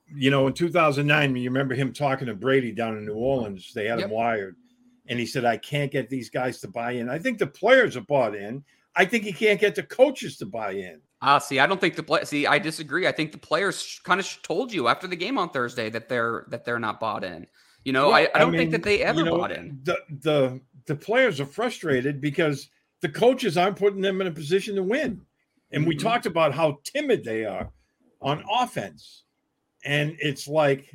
you 0.07 0.29
know, 0.31 0.47
in 0.47 0.53
2009, 0.53 1.35
you 1.35 1.49
remember 1.49 1.75
him 1.75 1.93
talking 1.93 2.27
to 2.27 2.33
Brady 2.35 2.71
down 2.71 2.97
in 2.97 3.05
New 3.05 3.13
Orleans. 3.15 3.71
They 3.73 3.85
had 3.85 3.99
Yep. 3.99 4.09
him 4.09 4.15
wired, 4.15 4.55
and 5.07 5.19
he 5.19 5.25
said, 5.25 5.45
"I 5.45 5.57
can't 5.57 5.91
get 5.91 6.09
these 6.09 6.29
guys 6.29 6.59
to 6.61 6.67
buy 6.67 6.91
in." 6.93 7.09
I 7.09 7.19
think 7.19 7.37
the 7.39 7.47
players 7.47 7.95
are 7.97 8.01
bought 8.01 8.35
in. 8.35 8.63
I 8.95 9.05
think 9.05 9.23
he 9.23 9.33
can't 9.33 9.59
get 9.59 9.75
the 9.75 9.83
coaches 9.83 10.37
to 10.37 10.45
buy 10.45 10.71
in. 10.71 11.01
Ah, 11.21 11.39
see, 11.39 11.59
I 11.59 11.65
don't 11.65 11.79
think 11.81 11.95
the 11.95 12.03
play. 12.03 12.23
See, 12.25 12.45
I 12.45 12.59
disagree. 12.59 13.07
I 13.07 13.11
think 13.11 13.31
the 13.31 13.37
players 13.37 13.99
kind 14.03 14.19
of 14.19 14.39
told 14.43 14.73
you 14.73 14.87
after 14.87 15.07
the 15.07 15.15
game 15.15 15.37
on 15.37 15.49
Thursday 15.49 15.89
that 15.89 16.09
they're 16.09 16.45
that 16.49 16.65
they're 16.65 16.79
not 16.79 16.99
bought 16.99 17.23
in. 17.23 17.47
You 17.85 17.93
know, 17.93 18.07
Well, 18.09 18.15
I, 18.15 18.29
I 18.35 18.39
don't 18.39 18.51
mean, 18.51 18.59
think 18.59 18.71
that 18.71 18.83
they 18.83 19.01
ever 19.01 19.19
you 19.19 19.25
know, 19.25 19.37
bought 19.37 19.51
in. 19.51 19.79
The 19.83 19.97
the 20.21 20.61
the 20.85 20.95
players 20.95 21.39
are 21.39 21.45
frustrated 21.45 22.19
because 22.21 22.69
the 23.01 23.09
coaches 23.09 23.57
aren't 23.57 23.77
putting 23.77 24.01
them 24.01 24.21
in 24.21 24.27
a 24.27 24.31
position 24.31 24.75
to 24.75 24.83
win. 24.83 25.21
And 25.71 25.87
we 25.87 25.95
Mhm. 25.95 25.99
talked 26.01 26.25
about 26.25 26.53
how 26.53 26.79
timid 26.83 27.23
they 27.23 27.45
are 27.45 27.71
on 28.21 28.43
offense. 28.49 29.23
And 29.85 30.15
it's 30.19 30.47
like, 30.47 30.93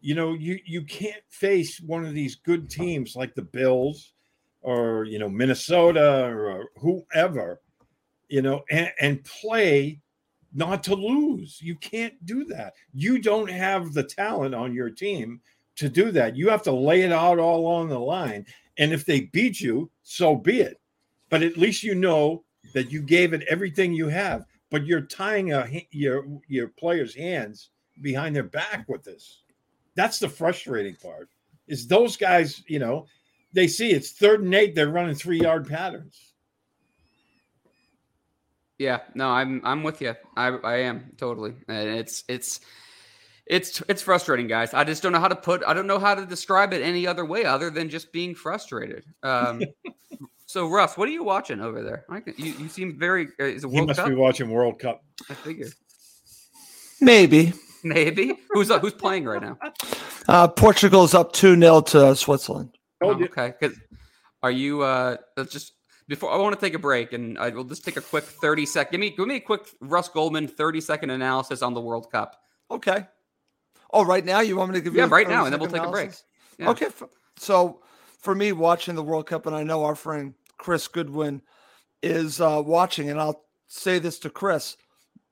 you 0.00 0.14
know, 0.14 0.34
you 0.34 0.58
you 0.64 0.82
can't 0.82 1.22
face 1.28 1.80
one 1.80 2.04
of 2.04 2.14
these 2.14 2.36
good 2.36 2.70
teams 2.70 3.16
like 3.16 3.34
the 3.34 3.42
Bills 3.42 4.12
or 4.60 5.04
you 5.04 5.18
know 5.18 5.28
Minnesota 5.28 6.24
or 6.24 6.62
uh, 6.62 6.64
whoever, 6.76 7.60
you 8.28 8.42
know, 8.42 8.62
and, 8.70 8.92
and 9.00 9.24
play 9.24 10.00
not 10.54 10.82
to 10.84 10.94
lose. 10.94 11.58
You 11.60 11.76
can't 11.76 12.14
do 12.26 12.44
that. 12.46 12.74
You 12.92 13.18
don't 13.20 13.50
have 13.50 13.92
the 13.92 14.04
talent 14.04 14.54
on 14.54 14.74
your 14.74 14.90
team 14.90 15.40
to 15.76 15.88
do 15.88 16.10
that. 16.12 16.36
You 16.36 16.48
have 16.48 16.62
to 16.62 16.72
lay 16.72 17.02
it 17.02 17.12
out 17.12 17.38
all 17.38 17.60
along 17.60 17.88
the 17.88 17.98
line. 17.98 18.46
And 18.78 18.92
if 18.92 19.04
they 19.04 19.22
beat 19.22 19.60
you, 19.60 19.90
so 20.02 20.34
be 20.34 20.60
it. 20.60 20.80
But 21.30 21.42
at 21.42 21.56
least 21.56 21.82
you 21.82 21.94
know 21.94 22.44
that 22.74 22.90
you 22.90 23.02
gave 23.02 23.32
it 23.32 23.46
everything 23.48 23.92
you 23.92 24.08
have. 24.08 24.44
But 24.70 24.86
you're 24.86 25.02
tying 25.02 25.52
a, 25.52 25.86
your 25.90 26.26
your 26.46 26.68
players' 26.68 27.14
hands 27.14 27.70
behind 28.00 28.34
their 28.34 28.42
back 28.44 28.84
with 28.88 29.04
this. 29.04 29.42
That's 29.94 30.18
the 30.18 30.28
frustrating 30.28 30.96
part. 30.96 31.28
Is 31.66 31.86
those 31.86 32.16
guys, 32.16 32.62
you 32.66 32.78
know, 32.78 33.06
they 33.52 33.66
see 33.66 33.90
it's 33.90 34.12
third 34.12 34.42
and 34.42 34.54
eight, 34.54 34.74
they're 34.74 34.88
running 34.88 35.14
three 35.14 35.40
yard 35.40 35.68
patterns. 35.68 36.32
Yeah, 38.78 39.00
no, 39.14 39.28
I'm 39.28 39.60
I'm 39.64 39.82
with 39.82 40.00
you. 40.00 40.14
I 40.36 40.48
I 40.48 40.76
am 40.82 41.10
totally, 41.16 41.54
and 41.66 41.88
it's 41.88 42.22
it's 42.28 42.60
it's 43.44 43.82
it's 43.88 44.02
frustrating, 44.02 44.46
guys. 44.46 44.72
I 44.72 44.84
just 44.84 45.02
don't 45.02 45.10
know 45.10 45.18
how 45.18 45.28
to 45.28 45.36
put. 45.36 45.64
I 45.66 45.74
don't 45.74 45.88
know 45.88 45.98
how 45.98 46.14
to 46.14 46.24
describe 46.24 46.72
it 46.72 46.82
any 46.82 47.06
other 47.06 47.24
way 47.24 47.44
other 47.44 47.70
than 47.70 47.88
just 47.88 48.12
being 48.12 48.36
frustrated. 48.36 49.04
Um, 49.24 49.62
so, 50.46 50.68
Russ, 50.68 50.96
what 50.96 51.08
are 51.08 51.12
you 51.12 51.24
watching 51.24 51.60
over 51.60 51.82
there? 51.82 52.04
I 52.08 52.20
can, 52.20 52.34
you 52.36 52.52
you 52.52 52.68
seem 52.68 52.96
very. 52.96 53.28
Uh, 53.40 53.44
is 53.44 53.64
it 53.64 53.70
He 53.70 53.80
must 53.80 53.98
Cup? 53.98 54.08
be 54.08 54.14
watching 54.14 54.48
World 54.48 54.78
Cup. 54.78 55.02
I 55.28 55.34
figure 55.34 55.66
Maybe. 57.00 57.52
maybe 57.84 58.34
who's 58.50 58.70
uh, 58.70 58.78
who's 58.78 58.92
playing 58.94 59.24
right 59.24 59.42
now? 59.42 59.58
Uh, 60.28 60.48
Portugal's 60.48 61.14
up 61.14 61.32
2 61.32 61.58
0 61.58 61.80
to 61.82 62.14
Switzerland. 62.16 62.76
Oh, 63.02 63.10
okay. 63.22 63.54
'cause 63.60 63.74
are 64.42 64.50
you? 64.50 64.82
uh 64.82 65.16
Let's 65.36 65.52
just 65.52 65.72
before 66.08 66.32
I 66.32 66.36
want 66.36 66.54
to 66.58 66.60
take 66.60 66.74
a 66.74 66.78
break, 66.78 67.12
and 67.12 67.38
I 67.38 67.50
will 67.50 67.64
just 67.64 67.84
take 67.84 67.96
a 67.96 68.00
quick 68.00 68.24
thirty 68.24 68.66
second. 68.66 68.92
Give 68.92 69.00
me 69.00 69.10
give 69.10 69.26
me 69.26 69.36
a 69.36 69.40
quick 69.40 69.68
Russ 69.80 70.08
Goldman 70.08 70.48
thirty 70.48 70.80
second 70.80 71.10
analysis 71.10 71.62
on 71.62 71.74
the 71.74 71.80
World 71.80 72.10
Cup. 72.10 72.36
Okay. 72.70 73.06
Oh, 73.92 74.04
right 74.04 74.24
now 74.24 74.40
you 74.40 74.56
want 74.56 74.70
me 74.72 74.78
to 74.78 74.82
give 74.82 74.94
Yeah, 74.94 75.02
you 75.04 75.06
a 75.06 75.10
right 75.10 75.28
now, 75.28 75.44
and 75.44 75.52
then 75.52 75.60
we'll 75.60 75.70
30 75.70 75.80
take 75.80 75.88
a 75.88 75.90
break. 75.90 76.10
Yeah. 76.58 76.70
Okay. 76.70 76.88
So 77.38 77.82
for 78.20 78.34
me, 78.34 78.52
watching 78.52 78.94
the 78.96 79.02
World 79.02 79.26
Cup, 79.26 79.46
and 79.46 79.56
I 79.56 79.62
know 79.62 79.84
our 79.84 79.94
friend 79.94 80.34
Chris 80.58 80.88
Goodwin 80.88 81.40
is 82.02 82.40
uh, 82.40 82.62
watching, 82.64 83.08
and 83.10 83.18
I'll 83.20 83.44
say 83.68 83.98
this 83.98 84.18
to 84.20 84.30
Chris: 84.30 84.76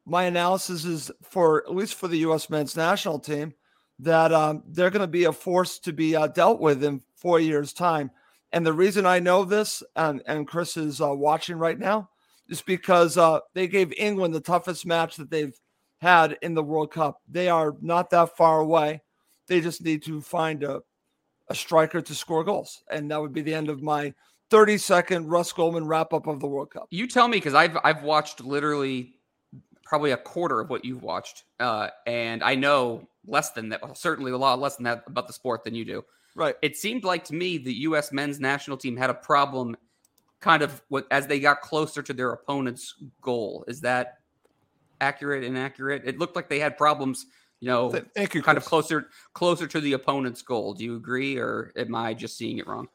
my 0.07 0.25
analysis 0.25 0.85
is 0.85 1.11
for 1.23 1.65
at 1.67 1.75
least 1.75 1.97
for 1.97 2.09
the 2.09 2.19
U.S. 2.19 2.49
men's 2.49 2.77
national 2.77 3.19
team 3.19 3.53
that 3.99 4.33
um, 4.33 4.63
they're 4.69 4.91
going 4.91 5.01
to 5.01 5.07
be 5.07 5.25
a 5.25 5.33
force 5.33 5.79
to 5.81 5.93
be 5.93 6.15
uh, 6.15 6.29
dealt 6.29 6.61
with 6.61 6.85
in 6.85 7.03
four 7.17 7.41
years' 7.41 7.73
time. 7.73 8.11
And 8.53 8.65
the 8.65 8.73
reason 8.73 9.05
I 9.05 9.19
know 9.19 9.45
this, 9.45 9.83
and 9.97 10.23
and 10.27 10.47
Chris 10.47 10.77
is 10.77 11.01
uh, 11.01 11.13
watching 11.13 11.59
right 11.59 11.79
now, 11.79 12.09
is 12.49 12.63
because 12.63 13.19
uh, 13.19 13.41
they 13.55 13.67
gave 13.67 13.93
England 13.99 14.33
the 14.33 14.41
toughest 14.41 14.87
match 14.87 15.17
that 15.17 15.31
they've 15.31 15.59
had 16.01 16.39
in 16.43 16.55
the 16.55 16.63
World 16.63 16.93
Cup. 16.93 17.21
They 17.29 17.49
are 17.49 17.75
not 17.81 18.11
that 18.11 18.37
far 18.37 18.61
away. 18.61 19.03
They 19.49 19.61
just 19.61 19.83
need 19.83 20.05
to 20.05 20.21
find 20.21 20.63
a, 20.63 20.81
a 21.49 21.55
striker 21.55 22.01
to 22.01 22.15
score 22.15 22.45
goals. 22.45 22.83
And 22.91 23.11
that 23.11 23.21
would 23.21 23.33
be 23.33 23.43
the 23.43 23.55
end 23.55 23.69
of 23.69 23.83
my 23.83 24.15
30 24.51 24.79
second 24.79 25.29
Russ 25.29 25.53
Goldman 25.53 25.87
wrap 25.87 26.13
up 26.13 26.27
of 26.27 26.41
the 26.41 26.47
World 26.47 26.71
Cup. 26.71 26.87
You 26.91 27.09
tell 27.09 27.27
me 27.27 27.39
because 27.39 27.55
I've 27.55 27.77
I've 27.83 28.03
watched 28.05 28.45
literally 28.45 29.16
probably 29.87 30.11
a 30.11 30.17
quarter 30.17 30.61
of 30.61 30.69
what 30.69 30.85
you've 30.85 31.03
watched, 31.03 31.45
uh, 31.61 31.89
and 32.07 32.43
I 32.43 32.57
know 32.57 33.09
less 33.27 33.51
than 33.51 33.69
that. 33.71 33.83
well, 33.83 33.95
Certainly 33.95 34.33
a 34.33 34.37
lot 34.37 34.59
less 34.59 34.77
than 34.77 34.85
that 34.85 35.05
about 35.07 35.27
the 35.27 35.33
sport 35.33 35.65
than 35.65 35.75
you 35.75 35.85
do. 35.85 36.05
Right. 36.35 36.57
It 36.61 36.77
seemed 36.77 37.05
like 37.05 37.25
to 37.25 37.35
me 37.35 37.57
the 37.57 37.73
U.S. 37.73 38.13
men's 38.13 38.39
national 38.39 38.77
team 38.77 38.97
had 38.97 39.09
a 39.09 39.15
problem, 39.15 39.77
kind 40.41 40.63
of 40.63 40.83
as 41.11 41.27
they 41.27 41.41
got 41.41 41.63
closer 41.63 42.03
to 42.03 42.13
their 42.13 42.33
opponent's 42.33 42.95
goal. 43.23 43.65
Is 43.69 43.81
that 43.83 44.19
accurate? 45.01 45.45
Inaccurate? 45.45 46.03
It 46.05 46.19
looked 46.19 46.37
like 46.37 46.51
they 46.51 46.59
had 46.59 46.77
problems. 46.77 47.27
You 47.61 47.69
know, 47.69 47.91
thank 48.15 48.35
you, 48.35 48.43
kind 48.43 48.59
of 48.59 48.67
closer 48.67 49.09
closer 49.33 49.67
to 49.67 49.81
the 49.81 49.95
opponent's 49.95 50.43
goal. 50.43 50.75
Do 50.75 50.85
you 50.85 50.97
agree, 50.97 51.39
or 51.39 51.73
am 51.75 51.95
I 51.95 52.13
just 52.13 52.37
seeing 52.37 52.59
it 52.59 52.67
wrong? 52.67 52.89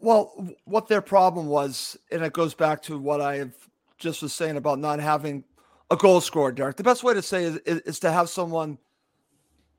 Well, 0.00 0.54
what 0.64 0.86
their 0.86 1.02
problem 1.02 1.48
was, 1.48 1.98
and 2.12 2.22
it 2.22 2.32
goes 2.32 2.54
back 2.54 2.82
to 2.82 2.96
what 2.96 3.20
I 3.20 3.38
have 3.38 3.54
just 3.98 4.22
was 4.22 4.32
saying 4.32 4.56
about 4.56 4.78
not 4.78 5.00
having 5.00 5.42
a 5.90 5.96
goal 5.96 6.20
scorer, 6.20 6.52
Derek. 6.52 6.76
The 6.76 6.82
best 6.82 7.02
way 7.02 7.14
to 7.14 7.22
say 7.22 7.44
is, 7.44 7.56
is, 7.58 7.80
is 7.80 8.00
to 8.00 8.12
have 8.12 8.28
someone 8.28 8.78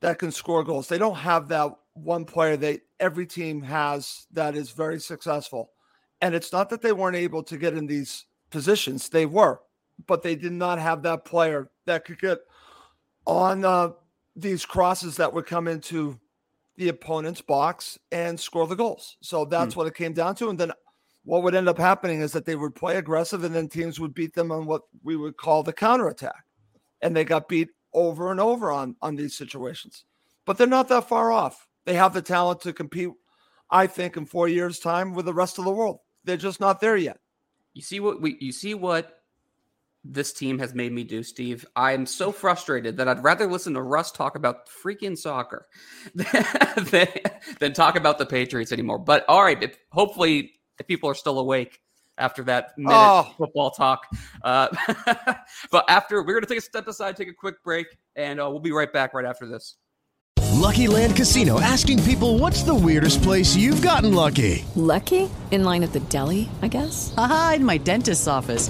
that 0.01 0.19
can 0.19 0.31
score 0.31 0.63
goals. 0.63 0.87
They 0.87 0.97
don't 0.97 1.15
have 1.15 1.47
that 1.49 1.71
one 1.93 2.25
player 2.25 2.57
that 2.57 2.81
every 2.99 3.25
team 3.25 3.61
has 3.61 4.25
that 4.31 4.55
is 4.55 4.71
very 4.71 4.99
successful. 4.99 5.71
And 6.21 6.33
it's 6.35 6.51
not 6.51 6.69
that 6.69 6.81
they 6.81 6.91
weren't 6.91 7.15
able 7.15 7.43
to 7.43 7.57
get 7.57 7.73
in 7.73 7.87
these 7.87 8.25
positions, 8.49 9.09
they 9.09 9.25
were, 9.25 9.61
but 10.07 10.23
they 10.23 10.35
did 10.35 10.51
not 10.51 10.79
have 10.79 11.03
that 11.03 11.25
player 11.25 11.69
that 11.85 12.05
could 12.05 12.19
get 12.19 12.39
on 13.25 13.63
uh, 13.63 13.91
these 14.35 14.65
crosses 14.65 15.17
that 15.17 15.33
would 15.33 15.45
come 15.45 15.67
into 15.67 16.19
the 16.77 16.89
opponent's 16.89 17.41
box 17.41 17.99
and 18.11 18.39
score 18.39 18.65
the 18.65 18.75
goals. 18.75 19.17
So 19.21 19.45
that's 19.45 19.75
what 19.75 19.87
it 19.87 19.95
came 19.95 20.13
down 20.13 20.35
to. 20.35 20.49
And 20.49 20.57
then 20.57 20.71
what 21.23 21.43
would 21.43 21.55
end 21.55 21.69
up 21.69 21.77
happening 21.77 22.21
is 22.21 22.31
that 22.31 22.45
they 22.45 22.55
would 22.55 22.75
play 22.75 22.97
aggressive 22.97 23.43
and 23.43 23.53
then 23.53 23.67
teams 23.67 23.99
would 23.99 24.13
beat 24.13 24.33
them 24.33 24.51
on 24.51 24.65
what 24.65 24.83
we 25.03 25.15
would 25.15 25.37
call 25.37 25.63
the 25.63 25.73
counterattack. 25.73 26.45
And 27.01 27.15
they 27.15 27.23
got 27.23 27.47
beat 27.47 27.69
over 27.93 28.31
and 28.31 28.39
over 28.39 28.71
on 28.71 28.95
on 29.01 29.15
these 29.15 29.35
situations. 29.35 30.05
But 30.45 30.57
they're 30.57 30.67
not 30.67 30.87
that 30.89 31.07
far 31.07 31.31
off. 31.31 31.67
They 31.85 31.93
have 31.95 32.13
the 32.13 32.21
talent 32.21 32.61
to 32.61 32.73
compete, 32.73 33.09
I 33.69 33.87
think, 33.87 34.17
in 34.17 34.25
four 34.25 34.47
years' 34.47 34.79
time 34.79 35.13
with 35.13 35.25
the 35.25 35.33
rest 35.33 35.59
of 35.59 35.65
the 35.65 35.71
world. 35.71 35.99
They're 36.23 36.37
just 36.37 36.59
not 36.59 36.81
there 36.81 36.97
yet. 36.97 37.19
You 37.73 37.81
see 37.81 37.99
what 37.99 38.21
we 38.21 38.37
you 38.39 38.51
see 38.51 38.73
what 38.73 39.19
this 40.03 40.33
team 40.33 40.57
has 40.59 40.73
made 40.73 40.91
me 40.91 41.03
do, 41.03 41.23
Steve. 41.23 41.65
I'm 41.75 42.05
so 42.05 42.31
frustrated 42.31 42.97
that 42.97 43.07
I'd 43.07 43.23
rather 43.23 43.47
listen 43.47 43.73
to 43.73 43.81
Russ 43.81 44.11
talk 44.11 44.35
about 44.35 44.67
freaking 44.69 45.17
soccer 45.17 45.67
than, 46.15 47.07
than 47.59 47.73
talk 47.73 47.95
about 47.95 48.17
the 48.17 48.25
Patriots 48.25 48.71
anymore. 48.71 48.99
But 48.99 49.25
all 49.27 49.43
right, 49.43 49.77
hopefully 49.91 50.58
if 50.79 50.87
people 50.87 51.09
are 51.09 51.15
still 51.15 51.39
awake 51.39 51.79
after 52.17 52.43
that 52.43 52.77
minute 52.77 52.93
Oh. 52.95 53.33
football 53.37 53.71
talk. 53.71 54.05
Uh, 54.43 54.67
but 55.71 55.85
after 55.89 56.21
we're 56.23 56.33
gonna 56.33 56.45
take 56.45 56.57
a 56.57 56.61
step 56.61 56.87
aside, 56.87 57.15
take 57.15 57.29
a 57.29 57.33
quick 57.33 57.61
break, 57.63 57.87
and 58.15 58.39
uh, 58.41 58.49
we'll 58.49 58.59
be 58.59 58.71
right 58.71 58.91
back 58.91 59.13
right 59.13 59.25
after 59.25 59.47
this. 59.47 59.75
Lucky 60.53 60.87
Land 60.87 61.15
Casino 61.15 61.59
asking 61.61 62.03
people 62.03 62.37
what's 62.37 62.63
the 62.63 62.75
weirdest 62.75 63.21
place 63.23 63.55
you've 63.55 63.81
gotten 63.81 64.13
lucky? 64.13 64.65
Lucky? 64.75 65.29
In 65.51 65.63
line 65.63 65.83
at 65.83 65.93
the 65.93 65.99
deli, 66.01 66.49
I 66.61 66.67
guess? 66.67 67.13
Aha, 67.17 67.53
in 67.57 67.65
my 67.65 67.77
dentist's 67.77 68.27
office. 68.27 68.69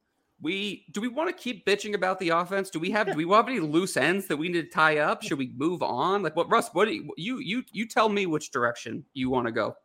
We 0.41 0.85
do 0.91 1.01
we 1.01 1.07
want 1.07 1.29
to 1.29 1.43
keep 1.43 1.65
bitching 1.65 1.93
about 1.93 2.19
the 2.19 2.29
offense? 2.29 2.69
Do 2.69 2.79
we 2.79 2.89
have 2.91 3.07
do 3.07 3.13
we 3.13 3.29
have 3.33 3.47
any 3.47 3.59
loose 3.59 3.95
ends 3.95 4.27
that 4.27 4.37
we 4.37 4.49
need 4.49 4.61
to 4.61 4.69
tie 4.69 4.97
up? 4.97 5.21
Should 5.21 5.37
we 5.37 5.51
move 5.55 5.83
on? 5.83 6.23
Like 6.23 6.35
what 6.35 6.49
Russ, 6.49 6.69
what 6.73 6.85
do 6.85 6.93
you 6.93 7.13
you 7.17 7.39
you, 7.39 7.63
you 7.71 7.87
tell 7.87 8.09
me 8.09 8.25
which 8.25 8.51
direction 8.51 9.05
you 9.13 9.29
want 9.29 9.45
to 9.47 9.51
go? 9.51 9.75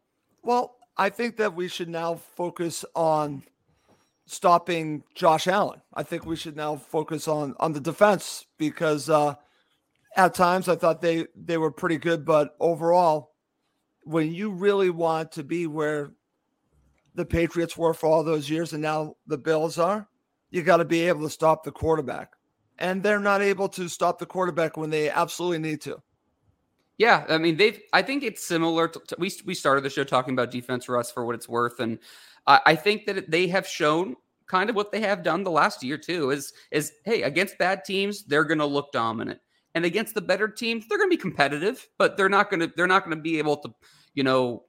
Well, 0.43 0.77
I 0.97 1.11
think 1.11 1.37
that 1.37 1.55
we 1.55 1.69
should 1.69 1.89
now 1.89 2.15
focus 2.15 2.85
on 2.95 3.43
stopping 4.25 5.05
Josh 5.15 5.47
Allen. 5.47 5.83
I 5.93 6.03
think 6.03 6.25
we 6.25 6.37
should 6.37 6.57
now 6.57 6.77
focus 6.77 7.29
on 7.29 7.55
on 7.61 7.73
the 7.73 7.81
defense 7.81 8.47
because 8.59 9.11
uh 9.11 9.35
at 10.17 10.35
times 10.35 10.69
I 10.69 10.77
thought 10.77 11.03
they 11.03 11.27
they 11.37 11.59
were 11.59 11.71
pretty 11.71 11.99
good, 11.99 12.25
but 12.25 12.57
overall 12.61 13.33
when 14.05 14.33
you 14.33 14.53
really 14.53 14.89
want 14.89 15.33
to 15.33 15.43
be 15.43 15.67
where 15.67 16.13
the 17.17 17.25
Patriots 17.25 17.77
were 17.77 17.93
for 17.93 18.07
all 18.07 18.23
those 18.23 18.49
years 18.49 18.73
and 18.73 18.81
now 18.81 19.17
the 19.27 19.37
Bills 19.37 19.79
are, 19.79 20.09
you 20.51 20.63
got 20.63 20.79
to 20.79 20.85
be 20.85 21.03
able 21.09 21.23
to 21.23 21.31
stop 21.31 21.65
the 21.65 21.73
quarterback. 21.73 22.33
And 22.79 23.03
they're 23.03 23.21
not 23.21 23.41
able 23.41 23.69
to 23.71 23.89
stop 23.89 24.19
the 24.19 24.27
quarterback 24.27 24.77
when 24.77 24.91
they 24.91 25.09
absolutely 25.09 25.59
need 25.59 25.81
to. 25.83 26.03
Yeah, 26.99 27.27
I 27.29 27.39
mean 27.39 27.57
they've. 27.57 27.81
I 27.93 28.03
think 28.03 28.23
it's 28.23 28.47
similar. 28.47 28.89
To, 28.89 29.01
to, 29.09 29.17
we 29.19 29.31
we 29.45 29.55
started 29.55 29.85
the 29.85 29.91
show 29.91 30.05
talking 30.05 30.33
about 30.33 30.51
defense 30.51 30.87
for 30.87 30.99
us 30.99 31.11
for 31.11 31.27
what 31.27 31.35
it's 31.35 31.49
worth, 31.49 31.81
and 31.81 31.99
I, 32.47 32.61
I 32.67 32.75
think 32.75 33.05
that 33.07 33.31
they 33.31 33.49
have 33.49 33.67
shown 33.67 34.17
kind 34.47 34.71
of 34.71 34.77
what 34.77 34.93
they 34.93 35.01
have 35.01 35.23
done 35.23 35.43
the 35.45 35.51
last 35.51 35.83
year 35.83 35.99
too. 35.99 36.31
Is 36.31 36.55
is 36.71 36.93
hey 37.05 37.23
against 37.23 37.59
bad 37.59 37.85
teams 37.85 38.25
they're 38.25 38.45
going 38.45 38.61
to 38.61 38.67
look 38.67 38.93
dominant, 38.93 39.41
and 39.75 39.85
against 39.85 40.15
the 40.15 40.23
better 40.23 40.49
teams 40.49 40.87
they're 40.89 40.97
going 40.97 41.11
to 41.11 41.17
be 41.17 41.21
competitive, 41.21 41.87
but 41.99 42.17
they're 42.17 42.31
not 42.31 42.49
going 42.49 42.61
to 42.61 42.73
they're 42.77 42.87
not 42.87 43.05
going 43.05 43.17
to 43.17 43.23
be 43.23 43.39
able 43.39 43.59
to 43.59 43.75
you 44.15 44.23
know 44.23 44.65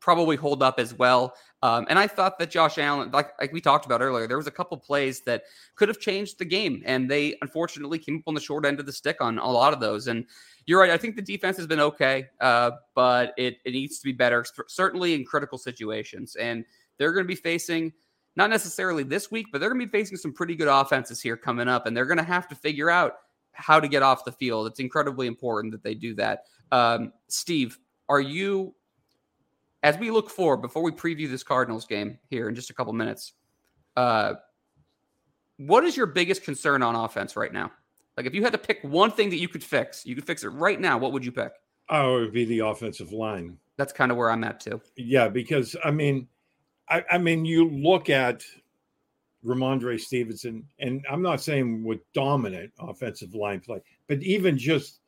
probably 0.00 0.36
hold 0.36 0.62
up 0.62 0.78
as 0.78 0.94
well. 0.94 1.34
Um, 1.62 1.86
and 1.90 1.98
I 1.98 2.06
thought 2.06 2.38
that 2.38 2.50
Josh 2.50 2.78
Allen, 2.78 3.10
like 3.10 3.30
like 3.40 3.52
we 3.52 3.60
talked 3.60 3.84
about 3.84 4.00
earlier, 4.00 4.26
there 4.26 4.36
was 4.36 4.46
a 4.46 4.52
couple 4.52 4.76
plays 4.76 5.22
that 5.22 5.42
could 5.74 5.88
have 5.88 5.98
changed 5.98 6.38
the 6.38 6.44
game, 6.44 6.82
and 6.86 7.10
they 7.10 7.36
unfortunately 7.42 7.98
came 7.98 8.18
up 8.18 8.22
on 8.26 8.34
the 8.34 8.40
short 8.40 8.64
end 8.64 8.78
of 8.78 8.86
the 8.86 8.92
stick 8.92 9.16
on 9.20 9.38
a 9.38 9.50
lot 9.50 9.72
of 9.72 9.80
those. 9.80 10.06
And 10.06 10.24
you're 10.66 10.80
right, 10.80 10.90
I 10.90 10.96
think 10.96 11.16
the 11.16 11.22
defense 11.22 11.56
has 11.56 11.66
been 11.66 11.80
okay, 11.80 12.26
uh, 12.40 12.72
but 12.94 13.34
it 13.36 13.58
it 13.64 13.72
needs 13.72 13.98
to 13.98 14.04
be 14.04 14.12
better, 14.12 14.44
certainly 14.68 15.14
in 15.14 15.24
critical 15.24 15.58
situations. 15.58 16.36
And 16.36 16.64
they're 16.98 17.12
going 17.12 17.24
to 17.24 17.28
be 17.28 17.34
facing 17.34 17.92
not 18.36 18.50
necessarily 18.50 19.02
this 19.02 19.30
week, 19.32 19.46
but 19.50 19.60
they're 19.60 19.70
going 19.70 19.80
to 19.80 19.86
be 19.86 19.98
facing 19.98 20.16
some 20.16 20.32
pretty 20.32 20.54
good 20.54 20.68
offenses 20.68 21.20
here 21.20 21.36
coming 21.36 21.68
up, 21.68 21.86
and 21.86 21.96
they're 21.96 22.06
going 22.06 22.18
to 22.18 22.24
have 22.24 22.46
to 22.48 22.54
figure 22.54 22.88
out 22.88 23.14
how 23.52 23.80
to 23.80 23.88
get 23.88 24.04
off 24.04 24.24
the 24.24 24.30
field. 24.30 24.68
It's 24.68 24.78
incredibly 24.78 25.26
important 25.26 25.72
that 25.72 25.82
they 25.82 25.94
do 25.94 26.14
that. 26.14 26.44
Um, 26.70 27.12
Steve, 27.26 27.78
are 28.08 28.20
you 28.20 28.74
as 29.82 29.96
we 29.98 30.10
look 30.10 30.30
forward, 30.30 30.58
before 30.58 30.82
we 30.82 30.90
preview 30.90 31.28
this 31.28 31.42
Cardinals 31.42 31.86
game 31.86 32.18
here 32.30 32.48
in 32.48 32.54
just 32.54 32.70
a 32.70 32.74
couple 32.74 32.92
minutes, 32.92 33.32
uh, 33.96 34.34
what 35.56 35.84
is 35.84 35.96
your 35.96 36.06
biggest 36.06 36.42
concern 36.42 36.82
on 36.82 36.94
offense 36.94 37.36
right 37.36 37.52
now? 37.52 37.70
Like, 38.16 38.26
if 38.26 38.34
you 38.34 38.42
had 38.42 38.52
to 38.52 38.58
pick 38.58 38.80
one 38.82 39.12
thing 39.12 39.30
that 39.30 39.38
you 39.38 39.48
could 39.48 39.62
fix, 39.62 40.04
you 40.04 40.14
could 40.14 40.26
fix 40.26 40.42
it 40.42 40.48
right 40.48 40.80
now. 40.80 40.98
What 40.98 41.12
would 41.12 41.24
you 41.24 41.32
pick? 41.32 41.52
Oh, 41.88 42.18
it 42.18 42.20
would 42.22 42.32
be 42.32 42.44
the 42.44 42.60
offensive 42.60 43.12
line. 43.12 43.56
That's 43.76 43.92
kind 43.92 44.10
of 44.10 44.18
where 44.18 44.30
I'm 44.30 44.42
at 44.44 44.60
too. 44.60 44.80
Yeah, 44.96 45.28
because 45.28 45.76
I 45.84 45.92
mean, 45.92 46.26
I, 46.88 47.04
I 47.12 47.18
mean, 47.18 47.44
you 47.44 47.70
look 47.70 48.10
at 48.10 48.42
Rhamondre 49.44 50.00
Stevenson, 50.00 50.64
and 50.80 51.04
I'm 51.08 51.22
not 51.22 51.40
saying 51.40 51.84
with 51.84 52.00
dominant 52.12 52.72
offensive 52.80 53.34
line 53.34 53.60
play, 53.60 53.80
but 54.08 54.20
even 54.22 54.58
just 54.58 55.00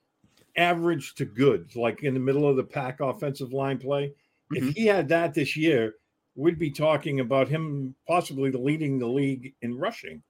average 0.56 1.14
to 1.16 1.24
good, 1.24 1.74
like 1.74 2.04
in 2.04 2.14
the 2.14 2.20
middle 2.20 2.48
of 2.48 2.56
the 2.56 2.64
pack 2.64 3.00
offensive 3.00 3.52
line 3.52 3.78
play 3.78 4.12
Mm-hmm. 4.52 4.68
If 4.68 4.74
he 4.74 4.86
had 4.86 5.08
that 5.08 5.34
this 5.34 5.56
year, 5.56 5.94
we'd 6.34 6.58
be 6.58 6.70
talking 6.70 7.20
about 7.20 7.48
him 7.48 7.94
possibly 8.06 8.50
leading 8.50 8.98
the 8.98 9.06
league 9.06 9.54
in 9.62 9.76
rushing. 9.76 10.22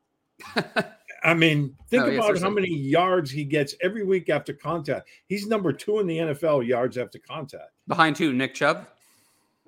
I 1.23 1.35
mean, 1.35 1.77
think 1.89 2.05
about 2.05 2.35
yes, 2.35 2.43
how 2.43 2.51
many 2.51 2.75
yards 2.75 3.31
he 3.31 3.45
gets 3.45 3.75
every 3.83 4.05
week 4.05 4.31
after 4.31 4.55
contact. 4.55 5.09
He's 5.27 5.47
number 5.47 5.73
two 5.73 6.01
in 6.01 6.07
the 6.07 6.17
NFL 6.17 6.67
yards 6.67 6.97
after 6.97 7.19
contact. 7.19 7.73
Behind 7.87 8.17
who? 8.17 8.33
Nick 8.33 8.55
Chubb? 8.55 8.87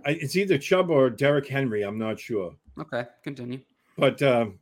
I, 0.07 0.13
it's 0.13 0.35
either 0.35 0.57
Chubb 0.57 0.91
or 0.91 1.11
Derrick 1.11 1.47
Henry. 1.47 1.83
I'm 1.83 1.99
not 1.99 2.19
sure. 2.19 2.57
Okay, 2.79 3.05
continue. 3.23 3.61
But 3.99 4.23
um, 4.23 4.59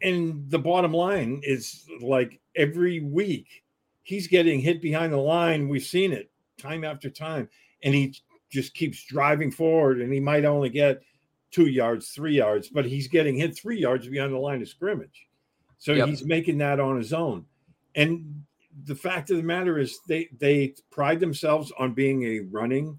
and 0.00 0.50
the 0.50 0.58
bottom 0.58 0.92
line 0.92 1.40
is 1.44 1.86
like 2.00 2.40
every 2.56 3.00
week 3.00 3.62
he's 4.02 4.26
getting 4.26 4.60
hit 4.60 4.80
behind 4.80 5.12
the 5.12 5.18
line. 5.18 5.68
We've 5.68 5.82
seen 5.82 6.12
it 6.12 6.30
time 6.58 6.84
after 6.84 7.10
time, 7.10 7.48
and 7.82 7.94
he 7.94 8.14
just 8.52 8.74
keeps 8.74 9.02
driving 9.04 9.50
forward 9.50 10.00
and 10.00 10.12
he 10.12 10.20
might 10.20 10.44
only 10.44 10.68
get 10.68 11.02
two 11.50 11.66
yards, 11.66 12.10
three 12.10 12.36
yards, 12.36 12.68
but 12.68 12.84
he's 12.84 13.08
getting 13.08 13.36
hit 13.36 13.56
three 13.56 13.78
yards 13.78 14.06
beyond 14.06 14.32
the 14.32 14.38
line 14.38 14.62
of 14.62 14.68
scrimmage. 14.68 15.26
So 15.78 15.92
yep. 15.92 16.08
he's 16.08 16.24
making 16.24 16.58
that 16.58 16.78
on 16.78 16.96
his 16.96 17.12
own. 17.12 17.46
And 17.94 18.44
the 18.84 18.94
fact 18.94 19.30
of 19.30 19.36
the 19.36 19.42
matter 19.42 19.78
is 19.78 20.00
they 20.06 20.28
they 20.38 20.74
pride 20.90 21.20
themselves 21.20 21.72
on 21.78 21.92
being 21.92 22.22
a 22.24 22.40
running 22.40 22.98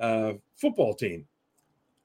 uh, 0.00 0.34
football 0.56 0.94
team. 0.94 1.26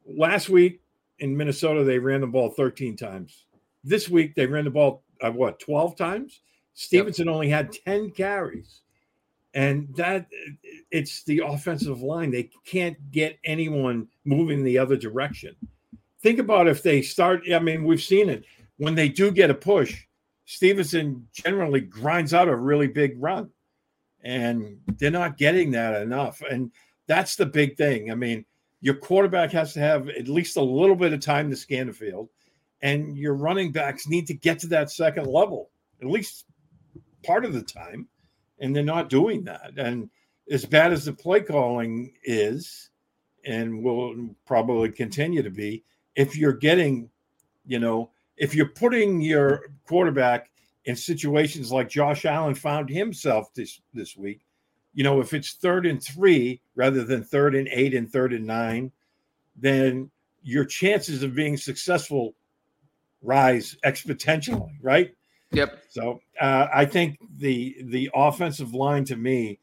Last 0.05 0.49
week 0.49 0.81
in 1.19 1.35
Minnesota, 1.35 1.83
they 1.83 1.97
ran 1.97 2.21
the 2.21 2.27
ball 2.27 2.49
13 2.49 2.95
times. 2.97 3.45
This 3.83 4.09
week 4.09 4.35
they 4.35 4.45
ran 4.45 4.65
the 4.65 4.71
ball 4.71 5.03
uh, 5.21 5.31
what 5.31 5.59
12 5.59 5.95
times. 5.95 6.41
Stevenson 6.73 7.27
yep. 7.27 7.33
only 7.33 7.49
had 7.49 7.71
10 7.71 8.11
carries 8.11 8.81
and 9.55 9.87
that 9.95 10.27
it's 10.91 11.23
the 11.23 11.39
offensive 11.39 12.01
line. 12.01 12.29
They 12.29 12.49
can't 12.65 12.97
get 13.11 13.39
anyone 13.45 14.07
moving 14.25 14.63
the 14.63 14.77
other 14.77 14.97
direction. 14.97 15.55
Think 16.21 16.39
about 16.39 16.67
if 16.67 16.83
they 16.83 17.01
start 17.01 17.43
i 17.51 17.59
mean 17.59 17.85
we've 17.85 18.03
seen 18.03 18.29
it. 18.29 18.45
When 18.77 18.93
they 18.93 19.09
do 19.09 19.31
get 19.31 19.49
a 19.49 19.55
push 19.55 20.03
stevenson 20.45 21.27
generally 21.33 21.81
grinds 21.81 22.33
out 22.33 22.49
a 22.49 22.55
really 22.55 22.87
big 22.87 23.15
run. 23.17 23.49
And 24.23 24.79
they're 24.97 25.11
not 25.11 25.37
getting 25.37 25.71
that 25.71 26.01
enough. 26.01 26.41
And 26.41 26.71
that's 27.07 27.35
the 27.35 27.45
big 27.45 27.77
thing. 27.77 28.11
I 28.11 28.15
mean 28.15 28.45
your 28.81 28.95
quarterback 28.95 29.51
has 29.51 29.73
to 29.73 29.79
have 29.79 30.09
at 30.09 30.27
least 30.27 30.57
a 30.57 30.61
little 30.61 30.95
bit 30.95 31.13
of 31.13 31.21
time 31.21 31.49
to 31.49 31.55
scan 31.55 31.87
the 31.87 31.93
field. 31.93 32.29
And 32.81 33.17
your 33.17 33.33
running 33.33 33.71
backs 33.71 34.07
need 34.07 34.27
to 34.27 34.33
get 34.33 34.59
to 34.59 34.67
that 34.67 34.91
second 34.91 35.27
level 35.27 35.69
at 36.01 36.07
least 36.07 36.45
part 37.23 37.45
of 37.45 37.53
the 37.53 37.61
time 37.61 38.07
and 38.59 38.75
they're 38.75 38.83
not 38.83 39.09
doing 39.09 39.43
that. 39.45 39.73
And 39.77 40.09
as 40.49 40.65
bad 40.65 40.93
as 40.93 41.05
the 41.05 41.13
play 41.13 41.41
calling 41.41 42.13
is, 42.23 42.89
and 43.45 43.83
will 43.83 44.29
probably 44.45 44.91
continue 44.91 45.43
to 45.43 45.49
be, 45.49 45.83
if 46.15 46.35
you're 46.35 46.53
getting, 46.53 47.09
you 47.65 47.79
know, 47.79 48.11
if 48.37 48.55
you're 48.55 48.69
putting 48.69 49.21
your 49.21 49.61
quarterback 49.87 50.49
in 50.85 50.95
situations 50.95 51.71
like 51.71 51.89
Josh 51.89 52.25
Allen 52.25 52.55
found 52.55 52.89
himself 52.89 53.53
this 53.53 53.81
this 53.93 54.17
week, 54.17 54.41
you 54.93 55.03
know, 55.03 55.19
if 55.19 55.33
it's 55.33 55.53
third 55.53 55.85
and 55.85 56.01
three 56.01 56.61
rather 56.75 57.03
than 57.03 57.23
third 57.23 57.55
and 57.55 57.67
eight 57.67 57.93
and 57.93 58.11
third 58.11 58.33
and 58.33 58.45
nine, 58.45 58.91
then 59.55 60.09
your 60.41 60.65
chances 60.65 61.23
of 61.23 61.35
being 61.35 61.57
successful 61.57 62.35
rise 63.21 63.75
exponentially, 63.85 64.75
right? 64.81 65.13
Yep. 65.51 65.83
So 65.89 66.21
uh, 66.39 66.67
I 66.73 66.85
think 66.85 67.17
the 67.37 67.77
the 67.83 68.09
offensive 68.13 68.73
line 68.73 69.05
to 69.05 69.15
me 69.15 69.59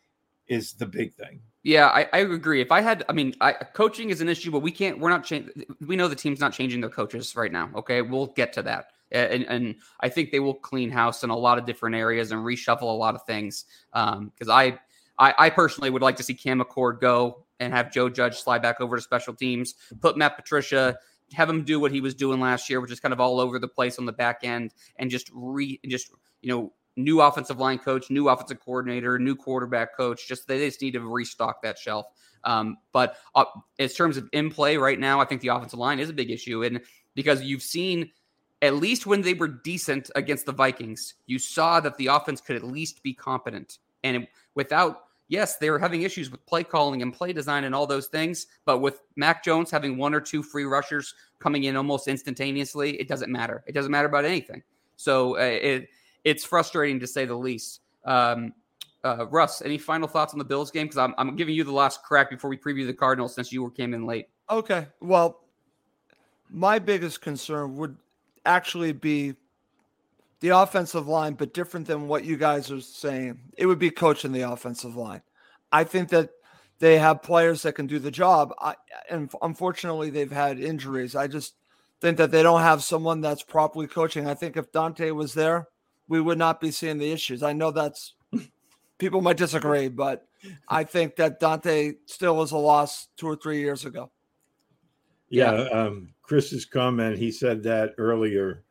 is 0.47 0.73
the 0.75 0.87
big 0.87 1.15
thing. 1.15 1.41
Yeah, 1.65 1.89
I, 1.89 2.09
I 2.13 2.19
agree. 2.19 2.61
If 2.61 2.73
I 2.73 2.81
had, 2.81 3.05
I 3.09 3.13
mean, 3.13 3.35
I, 3.41 3.53
coaching 3.53 4.11
is 4.11 4.21
an 4.21 4.29
issue, 4.29 4.51
but 4.51 4.61
we 4.61 4.73
can't. 4.73 4.99
We're 4.99 5.11
not 5.11 5.25
changing. 5.25 5.65
We 5.87 5.95
know 5.95 6.09
the 6.09 6.17
team's 6.17 6.41
not 6.41 6.53
changing 6.53 6.81
their 6.81 6.91
coaches 6.91 7.37
right 7.37 7.53
now. 7.53 7.71
Okay, 7.77 8.03
we'll 8.03 8.27
get 8.29 8.53
to 8.55 8.63
that, 8.63 8.87
and 9.13 9.45
and 9.45 9.77
I 10.01 10.09
think 10.09 10.33
they 10.33 10.41
will 10.41 10.55
clean 10.55 10.91
house 10.91 11.23
in 11.23 11.31
a 11.31 11.37
lot 11.37 11.59
of 11.59 11.65
different 11.65 11.95
areas 11.95 12.33
and 12.33 12.41
reshuffle 12.41 12.83
a 12.83 12.87
lot 12.87 13.15
of 13.15 13.25
things. 13.27 13.67
Because 13.93 14.49
um, 14.49 14.51
I, 14.51 14.79
I, 15.19 15.35
I 15.39 15.51
personally 15.51 15.91
would 15.91 16.03
like 16.03 16.17
to 16.17 16.25
see 16.25 16.35
Cam 16.35 16.61
McCord 16.61 17.01
go 17.01 17.45
and 17.61 17.73
have 17.73 17.93
Joe 17.93 18.09
Judge 18.09 18.41
slide 18.41 18.61
back 18.61 18.81
over 18.81 18.97
to 18.97 19.03
special 19.03 19.33
teams, 19.33 19.75
put 20.01 20.17
Matt 20.17 20.35
Patricia 20.35 20.99
have 21.35 21.49
him 21.49 21.65
do 21.65 21.81
what 21.81 21.93
he 21.93 22.01
was 22.01 22.15
doing 22.15 22.41
last 22.41 22.69
year, 22.69 22.81
which 22.81 22.91
is 22.91 23.01
kind 23.01 23.13
of 23.13 23.21
all 23.21 23.41
over 23.41 23.59
the 23.59 23.69
place 23.69 23.99
on 23.99 24.07
the 24.07 24.13
back 24.13 24.41
end, 24.43 24.73
and 24.97 25.11
just 25.11 25.31
re 25.33 25.81
just 25.87 26.11
you 26.41 26.51
know 26.51 26.73
new 26.97 27.21
offensive 27.21 27.59
line 27.59 27.79
coach, 27.79 28.11
new 28.11 28.29
offensive 28.29 28.61
coordinator, 28.61 29.19
new 29.19 29.35
quarterback 29.35 29.97
coach. 29.97 30.29
Just 30.29 30.47
they 30.47 30.59
just 30.67 30.81
need 30.83 30.93
to 30.93 31.01
restock 31.01 31.63
that 31.63 31.79
shelf. 31.79 32.07
Um, 32.45 32.77
but 32.93 33.17
uh, 33.35 33.45
in 33.79 33.89
terms 33.89 34.17
of 34.17 34.29
in 34.33 34.51
play 34.51 34.77
right 34.77 34.99
now, 34.99 35.21
I 35.21 35.25
think 35.25 35.41
the 35.41 35.49
offensive 35.49 35.79
line 35.79 36.01
is 36.01 36.11
a 36.11 36.15
big 36.15 36.31
issue, 36.31 36.65
and 36.65 36.81
because 37.15 37.43
you've 37.43 37.63
seen 37.63 38.11
at 38.61 38.77
least 38.77 39.07
when 39.07 39.23
they 39.23 39.35
were 39.35 39.49
decent 39.49 40.11
against 40.15 40.47
the 40.47 40.53
Vikings, 40.53 41.15
you 41.27 41.39
saw 41.39 41.81
that 41.81 41.97
the 41.97 42.07
offense 42.07 42.41
could 42.41 42.57
at 42.57 42.63
least 42.63 43.03
be 43.03 43.15
competent, 43.15 43.79
and 44.05 44.27
without 44.55 45.05
yes, 45.33 45.57
they 45.57 45.71
were 45.71 45.79
having 45.79 46.03
issues 46.03 46.31
with 46.31 46.45
play 46.45 46.63
calling 46.63 47.01
and 47.01 47.13
play 47.13 47.33
design 47.33 47.65
and 47.65 47.75
all 47.75 47.87
those 47.87 48.07
things. 48.07 48.47
But 48.67 48.79
with 48.79 49.01
Mac 49.17 49.43
Jones 49.43 49.71
having 49.71 49.97
one 49.97 50.15
or 50.15 50.21
two 50.21 50.43
free 50.43 50.65
rushers 50.65 51.15
coming 51.41 51.65
in 51.65 51.75
almost 51.75 52.07
instantaneously, 52.07 53.01
it 53.01 53.09
doesn't 53.09 53.33
matter. 53.33 53.65
It 53.67 53.73
doesn't 53.73 53.91
matter 53.91 54.07
about 54.07 54.27
anything. 54.27 54.63
So 54.97 55.39
uh, 55.39 55.41
it 55.41 55.89
it's 56.25 56.45
frustrating 56.45 57.01
to 57.01 57.07
say 57.07 57.25
the 57.25 57.35
least. 57.35 57.81
Um, 58.05 58.53
uh, 59.05 59.27
Russ, 59.29 59.63
any 59.63 59.79
final 59.79 60.07
thoughts 60.07 60.35
on 60.35 60.39
the 60.39 60.45
Bills 60.45 60.71
game? 60.71 60.85
Because 60.85 60.99
I'm, 60.99 61.15
I'm 61.19 61.35
giving 61.35 61.55
you 61.55 61.65
the 61.65 61.73
last 61.73 62.05
crack 62.05 62.31
before 62.31 62.51
we 62.51 62.57
preview 62.57 62.87
the 62.87 62.95
Cardinals 62.95 63.35
since 63.35 63.51
you 63.51 63.69
came 63.71 63.95
in 63.95 64.07
late. 64.07 64.29
Okay. 64.51 64.87
Well, 65.01 65.41
my 66.51 66.79
biggest 66.79 67.21
concern 67.23 67.77
would, 67.77 67.97
actually 68.45 68.93
be 68.93 69.35
the 70.43 70.51
offensive 70.51 71.07
line, 71.07 71.35
but 71.35 71.55
different 71.55 71.87
than 71.87 72.09
what 72.09 72.25
you 72.25 72.37
guys 72.37 72.71
are 72.71 72.81
saying. 72.81 73.39
It 73.57 73.67
would 73.67 73.79
be 73.79 73.91
coaching 73.91 74.33
the 74.33 74.43
offensive 74.43 74.97
line. 74.97 75.23
I 75.71 75.85
think 75.85 76.09
that 76.09 76.31
they 76.81 76.99
have 76.99 77.23
players 77.23 77.63
that 77.63 77.75
can 77.75 77.87
do 77.87 78.01
the 78.01 78.11
job. 78.11 78.53
I, 78.61 78.75
and 79.09 79.31
unfortunately, 79.41 80.11
they've 80.11 80.33
had 80.33 80.59
injuries. 80.59 81.15
I 81.15 81.29
just 81.29 81.55
think 82.01 82.19
that 82.19 82.33
they 82.33 82.43
don't 82.43 82.61
have 82.61 82.83
someone 82.83 83.21
that's 83.21 83.45
properly 83.45 83.87
coaching. 83.87 84.27
I 84.27 84.35
think 84.35 84.57
if 84.57 84.73
Dante 84.73 85.13
was 85.13 85.33
there, 85.33 85.69
we 86.09 86.21
would 86.21 86.39
not 86.39 86.61
be 86.61 86.73
seeing 86.73 86.99
the 86.99 87.13
issues. 87.13 87.45
I 87.45 87.53
know 87.53 87.71
that's 87.71 88.15
people 88.99 89.21
might 89.21 89.37
disagree, 89.37 89.89
but 89.89 90.27
I 90.69 90.83
think 90.83 91.15
that 91.17 91.39
Dante 91.39 91.93
still 92.07 92.43
is 92.43 92.51
a 92.51 92.59
loss 92.59 93.07
two 93.17 93.29
or 93.29 93.37
three 93.37 93.61
years 93.61 93.85
ago. 93.85 94.11
Yeah, 95.29 95.53
um, 95.53 96.13
Chris's 96.23 96.65
comment. 96.65 97.17
He 97.17 97.31
said 97.31 97.63
that 97.63 97.95
earlier 97.97 98.65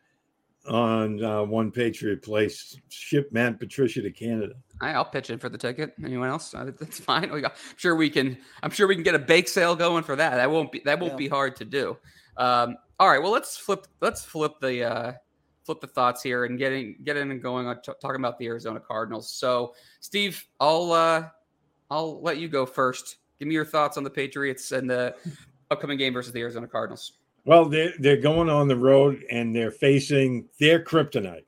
on 0.67 1.23
uh, 1.23 1.43
One 1.43 1.71
Patriot 1.71 2.21
Place. 2.21 2.77
Ship 2.89 3.31
Matt 3.31 3.59
Patricia 3.59 4.01
to 4.01 4.11
Canada. 4.11 4.53
I, 4.81 4.91
I'll 4.93 5.05
pitch 5.05 5.29
in 5.29 5.39
for 5.39 5.49
the 5.49 5.57
ticket. 5.57 5.93
Anyone 6.03 6.29
else? 6.29 6.51
That's 6.51 6.99
fine. 6.99 7.31
We 7.31 7.41
got, 7.41 7.51
I'm 7.53 7.77
sure 7.77 7.95
we 7.95 8.09
can. 8.09 8.37
I'm 8.63 8.71
sure 8.71 8.87
we 8.87 8.95
can 8.95 9.03
get 9.03 9.15
a 9.15 9.19
bake 9.19 9.47
sale 9.47 9.75
going 9.75 10.03
for 10.03 10.15
that. 10.15 10.35
That 10.35 10.49
won't 10.49 10.71
be 10.71 10.81
that 10.85 10.99
won't 10.99 11.13
Yeah. 11.13 11.17
be 11.17 11.27
hard 11.27 11.55
to 11.57 11.65
do. 11.65 11.97
Um, 12.37 12.77
all 12.99 13.09
right. 13.09 13.21
Well, 13.21 13.31
let's 13.31 13.57
flip. 13.57 13.87
Let's 14.01 14.23
flip 14.23 14.53
the 14.61 14.83
uh, 14.83 15.13
flip 15.65 15.81
the 15.81 15.87
thoughts 15.87 16.23
here 16.23 16.45
and 16.45 16.57
getting 16.57 16.95
get 17.03 17.17
in 17.17 17.31
and 17.31 17.41
going 17.41 17.67
on 17.67 17.81
t- 17.81 17.91
talking 18.01 18.19
about 18.19 18.37
the 18.39 18.47
Arizona 18.47 18.79
Cardinals. 18.79 19.31
So, 19.31 19.73
Steve, 19.99 20.43
I'll 20.59 20.91
uh, 20.91 21.27
I'll 21.89 22.21
let 22.21 22.37
you 22.37 22.47
go 22.47 22.65
first. 22.65 23.17
Give 23.39 23.47
me 23.47 23.53
your 23.55 23.65
thoughts 23.65 23.97
on 23.97 24.03
the 24.03 24.09
Patriots 24.09 24.71
and 24.71 24.89
the 24.89 25.15
upcoming 25.71 25.97
game 25.97 26.13
versus 26.13 26.31
the 26.31 26.41
Arizona 26.41 26.67
Cardinals. 26.67 27.13
Well, 27.45 27.65
they're, 27.65 27.93
they're 27.97 28.17
going 28.17 28.49
on 28.49 28.67
the 28.67 28.75
road 28.75 29.23
and 29.31 29.55
they're 29.55 29.71
facing 29.71 30.47
their 30.59 30.83
kryptonite. 30.83 31.45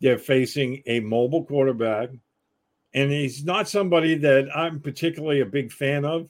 They're 0.00 0.18
facing 0.18 0.82
a 0.86 1.00
mobile 1.00 1.44
quarterback, 1.44 2.10
and 2.92 3.10
he's 3.10 3.44
not 3.44 3.68
somebody 3.68 4.14
that 4.16 4.48
I'm 4.54 4.78
particularly 4.80 5.40
a 5.40 5.46
big 5.46 5.72
fan 5.72 6.04
of. 6.04 6.28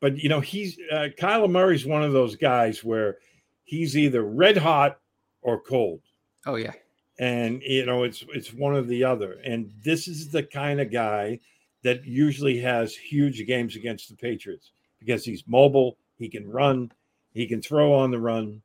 But 0.00 0.18
you 0.18 0.28
know, 0.28 0.40
he's 0.40 0.78
uh, 0.92 1.08
Kyler 1.18 1.50
Murray's 1.50 1.86
one 1.86 2.02
of 2.02 2.12
those 2.12 2.34
guys 2.36 2.82
where 2.82 3.18
he's 3.64 3.96
either 3.96 4.22
red 4.24 4.56
hot 4.56 4.98
or 5.42 5.60
cold, 5.60 6.00
Oh 6.44 6.56
yeah. 6.56 6.72
and 7.20 7.62
you 7.62 7.86
know 7.86 8.02
it's 8.02 8.24
it's 8.34 8.52
one 8.52 8.74
or 8.74 8.82
the 8.82 9.04
other. 9.04 9.38
And 9.44 9.72
this 9.84 10.08
is 10.08 10.30
the 10.30 10.42
kind 10.42 10.80
of 10.80 10.90
guy 10.90 11.38
that 11.84 12.04
usually 12.04 12.58
has 12.58 12.94
huge 12.96 13.46
games 13.46 13.76
against 13.76 14.08
the 14.08 14.16
Patriots 14.16 14.72
because 14.98 15.24
he's 15.24 15.44
mobile, 15.46 15.96
he 16.16 16.28
can 16.28 16.48
run, 16.50 16.90
he 17.38 17.46
can 17.46 17.62
throw 17.62 17.92
on 17.92 18.10
the 18.10 18.18
run, 18.18 18.62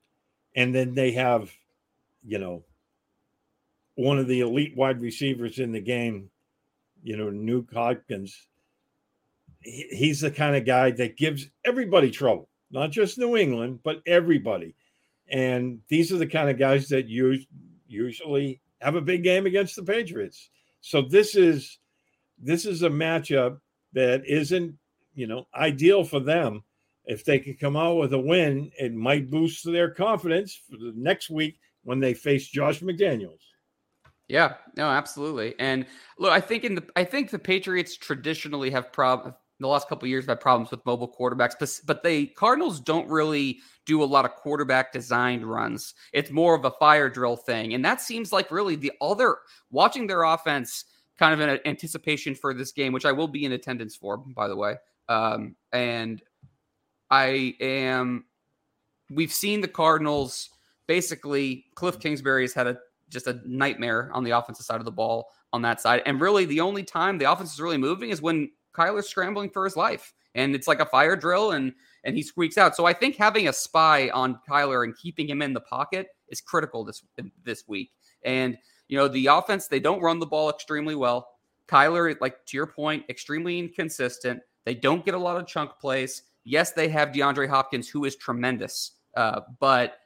and 0.55 0.73
then 0.73 0.95
they 0.95 1.11
have, 1.11 1.51
you 2.25 2.39
know, 2.39 2.63
one 3.93 4.17
of 4.17 4.27
the 4.27 4.39
elite 4.39 4.75
wide 4.75 4.99
receivers 4.99 5.59
in 5.59 5.71
the 5.71 5.79
game, 5.79 6.31
you 7.03 7.15
know, 7.15 7.27
Nuke 7.27 7.71
Hopkins. 7.71 8.47
He- 9.61 9.89
He's 9.91 10.21
the 10.21 10.31
kind 10.31 10.55
of 10.55 10.65
guy 10.65 10.89
that 10.89 11.17
gives 11.17 11.51
everybody 11.63 12.09
trouble, 12.09 12.49
not 12.71 12.89
just 12.89 13.19
New 13.19 13.37
England, 13.37 13.81
but 13.83 14.01
everybody. 14.07 14.73
And 15.27 15.81
these 15.87 16.11
are 16.11 16.17
the 16.17 16.25
kind 16.25 16.49
of 16.49 16.57
guys 16.57 16.89
that 16.89 17.07
you 17.07 17.37
usually 17.87 18.59
have 18.81 18.95
a 18.95 19.01
big 19.01 19.21
game 19.21 19.45
against 19.45 19.75
the 19.75 19.83
Patriots. 19.83 20.49
So 20.81 21.03
this 21.03 21.35
is 21.35 21.77
this 22.39 22.65
is 22.65 22.81
a 22.81 22.89
matchup 22.89 23.59
that 23.93 24.25
isn't, 24.25 24.75
you 25.13 25.27
know, 25.27 25.47
ideal 25.53 26.03
for 26.03 26.19
them. 26.19 26.63
If 27.05 27.25
they 27.25 27.39
could 27.39 27.59
come 27.59 27.75
out 27.75 27.97
with 27.97 28.13
a 28.13 28.19
win, 28.19 28.71
it 28.79 28.93
might 28.93 29.29
boost 29.29 29.65
their 29.65 29.89
confidence 29.89 30.59
for 30.69 30.77
the 30.77 30.93
next 30.95 31.29
week 31.29 31.59
when 31.83 31.99
they 31.99 32.13
face 32.13 32.47
Josh 32.47 32.79
McDaniels. 32.79 33.39
Yeah, 34.29 34.55
no, 34.77 34.89
absolutely. 34.89 35.53
And 35.59 35.85
look, 36.17 36.31
I 36.31 36.39
think 36.39 36.63
in 36.63 36.75
the 36.75 36.83
I 36.95 37.03
think 37.03 37.29
the 37.29 37.39
Patriots 37.39 37.97
traditionally 37.97 38.69
have 38.69 38.91
prob 38.91 39.35
the 39.59 39.67
last 39.67 39.87
couple 39.87 40.07
years 40.07 40.23
have 40.23 40.29
had 40.29 40.39
problems 40.39 40.71
with 40.71 40.85
mobile 40.85 41.13
quarterbacks, 41.13 41.55
but 41.59 41.79
but 41.85 42.03
they 42.03 42.27
Cardinals 42.27 42.79
don't 42.79 43.07
really 43.09 43.59
do 43.85 44.01
a 44.01 44.05
lot 44.05 44.25
of 44.25 44.31
quarterback 44.35 44.93
designed 44.93 45.45
runs. 45.45 45.93
It's 46.13 46.31
more 46.31 46.55
of 46.55 46.65
a 46.65 46.71
fire 46.71 47.09
drill 47.09 47.35
thing, 47.35 47.73
and 47.73 47.83
that 47.83 48.01
seems 48.01 48.31
like 48.31 48.49
really 48.49 48.75
the 48.75 48.93
other 49.01 49.37
watching 49.71 50.07
their 50.07 50.23
offense 50.23 50.85
kind 51.19 51.33
of 51.33 51.47
in 51.47 51.59
anticipation 51.65 52.33
for 52.33 52.53
this 52.53 52.71
game, 52.71 52.93
which 52.93 53.05
I 53.05 53.11
will 53.11 53.27
be 53.27 53.45
in 53.45 53.51
attendance 53.51 53.95
for, 53.95 54.17
by 54.17 54.47
the 54.47 54.55
way. 54.55 54.75
Um, 55.09 55.55
and 55.71 56.21
I 57.13 57.53
am. 57.59 58.25
We've 59.11 59.31
seen 59.31 59.61
the 59.61 59.67
Cardinals 59.67 60.49
basically. 60.87 61.65
Cliff 61.75 61.99
Kingsbury 61.99 62.41
has 62.41 62.53
had 62.53 62.65
a 62.65 62.77
just 63.09 63.27
a 63.27 63.39
nightmare 63.45 64.09
on 64.13 64.23
the 64.23 64.31
offensive 64.31 64.65
side 64.65 64.79
of 64.79 64.85
the 64.85 64.91
ball 64.91 65.29
on 65.51 65.61
that 65.61 65.79
side, 65.79 66.01
and 66.07 66.19
really 66.19 66.45
the 66.45 66.59
only 66.59 66.83
time 66.83 67.19
the 67.19 67.31
offense 67.31 67.53
is 67.53 67.61
really 67.61 67.77
moving 67.77 68.09
is 68.09 68.23
when 68.23 68.49
Kyler's 68.73 69.07
scrambling 69.07 69.51
for 69.51 69.63
his 69.63 69.75
life, 69.75 70.11
and 70.33 70.55
it's 70.55 70.67
like 70.67 70.79
a 70.79 70.87
fire 70.87 71.15
drill, 71.15 71.51
and 71.51 71.73
and 72.03 72.15
he 72.15 72.23
squeaks 72.23 72.57
out. 72.57 72.75
So 72.75 72.85
I 72.85 72.93
think 72.93 73.15
having 73.15 73.47
a 73.47 73.53
spy 73.53 74.09
on 74.09 74.39
Kyler 74.49 74.83
and 74.83 74.97
keeping 74.97 75.29
him 75.29 75.43
in 75.43 75.53
the 75.53 75.61
pocket 75.61 76.07
is 76.29 76.41
critical 76.41 76.83
this 76.83 77.03
this 77.43 77.67
week. 77.67 77.91
And 78.23 78.57
you 78.87 78.97
know 78.97 79.07
the 79.07 79.27
offense 79.27 79.67
they 79.67 79.79
don't 79.79 80.01
run 80.01 80.17
the 80.17 80.25
ball 80.25 80.49
extremely 80.49 80.95
well. 80.95 81.27
Kyler, 81.67 82.19
like 82.19 82.43
to 82.47 82.57
your 82.57 82.67
point, 82.67 83.05
extremely 83.07 83.59
inconsistent. 83.59 84.41
They 84.65 84.73
don't 84.73 85.05
get 85.05 85.13
a 85.13 85.19
lot 85.19 85.37
of 85.37 85.45
chunk 85.45 85.77
plays. 85.79 86.23
Yes, 86.43 86.71
they 86.71 86.89
have 86.89 87.09
DeAndre 87.09 87.47
Hopkins, 87.47 87.87
who 87.89 88.05
is 88.05 88.15
tremendous, 88.15 88.91
uh, 89.15 89.41
but 89.59 89.97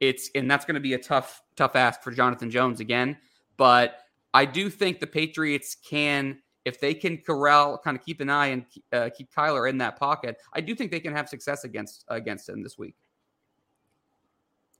it's 0.00 0.30
and 0.34 0.50
that's 0.50 0.64
going 0.64 0.74
to 0.74 0.80
be 0.80 0.94
a 0.94 0.98
tough 0.98 1.42
tough 1.56 1.76
ask 1.76 2.02
for 2.02 2.10
Jonathan 2.10 2.50
Jones 2.50 2.80
again. 2.80 3.16
But 3.56 3.98
I 4.32 4.44
do 4.44 4.68
think 4.70 5.00
the 5.00 5.06
Patriots 5.06 5.76
can, 5.88 6.38
if 6.64 6.80
they 6.80 6.94
can 6.94 7.18
corral, 7.18 7.78
kind 7.78 7.96
of 7.96 8.04
keep 8.04 8.20
an 8.20 8.30
eye 8.30 8.46
and 8.46 8.64
uh, 8.92 9.10
keep 9.16 9.32
Kyler 9.32 9.68
in 9.68 9.78
that 9.78 9.98
pocket. 9.98 10.36
I 10.52 10.60
do 10.60 10.74
think 10.74 10.90
they 10.90 11.00
can 11.00 11.14
have 11.14 11.28
success 11.28 11.64
against 11.64 12.04
against 12.08 12.48
him 12.48 12.62
this 12.62 12.78
week. 12.78 12.96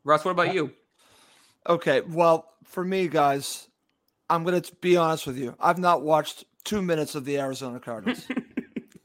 Russ, 0.04 0.24
what 0.24 0.32
about 0.32 0.52
you? 0.54 0.72
Okay, 1.66 2.02
well, 2.02 2.52
for 2.64 2.84
me, 2.84 3.08
guys, 3.08 3.68
I'm 4.28 4.44
going 4.44 4.60
to 4.60 4.74
be 4.76 4.96
honest 4.98 5.26
with 5.26 5.38
you. 5.38 5.54
I've 5.58 5.78
not 5.78 6.02
watched 6.02 6.44
two 6.64 6.82
minutes 6.82 7.14
of 7.14 7.24
the 7.24 7.38
Arizona 7.38 7.80
Cardinals. 7.80 8.26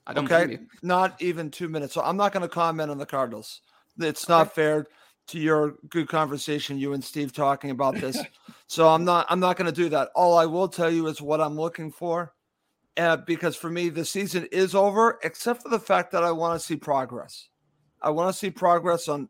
I 0.10 0.14
don't 0.14 0.26
okay, 0.32 0.58
not 0.82 1.22
even 1.22 1.52
two 1.52 1.70
minutes. 1.70 1.94
So 1.94 2.02
I'm 2.02 2.18
not 2.18 2.34
going 2.34 2.42
to 2.42 2.50
comment 2.50 2.90
on 2.90 2.98
the 2.98 3.06
Cardinals. 3.06 3.62
It's 4.00 4.28
not 4.28 4.56
fair 4.56 4.88
to 5.28 5.38
your 5.40 5.76
good 5.88 6.08
conversation, 6.10 6.80
you 6.80 6.94
and 6.94 7.04
Steve 7.04 7.32
talking 7.32 7.70
about 7.70 7.94
this. 7.94 8.18
so 8.68 8.88
I'm 8.90 9.06
not. 9.06 9.28
I'm 9.30 9.40
not 9.40 9.56
going 9.56 9.72
to 9.72 9.82
do 9.82 9.88
that. 9.90 10.10
All 10.16 10.36
I 10.36 10.48
will 10.48 10.68
tell 10.68 10.90
you 10.90 11.06
is 11.06 11.22
what 11.22 11.40
I'm 11.40 11.56
looking 11.56 11.92
for, 11.92 12.34
uh, 12.98 13.18
because 13.18 13.56
for 13.56 13.70
me, 13.70 13.90
the 13.90 14.04
season 14.04 14.48
is 14.52 14.74
over, 14.74 15.20
except 15.24 15.62
for 15.62 15.70
the 15.70 15.80
fact 15.80 16.12
that 16.14 16.24
I 16.24 16.32
want 16.32 16.60
to 16.60 16.66
see 16.66 16.76
progress. 16.76 17.48
I 18.02 18.10
want 18.10 18.34
to 18.34 18.38
see 18.38 18.50
progress 18.50 19.08
on 19.08 19.30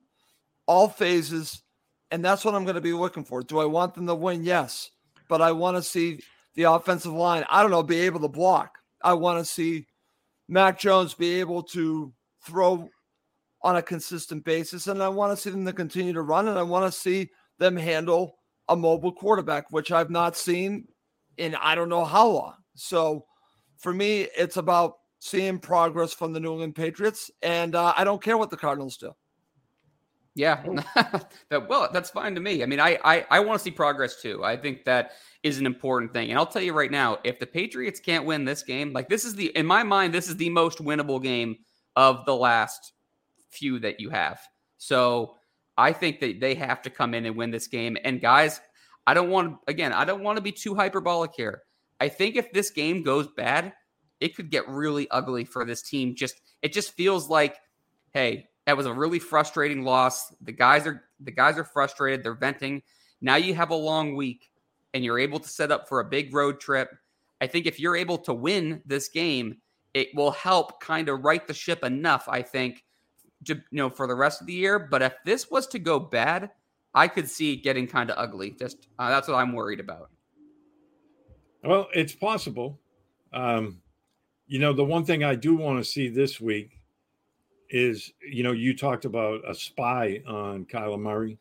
all 0.65 0.87
phases, 0.87 1.61
and 2.09 2.23
that's 2.23 2.45
what 2.45 2.55
I'm 2.55 2.63
going 2.63 2.75
to 2.75 2.81
be 2.81 2.93
looking 2.93 3.25
for. 3.25 3.43
Do 3.43 3.59
I 3.59 3.65
want 3.65 3.95
them 3.95 4.07
to 4.07 4.15
win? 4.15 4.45
Yes, 4.45 4.91
but 5.27 5.41
I 5.41 5.51
want 5.51 5.75
to 5.75 5.83
see 5.83 6.21
the 6.55 6.71
offensive 6.71 7.11
line. 7.11 7.43
I 7.49 7.61
don't 7.61 7.71
know, 7.71 7.83
be 7.83 7.99
able 7.99 8.21
to 8.21 8.29
block. 8.29 8.77
I 9.03 9.11
want 9.11 9.39
to 9.39 9.45
see 9.45 9.87
Mac 10.49 10.79
Jones 10.79 11.13
be 11.13 11.39
able 11.39 11.61
to 11.61 12.11
throw 12.43 12.89
on 13.61 13.75
a 13.75 13.81
consistent 13.81 14.43
basis, 14.43 14.87
and 14.87 15.01
I 15.01 15.07
want 15.07 15.31
to 15.31 15.41
see 15.41 15.51
them 15.51 15.63
to 15.65 15.73
continue 15.73 16.11
to 16.13 16.23
run, 16.23 16.47
and 16.47 16.57
I 16.57 16.63
want 16.63 16.91
to 16.91 16.99
see 16.99 17.29
them 17.59 17.75
handle 17.75 18.35
a 18.67 18.75
mobile 18.75 19.11
quarterback, 19.11 19.71
which 19.71 19.91
I've 19.91 20.09
not 20.09 20.35
seen 20.35 20.87
in 21.37 21.55
I 21.55 21.75
don't 21.75 21.87
know 21.89 22.03
how 22.03 22.27
long. 22.27 22.55
So 22.75 23.25
for 23.77 23.93
me, 23.93 24.27
it's 24.35 24.57
about 24.57 24.95
seeing 25.19 25.59
progress 25.59 26.13
from 26.13 26.33
the 26.33 26.39
New 26.39 26.53
England 26.53 26.75
Patriots, 26.75 27.29
and 27.43 27.75
uh, 27.75 27.93
I 27.95 28.03
don't 28.03 28.21
care 28.21 28.37
what 28.37 28.49
the 28.49 28.57
Cardinals 28.57 28.97
do. 28.97 29.11
Yeah, 30.39 30.63
oh. 30.65 31.19
that 31.49 31.67
well, 31.67 31.89
that's 31.91 32.11
fine 32.11 32.33
to 32.35 32.39
me. 32.39 32.63
I 32.63 32.65
mean, 32.65 32.79
I 32.79 32.97
I, 33.03 33.25
I 33.29 33.39
want 33.41 33.59
to 33.59 33.63
see 33.63 33.71
progress 33.71 34.21
too. 34.21 34.41
I 34.41 34.55
think 34.55 34.85
that 34.85 35.11
is 35.43 35.59
an 35.59 35.65
important 35.65 36.13
thing. 36.13 36.29
And 36.29 36.39
I'll 36.39 36.45
tell 36.45 36.61
you 36.61 36.71
right 36.71 36.89
now, 36.89 37.17
if 37.25 37.39
the 37.39 37.45
Patriots 37.45 37.99
can't 37.99 38.23
win 38.23 38.45
this 38.45 38.63
game, 38.63 38.93
like 38.93 39.09
this 39.09 39.25
is 39.25 39.35
the 39.35 39.47
in 39.57 39.65
my 39.65 39.83
mind, 39.83 40.13
this 40.13 40.29
is 40.29 40.37
the 40.37 40.49
most 40.49 40.77
winnable 40.77 41.21
game 41.21 41.57
of 41.97 42.25
the 42.25 42.33
last 42.33 42.93
few 43.49 43.79
that 43.79 43.99
you 43.99 44.11
have. 44.11 44.39
So 44.77 45.35
I 45.77 45.91
think 45.91 46.21
that 46.21 46.39
they 46.39 46.55
have 46.55 46.81
to 46.83 46.89
come 46.89 47.13
in 47.13 47.25
and 47.25 47.35
win 47.35 47.51
this 47.51 47.67
game. 47.67 47.97
And 48.05 48.21
guys, 48.21 48.61
I 49.05 49.13
don't 49.13 49.29
want 49.29 49.57
again, 49.67 49.91
I 49.91 50.05
don't 50.05 50.23
want 50.23 50.37
to 50.37 50.41
be 50.41 50.53
too 50.53 50.73
hyperbolic 50.73 51.31
here. 51.35 51.63
I 51.99 52.07
think 52.07 52.37
if 52.37 52.49
this 52.53 52.69
game 52.69 53.03
goes 53.03 53.27
bad, 53.35 53.73
it 54.21 54.37
could 54.37 54.51
get 54.51 54.69
really 54.69 55.05
ugly 55.11 55.43
for 55.43 55.65
this 55.65 55.81
team. 55.81 56.15
Just 56.15 56.39
it 56.61 56.71
just 56.71 56.93
feels 56.93 57.27
like, 57.27 57.57
hey, 58.13 58.47
that 58.69 58.77
was 58.77 58.85
a 58.85 58.93
really 58.93 59.17
frustrating 59.17 59.83
loss. 59.83 60.31
The 60.43 60.51
guys 60.51 60.85
are 60.85 61.03
the 61.21 61.31
guys 61.31 61.57
are 61.57 61.63
frustrated. 61.63 62.23
They're 62.23 62.35
venting. 62.35 62.83
Now 63.19 63.35
you 63.35 63.55
have 63.55 63.71
a 63.71 63.75
long 63.75 64.15
week 64.15 64.51
and 64.93 65.03
you're 65.03 65.17
able 65.17 65.39
to 65.39 65.49
set 65.49 65.71
up 65.71 65.89
for 65.89 66.01
a 66.01 66.05
big 66.05 66.31
road 66.35 66.59
trip. 66.59 66.91
I 67.41 67.47
think 67.47 67.65
if 67.65 67.79
you're 67.79 67.95
able 67.95 68.19
to 68.19 68.33
win 68.33 68.83
this 68.85 69.09
game, 69.09 69.57
it 69.95 70.09
will 70.13 70.29
help 70.29 70.79
kind 70.81 71.09
of 71.09 71.23
right 71.23 71.47
the 71.47 71.53
ship 71.53 71.83
enough, 71.83 72.29
I 72.29 72.43
think, 72.43 72.85
to 73.45 73.55
you 73.55 73.63
know, 73.71 73.89
for 73.89 74.05
the 74.05 74.13
rest 74.13 74.39
of 74.39 74.45
the 74.45 74.53
year. 74.53 74.77
But 74.77 75.01
if 75.01 75.15
this 75.25 75.49
was 75.49 75.65
to 75.69 75.79
go 75.79 75.99
bad, 75.99 76.51
I 76.93 77.07
could 77.07 77.27
see 77.27 77.53
it 77.53 77.63
getting 77.63 77.87
kind 77.87 78.11
of 78.11 78.19
ugly. 78.19 78.51
Just 78.51 78.87
uh, 78.99 79.09
that's 79.09 79.27
what 79.27 79.37
I'm 79.37 79.53
worried 79.53 79.79
about. 79.79 80.11
Well, 81.63 81.87
it's 81.95 82.13
possible. 82.13 82.79
Um, 83.33 83.81
you 84.45 84.59
know, 84.59 84.73
the 84.73 84.85
one 84.85 85.05
thing 85.05 85.23
I 85.23 85.33
do 85.33 85.55
want 85.55 85.83
to 85.83 85.89
see 85.89 86.07
this 86.07 86.39
week 86.39 86.78
is, 87.69 88.11
you 88.21 88.43
know, 88.43 88.51
you 88.51 88.75
talked 88.75 89.05
about 89.05 89.41
a 89.47 89.53
spy 89.53 90.21
on 90.27 90.65
Kyler 90.65 90.99
Murray. 90.99 91.37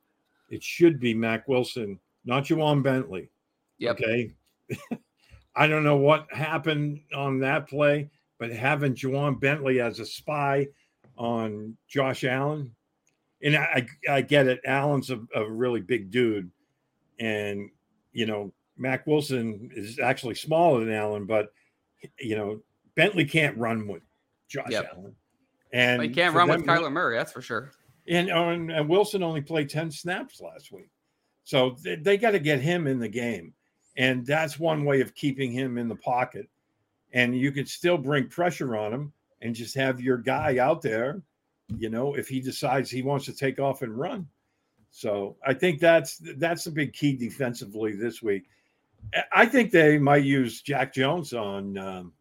It 0.50 0.62
should 0.62 1.00
be 1.00 1.14
Mack 1.14 1.48
Wilson, 1.48 1.98
not 2.24 2.44
Ja'Whaun 2.44 2.82
Bentley. 2.82 3.30
Yep. 3.78 3.96
Okay. 3.96 4.32
I 5.56 5.66
don't 5.66 5.84
know 5.84 5.96
what 5.96 6.32
happened 6.32 7.00
on 7.14 7.40
that 7.40 7.68
play, 7.68 8.10
but 8.38 8.52
having 8.52 8.94
Ja'Whaun 8.94 9.40
Bentley 9.40 9.80
as 9.80 10.00
a 10.00 10.06
spy 10.06 10.68
on 11.16 11.76
Josh 11.88 12.24
Allen, 12.24 12.74
and 13.42 13.56
I, 13.56 13.86
I 14.08 14.20
get 14.20 14.46
it. 14.46 14.60
Allen's 14.64 15.10
a, 15.10 15.20
a 15.34 15.48
really 15.48 15.80
big 15.80 16.10
dude, 16.10 16.50
and 17.18 17.70
you 18.12 18.26
know 18.26 18.52
Mack 18.76 19.06
Wilson 19.06 19.70
is 19.74 19.98
actually 19.98 20.36
smaller 20.36 20.84
than 20.84 20.94
Allen, 20.94 21.24
but 21.24 21.52
you 22.20 22.36
know 22.36 22.60
Bentley 22.94 23.24
can't 23.24 23.56
run 23.58 23.86
with 23.86 24.02
Josh 24.48 24.70
Yep. 24.70 24.92
Allen, 24.94 25.14
and 25.72 25.98
But 25.98 26.08
you 26.08 26.14
can't 26.14 26.34
run 26.34 26.48
with 26.48 26.64
Kyler 26.64 26.92
Murray, 26.92 27.16
that's 27.16 27.32
for 27.32 27.42
sure. 27.42 27.70
and, 28.06 28.30
oh, 28.30 28.50
and 28.50 28.70
and 28.70 28.88
Wilson 28.88 29.22
only 29.22 29.40
played 29.42 29.68
10 29.68 29.90
snaps 29.90 30.40
last 30.40 30.72
week. 30.72 30.88
So 31.44 31.76
they, 31.82 31.96
they 31.96 32.16
got 32.16 32.32
to 32.32 32.38
get 32.38 32.60
him 32.60 32.86
in 32.86 32.98
the 32.98 33.08
game. 33.08 33.54
And 33.96 34.24
that's 34.24 34.58
one 34.58 34.84
way 34.84 35.00
of 35.00 35.14
keeping 35.14 35.50
him 35.50 35.76
in 35.78 35.88
the 35.88 35.96
pocket. 35.96 36.48
And 37.12 37.36
you 37.36 37.50
can 37.52 37.66
still 37.66 37.98
bring 37.98 38.28
pressure 38.28 38.76
on 38.76 38.92
him 38.92 39.12
and 39.42 39.54
just 39.54 39.74
have 39.74 40.00
your 40.00 40.18
guy 40.18 40.58
out 40.58 40.82
there, 40.82 41.22
you 41.78 41.88
know, 41.90 42.14
if 42.14 42.28
he 42.28 42.40
decides 42.40 42.90
he 42.90 43.02
wants 43.02 43.24
to 43.26 43.32
take 43.32 43.58
off 43.58 43.82
and 43.82 43.98
run. 43.98 44.26
So 44.90 45.36
I 45.46 45.52
think 45.54 45.80
that's 45.80 46.18
that's 46.36 46.66
a 46.66 46.70
big 46.72 46.92
key 46.92 47.16
defensively 47.16 47.96
this 47.96 48.22
week. 48.22 48.44
I- 49.14 49.24
I 49.42 49.46
think 49.46 49.70
they 49.70 49.98
might 49.98 50.24
use 50.24 50.60
Jack 50.62 50.92
Jones 50.92 51.32
on 51.32 51.76
um, 51.78 52.12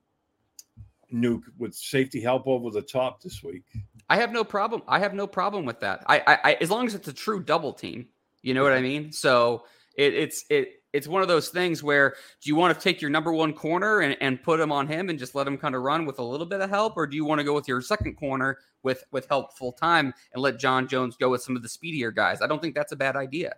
Nuke 1.13 1.43
with 1.57 1.73
safety 1.73 2.21
help 2.21 2.47
over 2.47 2.69
the 2.69 2.81
top 2.81 3.21
this 3.21 3.43
week. 3.43 3.63
I 4.09 4.17
have 4.17 4.31
no 4.31 4.43
problem. 4.43 4.81
I 4.87 4.99
have 4.99 5.13
no 5.13 5.27
problem 5.27 5.65
with 5.65 5.79
that. 5.81 6.03
I, 6.07 6.19
I, 6.19 6.39
I 6.43 6.57
as 6.61 6.69
long 6.69 6.87
as 6.87 6.95
it's 6.95 7.07
a 7.07 7.13
true 7.13 7.41
double 7.41 7.73
team. 7.73 8.07
You 8.41 8.53
know 8.53 8.63
what 8.63 8.73
I 8.73 8.81
mean? 8.81 9.11
So 9.11 9.65
it, 9.95 10.13
it's 10.13 10.45
it 10.49 10.81
it's 10.93 11.07
one 11.07 11.21
of 11.21 11.27
those 11.27 11.49
things 11.49 11.83
where 11.83 12.15
do 12.41 12.49
you 12.49 12.55
want 12.55 12.77
to 12.77 12.81
take 12.81 13.01
your 13.01 13.09
number 13.09 13.33
one 13.33 13.53
corner 13.53 13.99
and, 13.99 14.17
and 14.21 14.41
put 14.41 14.59
him 14.59 14.71
on 14.71 14.87
him 14.87 15.09
and 15.09 15.19
just 15.19 15.35
let 15.35 15.45
him 15.45 15.57
kind 15.57 15.75
of 15.75 15.81
run 15.81 16.05
with 16.05 16.19
a 16.19 16.23
little 16.23 16.45
bit 16.45 16.61
of 16.61 16.69
help, 16.69 16.95
or 16.95 17.05
do 17.05 17.15
you 17.15 17.25
want 17.25 17.39
to 17.39 17.43
go 17.43 17.53
with 17.53 17.67
your 17.67 17.81
second 17.81 18.15
corner 18.15 18.57
with 18.83 19.03
with 19.11 19.27
help 19.27 19.57
full 19.57 19.73
time 19.73 20.13
and 20.33 20.41
let 20.41 20.59
John 20.59 20.87
Jones 20.87 21.17
go 21.17 21.29
with 21.29 21.41
some 21.41 21.55
of 21.55 21.63
the 21.63 21.69
speedier 21.69 22.11
guys? 22.11 22.41
I 22.41 22.47
don't 22.47 22.61
think 22.61 22.75
that's 22.75 22.93
a 22.93 22.97
bad 22.97 23.15
idea. 23.15 23.55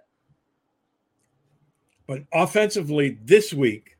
But 2.08 2.24
offensively, 2.34 3.20
this 3.24 3.54
week, 3.54 3.98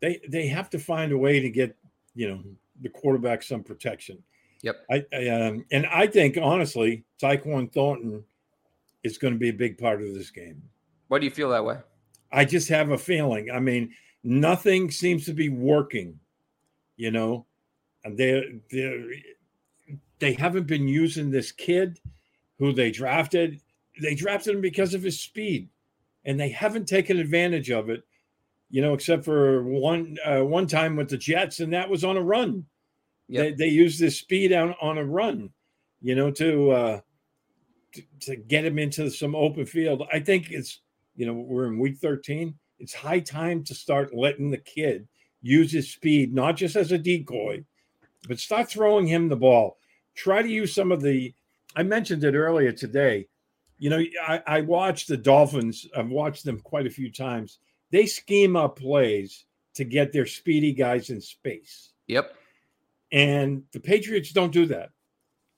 they 0.00 0.20
they 0.28 0.46
have 0.48 0.68
to 0.70 0.78
find 0.78 1.12
a 1.12 1.18
way 1.18 1.40
to 1.40 1.48
get 1.48 1.76
you 2.14 2.28
know 2.28 2.42
the 2.80 2.88
quarterback 2.88 3.42
some 3.42 3.62
protection. 3.62 4.22
Yep. 4.62 4.84
I, 4.90 5.04
I 5.12 5.28
um, 5.28 5.64
and 5.72 5.86
I 5.86 6.06
think 6.06 6.38
honestly, 6.40 7.04
Tyquan 7.20 7.72
Thornton 7.72 8.24
is 9.02 9.18
going 9.18 9.34
to 9.34 9.38
be 9.38 9.48
a 9.48 9.54
big 9.54 9.78
part 9.78 10.02
of 10.02 10.14
this 10.14 10.30
game. 10.30 10.62
Why 11.08 11.18
do 11.18 11.24
you 11.24 11.30
feel 11.30 11.50
that 11.50 11.64
way? 11.64 11.78
I 12.30 12.44
just 12.44 12.68
have 12.68 12.90
a 12.90 12.98
feeling. 12.98 13.50
I 13.50 13.58
mean, 13.58 13.92
nothing 14.24 14.90
seems 14.90 15.26
to 15.26 15.32
be 15.32 15.48
working. 15.48 16.18
You 16.96 17.10
know, 17.10 17.46
and 18.04 18.16
they 18.16 18.60
they 18.70 19.22
they 20.18 20.32
haven't 20.34 20.66
been 20.66 20.86
using 20.86 21.30
this 21.30 21.50
kid 21.50 21.98
who 22.58 22.72
they 22.72 22.90
drafted. 22.90 23.60
They 24.00 24.14
drafted 24.14 24.54
him 24.54 24.60
because 24.60 24.94
of 24.94 25.02
his 25.02 25.18
speed, 25.18 25.68
and 26.24 26.38
they 26.38 26.50
haven't 26.50 26.86
taken 26.86 27.18
advantage 27.18 27.70
of 27.70 27.90
it. 27.90 28.04
You 28.72 28.82
know, 28.82 28.94
except 28.94 29.24
for 29.24 29.62
one 29.62 30.16
uh, 30.24 30.40
one 30.40 30.66
time 30.66 30.96
with 30.96 31.08
the 31.08 31.18
Jets, 31.18 31.60
and 31.60 31.72
that 31.72 31.88
was 31.88 32.02
on 32.02 32.16
a 32.16 32.22
run. 32.22 32.66
They 33.28 33.52
they 33.52 33.68
used 33.68 34.00
this 34.00 34.18
speed 34.18 34.52
on 34.52 34.74
on 34.80 34.98
a 34.98 35.04
run. 35.04 35.50
You 36.00 36.16
know, 36.16 36.32
to 36.32 36.70
uh, 36.70 37.00
to, 37.92 38.02
to 38.22 38.36
get 38.36 38.64
him 38.64 38.78
into 38.78 39.10
some 39.10 39.36
open 39.36 39.66
field. 39.66 40.02
I 40.12 40.18
think 40.18 40.50
it's 40.50 40.80
you 41.14 41.26
know 41.26 41.34
we're 41.34 41.66
in 41.66 41.78
week 41.78 41.98
13 41.98 42.54
it's 42.78 42.94
high 42.94 43.20
time 43.20 43.62
to 43.64 43.74
start 43.74 44.14
letting 44.14 44.50
the 44.50 44.58
kid 44.58 45.06
use 45.40 45.72
his 45.72 45.92
speed 45.92 46.34
not 46.34 46.56
just 46.56 46.76
as 46.76 46.92
a 46.92 46.98
decoy 46.98 47.62
but 48.28 48.38
start 48.38 48.68
throwing 48.68 49.06
him 49.06 49.28
the 49.28 49.36
ball 49.36 49.78
try 50.14 50.42
to 50.42 50.48
use 50.48 50.74
some 50.74 50.92
of 50.92 51.02
the 51.02 51.34
i 51.76 51.82
mentioned 51.82 52.24
it 52.24 52.34
earlier 52.34 52.72
today 52.72 53.26
you 53.78 53.90
know 53.90 54.02
i, 54.26 54.42
I 54.46 54.60
watched 54.62 55.08
the 55.08 55.16
dolphins 55.16 55.86
i've 55.96 56.08
watched 56.08 56.44
them 56.44 56.60
quite 56.60 56.86
a 56.86 56.90
few 56.90 57.10
times 57.10 57.58
they 57.92 58.06
scheme 58.06 58.56
up 58.56 58.76
plays 58.76 59.44
to 59.74 59.84
get 59.84 60.12
their 60.12 60.26
speedy 60.26 60.72
guys 60.72 61.10
in 61.10 61.20
space 61.20 61.92
Yep. 62.08 62.34
and 63.12 63.62
the 63.72 63.80
Patriots 63.80 64.32
don't 64.32 64.52
do 64.52 64.66
that. 64.66 64.90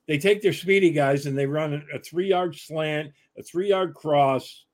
They 0.07 0.18
take 0.18 0.43
their 0.43 0.53
speedy 0.53 0.91
guys 0.91 1.24
and 1.26 1.37
they 1.37 1.47
run 1.47 1.82
a 1.93 1.99
three 1.99 2.28
yard 2.28 2.55
slant, 2.55 3.12
a 3.39 3.43
three 3.43 3.70
yard 3.70 3.95
cross. 3.95 4.66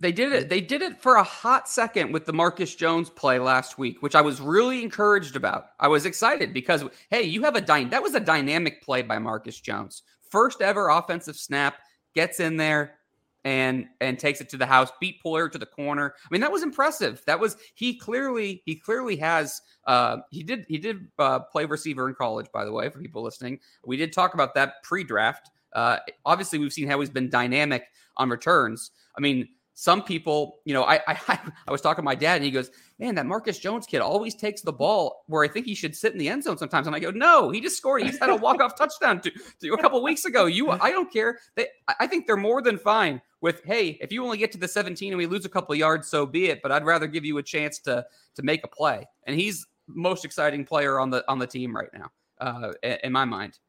They 0.00 0.12
did 0.12 0.32
it. 0.32 0.48
They 0.48 0.60
did 0.60 0.82
it 0.82 1.00
for 1.00 1.16
a 1.16 1.24
hot 1.24 1.68
second 1.68 2.12
with 2.12 2.24
the 2.26 2.32
Marcus 2.32 2.74
Jones 2.76 3.10
play 3.10 3.38
last 3.40 3.78
week, 3.78 4.00
which 4.02 4.14
I 4.14 4.20
was 4.20 4.40
really 4.40 4.82
encouraged 4.82 5.34
about. 5.34 5.70
I 5.80 5.88
was 5.88 6.04
excited 6.06 6.52
because 6.52 6.84
hey, 7.10 7.22
you 7.22 7.42
have 7.42 7.56
a 7.56 7.60
dy- 7.60 7.84
that 7.84 8.02
was 8.02 8.14
a 8.14 8.20
dynamic 8.20 8.82
play 8.82 9.02
by 9.02 9.18
Marcus 9.18 9.58
Jones. 9.60 10.02
First 10.30 10.60
ever 10.60 10.90
offensive 10.90 11.36
snap, 11.36 11.78
gets 12.14 12.38
in 12.38 12.56
there 12.58 12.97
and 13.44 13.86
and 14.00 14.18
takes 14.18 14.40
it 14.40 14.48
to 14.50 14.56
the 14.56 14.66
house, 14.66 14.90
beat 15.00 15.22
Poyer 15.24 15.50
to 15.50 15.58
the 15.58 15.66
corner. 15.66 16.14
I 16.22 16.28
mean, 16.30 16.40
that 16.40 16.52
was 16.52 16.62
impressive. 16.62 17.22
That 17.26 17.40
was 17.40 17.56
he 17.74 17.96
clearly 17.98 18.62
he 18.66 18.76
clearly 18.76 19.16
has 19.16 19.60
uh 19.86 20.18
he 20.30 20.42
did 20.42 20.64
he 20.68 20.78
did 20.78 21.08
uh, 21.18 21.40
play 21.40 21.64
receiver 21.64 22.08
in 22.08 22.14
college, 22.14 22.46
by 22.52 22.64
the 22.64 22.72
way, 22.72 22.88
for 22.88 22.98
people 22.98 23.22
listening. 23.22 23.60
We 23.84 23.96
did 23.96 24.12
talk 24.12 24.34
about 24.34 24.54
that 24.54 24.82
pre-draft. 24.82 25.50
Uh 25.72 25.98
obviously 26.24 26.58
we've 26.58 26.72
seen 26.72 26.88
how 26.88 27.00
he's 27.00 27.10
been 27.10 27.30
dynamic 27.30 27.84
on 28.16 28.30
returns. 28.30 28.90
I 29.16 29.20
mean, 29.20 29.48
some 29.80 30.02
people, 30.02 30.58
you 30.64 30.74
know, 30.74 30.82
I, 30.82 31.00
I 31.06 31.38
I 31.68 31.70
was 31.70 31.80
talking 31.80 32.02
to 32.02 32.04
my 32.04 32.16
dad 32.16 32.34
and 32.34 32.44
he 32.44 32.50
goes, 32.50 32.72
"Man, 32.98 33.14
that 33.14 33.26
Marcus 33.26 33.60
Jones 33.60 33.86
kid 33.86 34.00
always 34.00 34.34
takes 34.34 34.60
the 34.60 34.72
ball 34.72 35.22
where 35.28 35.44
I 35.44 35.48
think 35.48 35.66
he 35.66 35.74
should 35.76 35.94
sit 35.94 36.12
in 36.12 36.18
the 36.18 36.28
end 36.28 36.42
zone 36.42 36.58
sometimes." 36.58 36.88
And 36.88 36.96
I 36.96 36.98
go, 36.98 37.12
"No, 37.12 37.50
he 37.50 37.60
just 37.60 37.76
scored. 37.76 38.02
He's 38.02 38.18
had 38.18 38.28
a 38.28 38.34
walk 38.34 38.60
off 38.60 38.76
touchdown 38.76 39.20
to, 39.20 39.30
to 39.60 39.74
a 39.74 39.78
couple 39.78 40.02
weeks 40.02 40.24
ago. 40.24 40.46
You, 40.46 40.70
I 40.70 40.90
don't 40.90 41.12
care. 41.12 41.38
They, 41.54 41.68
I- 41.86 42.08
think 42.08 42.26
they're 42.26 42.36
more 42.36 42.60
than 42.60 42.76
fine 42.76 43.22
with, 43.40 43.62
hey, 43.64 43.98
if 44.00 44.10
you 44.10 44.24
only 44.24 44.36
get 44.36 44.50
to 44.50 44.58
the 44.58 44.66
17 44.66 45.12
and 45.12 45.18
we 45.18 45.26
lose 45.26 45.44
a 45.44 45.48
couple 45.48 45.72
yards, 45.76 46.08
so 46.08 46.26
be 46.26 46.46
it. 46.46 46.60
But 46.60 46.72
I'd 46.72 46.84
rather 46.84 47.06
give 47.06 47.24
you 47.24 47.38
a 47.38 47.42
chance 47.44 47.78
to 47.80 48.04
to 48.34 48.42
make 48.42 48.64
a 48.64 48.68
play. 48.68 49.06
And 49.28 49.38
he's 49.38 49.64
most 49.86 50.24
exciting 50.24 50.64
player 50.64 50.98
on 50.98 51.10
the 51.10 51.22
on 51.28 51.38
the 51.38 51.46
team 51.46 51.76
right 51.76 51.90
now, 51.94 52.10
uh, 52.40 52.72
in, 52.82 52.98
in 53.04 53.12
my 53.12 53.24
mind. 53.24 53.60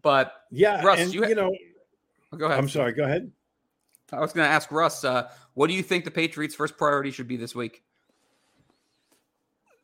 But 0.00 0.32
Yeah, 0.50 0.82
Russ, 0.82 0.98
and 1.00 1.12
you, 1.12 1.24
ha- 1.24 1.28
you 1.28 1.34
know, 1.34 1.52
go 2.38 2.46
ahead. 2.46 2.58
I'm 2.58 2.70
sorry. 2.70 2.92
Go 2.94 3.04
ahead. 3.04 3.30
I 4.12 4.20
was 4.20 4.32
going 4.32 4.46
to 4.46 4.52
ask 4.52 4.70
Russ, 4.72 5.04
uh, 5.04 5.28
what 5.54 5.68
do 5.68 5.74
you 5.74 5.82
think 5.82 6.04
the 6.04 6.10
Patriots' 6.10 6.54
first 6.54 6.76
priority 6.76 7.10
should 7.10 7.28
be 7.28 7.36
this 7.36 7.54
week? 7.54 7.82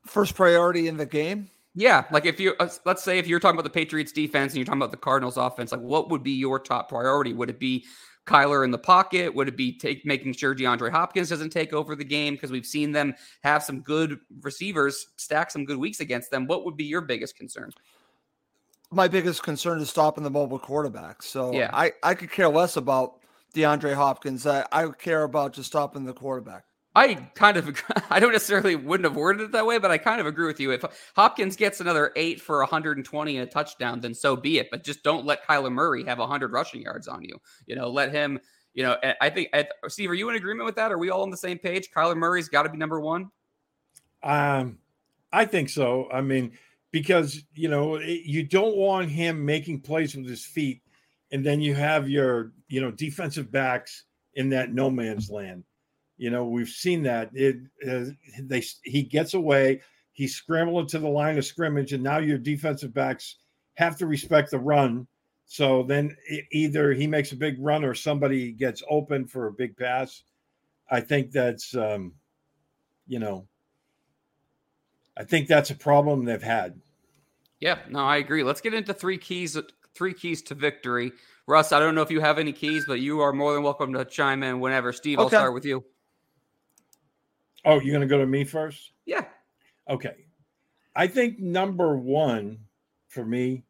First 0.07 0.35
priority 0.35 0.89
in 0.89 0.97
the 0.97 1.07
game. 1.07 1.51
Yeah, 1.75 2.05
like 2.13 2.25
if 2.25 2.39
you 2.39 2.55
uh, 2.61 2.69
let's 2.85 3.03
say 3.03 3.19
if 3.19 3.27
you're 3.27 3.41
talking 3.41 3.57
about 3.57 3.65
the 3.65 3.71
Patriots 3.71 4.13
defense 4.13 4.53
and 4.53 4.59
you're 4.59 4.65
talking 4.65 4.81
about 4.81 4.93
the 4.93 4.97
Cardinals 4.97 5.37
offense, 5.37 5.73
like 5.73 5.81
what 5.81 6.09
would 6.09 6.23
be 6.23 6.31
your 6.33 6.61
top 6.61 6.89
priority? 6.89 7.33
Would 7.33 7.51
it 7.51 7.59
be 7.59 7.85
Kyler 8.27 8.65
in 8.65 8.71
the 8.71 8.79
pocket? 8.79 9.35
Would 9.35 9.49
it 9.49 9.57
be 9.57 9.77
take, 9.77 10.07
making 10.07 10.35
sure 10.35 10.55
DeAndre 10.55 10.91
Hopkins 10.91 11.29
doesn't 11.29 11.51
take 11.51 11.73
over 11.73 11.97
the 11.97 12.05
game 12.05 12.35
because 12.35 12.53
we've 12.53 12.67
seen 12.67 12.93
them 12.93 13.15
have 13.43 13.63
some 13.63 13.81
good 13.81 14.19
receivers 14.43 15.09
stack 15.17 15.51
some 15.51 15.65
good 15.65 15.77
weeks 15.77 16.01
against 16.01 16.31
them? 16.31 16.47
What 16.47 16.65
would 16.65 16.77
be 16.77 16.85
your 16.85 17.01
biggest 17.01 17.37
concern? 17.37 17.71
My 18.91 19.09
biggest 19.09 19.43
concern 19.43 19.81
is 19.81 19.91
stopping 19.91 20.23
the 20.23 20.31
mobile 20.31 20.59
quarterback. 20.59 21.23
So 21.23 21.53
Yeah. 21.53 21.71
I, 21.73 21.93
I 22.03 22.15
could 22.15 22.31
care 22.31 22.49
less 22.49 22.77
about 22.77 23.17
DeAndre 23.55 23.95
Hopkins. 23.95 24.47
I, 24.47 24.67
I 24.71 24.89
care 24.89 25.23
about 25.23 25.53
just 25.53 25.69
stopping 25.69 26.05
the 26.05 26.13
quarterback. 26.13 26.65
I 26.95 27.15
kind 27.35 27.57
of, 27.57 27.83
I 28.11 28.21
don't 28.21 28.33
necessarily 28.33 28.77
wouldn't 28.77 29.05
have 29.05 29.17
worded 29.17 29.43
it 29.43 29.53
that 29.53 29.67
way, 29.67 29.79
but 29.79 29.91
I 29.91 29.99
kind 29.99 30.21
of 30.21 30.27
agree 30.27 30.47
with 30.47 30.61
you. 30.61 30.73
If 30.73 30.85
Hopkins 31.17 31.57
gets 31.57 31.81
another 31.81 32.13
eight 32.17 32.41
for 32.41 32.59
120 32.59 33.37
and 33.37 33.49
a 33.49 33.51
touchdown, 33.51 34.01
then 34.01 34.15
so 34.15 34.37
be 34.37 34.59
it. 34.59 34.69
But 34.71 34.85
just 34.85 35.03
don't 35.03 35.25
let 35.25 35.47
Kyler 35.47 35.73
Murray 35.73 36.05
have 36.05 36.19
100 36.19 36.53
rushing 36.53 36.83
yards 36.83 37.09
on 37.09 37.23
you. 37.23 37.37
You 37.67 37.77
know, 37.77 37.89
let 37.89 38.13
him. 38.13 38.41
You 38.75 38.83
know, 38.83 38.97
I 39.21 39.31
think, 39.31 39.51
Steve, 39.87 40.11
are 40.11 40.15
you 40.15 40.29
in 40.31 40.35
agreement 40.35 40.67
with 40.67 40.75
that? 40.75 40.91
Are 40.91 40.99
we 40.99 41.09
all 41.09 41.23
on 41.23 41.31
the 41.31 41.37
same 41.37 41.59
page? 41.59 41.91
Kyler 41.97 42.17
Murray's 42.17 42.49
got 42.49 42.65
to 42.65 42.69
be 42.69 42.77
number 42.77 43.01
one. 43.01 43.31
Um, 44.25 44.79
I 45.33 45.45
think 45.45 45.69
so. 45.69 46.09
I 46.13 46.23
mean, 46.23 46.59
because 46.91 47.43
you 47.55 47.69
know 47.69 47.99
you 47.99 48.45
don't 48.45 48.77
want 48.77 49.11
him 49.11 49.45
making 49.45 49.81
plays 49.81 50.17
with 50.17 50.27
his 50.27 50.45
feet, 50.45 50.81
and 51.35 51.45
then 51.45 51.61
you 51.61 51.75
have 51.75 52.09
your 52.09 52.53
you 52.69 52.81
know 52.81 52.93
defensive 52.93 53.51
backs 53.51 54.05
in 54.35 54.49
that 54.51 54.73
no 54.73 54.89
man's 54.89 55.29
land. 55.29 55.65
You 56.17 56.31
know 56.31 56.47
we've 56.47 56.69
seen 56.69 57.03
that 57.03 57.31
it 57.35 57.57
uh, 57.87 58.13
they 58.41 58.63
he 58.85 59.03
gets 59.03 59.35
away, 59.35 59.83
he's 60.13 60.37
scrambling 60.37 60.87
to 60.87 60.99
the 61.01 61.09
line 61.09 61.37
of 61.37 61.45
scrimmage, 61.45 61.93
and 61.93 62.03
now 62.05 62.19
your 62.19 62.39
defensive 62.39 62.95
backs 62.95 63.37
have 63.75 63.99
to 63.99 64.07
respect 64.07 64.53
the 64.53 64.59
run 64.59 65.09
So 65.47 65.83
then 65.83 66.17
e- 66.31 66.43
either 66.53 66.93
he 66.93 67.07
makes 67.07 67.33
a 67.33 67.37
big 67.37 67.57
run 67.59 67.85
or 67.85 67.95
somebody 67.95 68.53
gets 68.53 68.83
open 68.89 69.27
for 69.27 69.47
a 69.47 69.53
big 69.53 69.77
pass. 69.77 70.23
I 70.91 71.01
think 71.01 71.33
that's, 71.33 71.75
um, 71.77 72.15
you 73.07 73.19
know, 73.19 73.47
I 75.17 75.25
think 75.25 75.49
that's 75.49 75.71
a 75.71 75.75
problem 75.75 76.25
they've 76.25 76.43
had. 76.43 76.81
Yeah, 77.61 77.79
no, 77.89 78.01
I 78.01 78.17
agree. 78.17 78.43
Let's 78.43 78.61
get 78.61 78.75
into 78.75 78.95
three 78.95 79.19
keys. 79.19 79.57
Three 79.95 80.15
keys 80.15 80.43
to 80.43 80.55
victory. 80.55 81.13
Russ, 81.47 81.73
I 81.73 81.79
don't 81.79 81.95
know 81.95 82.03
if 82.03 82.11
you 82.11 82.21
have 82.21 82.39
any 82.39 82.53
keys, 82.53 82.85
but 82.87 83.01
you 83.01 83.21
are 83.21 83.33
more 83.33 83.55
than 83.55 83.63
welcome 83.63 83.93
to 83.93 84.05
chime 84.05 84.43
in 84.43 84.61
whenever. 84.61 84.93
Steve, 84.93 85.19
I'll 85.19 85.29
start 85.29 85.55
with 85.55 85.65
you. 85.65 85.85
Oh, 87.65 87.81
you're 87.81 87.93
going 87.93 88.01
to 88.01 88.07
go 88.07 88.19
to 88.19 88.27
me 88.27 88.45
first? 88.45 88.93
Yeah. 89.07 89.25
Okay. 89.89 90.27
I 90.97 91.07
think 91.07 91.39
number 91.39 91.97
one 91.97 92.59
for 93.09 93.25
me 93.25 93.65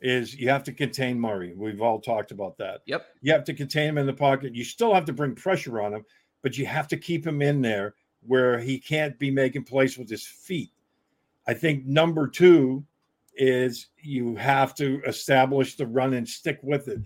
is 0.00 0.34
you 0.34 0.48
have 0.48 0.64
to 0.64 0.72
contain 0.72 1.18
Murray. 1.18 1.54
We've 1.56 1.80
all 1.80 2.00
talked 2.00 2.32
about 2.32 2.58
that. 2.58 2.80
Yep. 2.86 3.06
You 3.20 3.32
have 3.32 3.44
to 3.44 3.54
contain 3.54 3.88
him 3.88 3.98
in 3.98 4.06
the 4.06 4.12
pocket. 4.12 4.54
You 4.54 4.64
still 4.64 4.92
have 4.94 5.04
to 5.06 5.12
bring 5.12 5.34
pressure 5.34 5.80
on 5.80 5.94
him, 5.94 6.04
but 6.42 6.58
you 6.58 6.66
have 6.66 6.88
to 6.88 6.96
keep 6.96 7.26
him 7.26 7.40
in 7.40 7.62
there 7.62 7.94
where 8.26 8.58
he 8.58 8.78
can't 8.78 9.18
be 9.18 9.30
making 9.30 9.64
plays 9.64 9.96
with 9.96 10.08
his 10.08 10.26
feet. 10.26 10.70
I 11.46 11.54
think 11.54 11.86
number 11.86 12.28
two 12.28 12.84
is 13.34 13.88
you 13.96 14.36
have 14.36 14.74
to 14.76 15.02
establish 15.06 15.76
the 15.76 15.86
run 15.86 16.14
and 16.14 16.28
stick 16.28 16.58
with 16.62 16.88
it. 16.88 17.00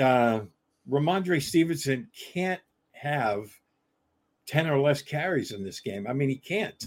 Uh, 0.00 0.40
Rhamondre 0.88 1.42
Stevenson 1.42 2.08
can't 2.32 2.60
have 2.92 3.50
10 4.46 4.68
or 4.68 4.78
less 4.78 5.02
carries 5.02 5.52
in 5.52 5.64
this 5.64 5.80
game. 5.80 6.06
I 6.06 6.12
mean, 6.12 6.28
he 6.28 6.36
can't. 6.36 6.86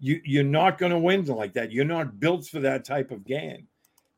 You, 0.00 0.20
you're 0.24 0.44
not 0.44 0.78
going 0.78 0.92
to 0.92 0.98
win 0.98 1.24
like 1.26 1.54
that. 1.54 1.72
You're 1.72 1.84
not 1.84 2.20
built 2.20 2.46
for 2.46 2.60
that 2.60 2.84
type 2.84 3.10
of 3.10 3.24
game. 3.24 3.66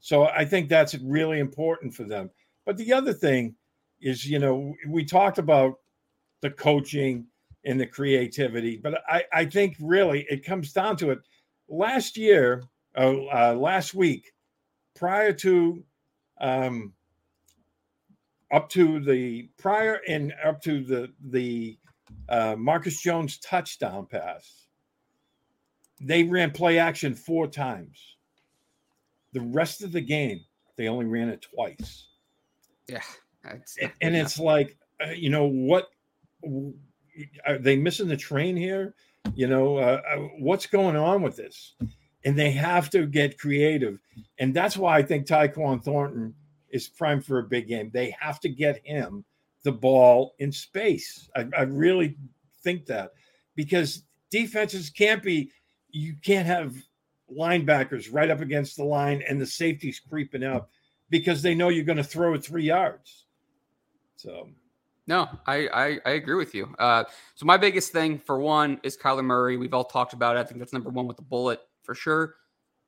So 0.00 0.24
I 0.24 0.44
think 0.44 0.68
that's 0.68 0.94
really 0.96 1.40
important 1.40 1.94
for 1.94 2.04
them. 2.04 2.30
But 2.64 2.76
the 2.76 2.92
other 2.92 3.12
thing 3.12 3.54
is, 4.00 4.26
you 4.26 4.38
know, 4.38 4.74
we 4.88 5.04
talked 5.04 5.38
about 5.38 5.78
the 6.40 6.50
coaching 6.50 7.26
and 7.64 7.78
the 7.78 7.86
creativity, 7.86 8.76
but 8.76 9.02
I, 9.06 9.24
I 9.32 9.44
think 9.44 9.76
really 9.78 10.26
it 10.30 10.44
comes 10.44 10.72
down 10.72 10.96
to 10.98 11.10
it. 11.10 11.18
Last 11.68 12.16
year, 12.16 12.62
uh, 12.96 13.14
uh, 13.32 13.54
last 13.54 13.94
week, 13.94 14.32
prior 14.94 15.32
to 15.32 15.82
um, 16.40 16.92
up 18.52 18.68
to 18.70 19.00
the 19.00 19.48
prior 19.58 20.00
and 20.08 20.32
up 20.44 20.60
to 20.62 20.82
the 20.82 21.12
the 21.30 21.78
uh, 22.28 22.56
Marcus 22.58 23.00
Jones 23.00 23.38
touchdown 23.38 24.06
pass, 24.06 24.66
they 26.00 26.24
ran 26.24 26.50
play 26.50 26.78
action 26.78 27.14
four 27.14 27.46
times. 27.46 28.16
The 29.32 29.40
rest 29.40 29.82
of 29.82 29.92
the 29.92 30.00
game, 30.00 30.40
they 30.76 30.88
only 30.88 31.06
ran 31.06 31.28
it 31.28 31.42
twice. 31.42 32.08
Yeah. 32.88 33.02
And, 33.44 33.92
and 34.00 34.16
it's 34.16 34.38
like, 34.38 34.76
uh, 35.04 35.10
you 35.10 35.30
know, 35.30 35.44
what 35.44 35.90
are 37.46 37.58
they 37.58 37.76
missing 37.76 38.08
the 38.08 38.16
train 38.16 38.56
here? 38.56 38.94
You 39.34 39.46
know, 39.46 39.76
uh, 39.76 40.00
uh, 40.10 40.16
what's 40.40 40.66
going 40.66 40.96
on 40.96 41.22
with 41.22 41.36
this? 41.36 41.74
And 42.24 42.38
they 42.38 42.50
have 42.50 42.90
to 42.90 43.06
get 43.06 43.38
creative. 43.38 43.98
And 44.38 44.52
that's 44.52 44.76
why 44.76 44.98
I 44.98 45.02
think 45.02 45.26
Tyquan 45.26 45.82
Thornton 45.82 46.34
is 46.70 46.88
primed 46.88 47.24
for 47.24 47.38
a 47.38 47.44
big 47.44 47.68
game. 47.68 47.90
They 47.92 48.14
have 48.20 48.40
to 48.40 48.48
get 48.48 48.84
him 48.84 49.24
the 49.62 49.72
ball 49.72 50.34
in 50.38 50.52
space. 50.52 51.28
I, 51.36 51.46
I 51.56 51.62
really 51.62 52.16
think 52.62 52.86
that 52.86 53.12
because 53.54 54.04
defenses 54.30 54.90
can't 54.90 55.22
be, 55.22 55.50
you 55.90 56.14
can't 56.22 56.46
have 56.46 56.74
linebackers 57.30 58.08
right 58.12 58.30
up 58.30 58.40
against 58.40 58.76
the 58.76 58.84
line 58.84 59.22
and 59.28 59.40
the 59.40 59.46
safeties 59.46 60.00
creeping 60.00 60.44
up 60.44 60.70
because 61.10 61.42
they 61.42 61.54
know 61.54 61.68
you're 61.68 61.84
going 61.84 61.96
to 61.96 62.04
throw 62.04 62.34
it 62.34 62.44
three 62.44 62.64
yards. 62.64 63.26
So, 64.16 64.48
No, 65.06 65.28
I, 65.46 65.68
I, 65.68 65.98
I 66.06 66.10
agree 66.12 66.36
with 66.36 66.54
you. 66.54 66.74
Uh, 66.78 67.04
so 67.34 67.46
my 67.46 67.56
biggest 67.56 67.92
thing 67.92 68.18
for 68.18 68.38
one 68.38 68.80
is 68.82 68.96
Kyler 68.96 69.24
Murray. 69.24 69.56
We've 69.56 69.74
all 69.74 69.84
talked 69.84 70.12
about 70.12 70.36
it. 70.36 70.40
I 70.40 70.44
think 70.44 70.58
that's 70.60 70.72
number 70.72 70.90
one 70.90 71.06
with 71.06 71.16
the 71.16 71.22
bullet 71.22 71.60
for 71.82 71.94
sure. 71.94 72.34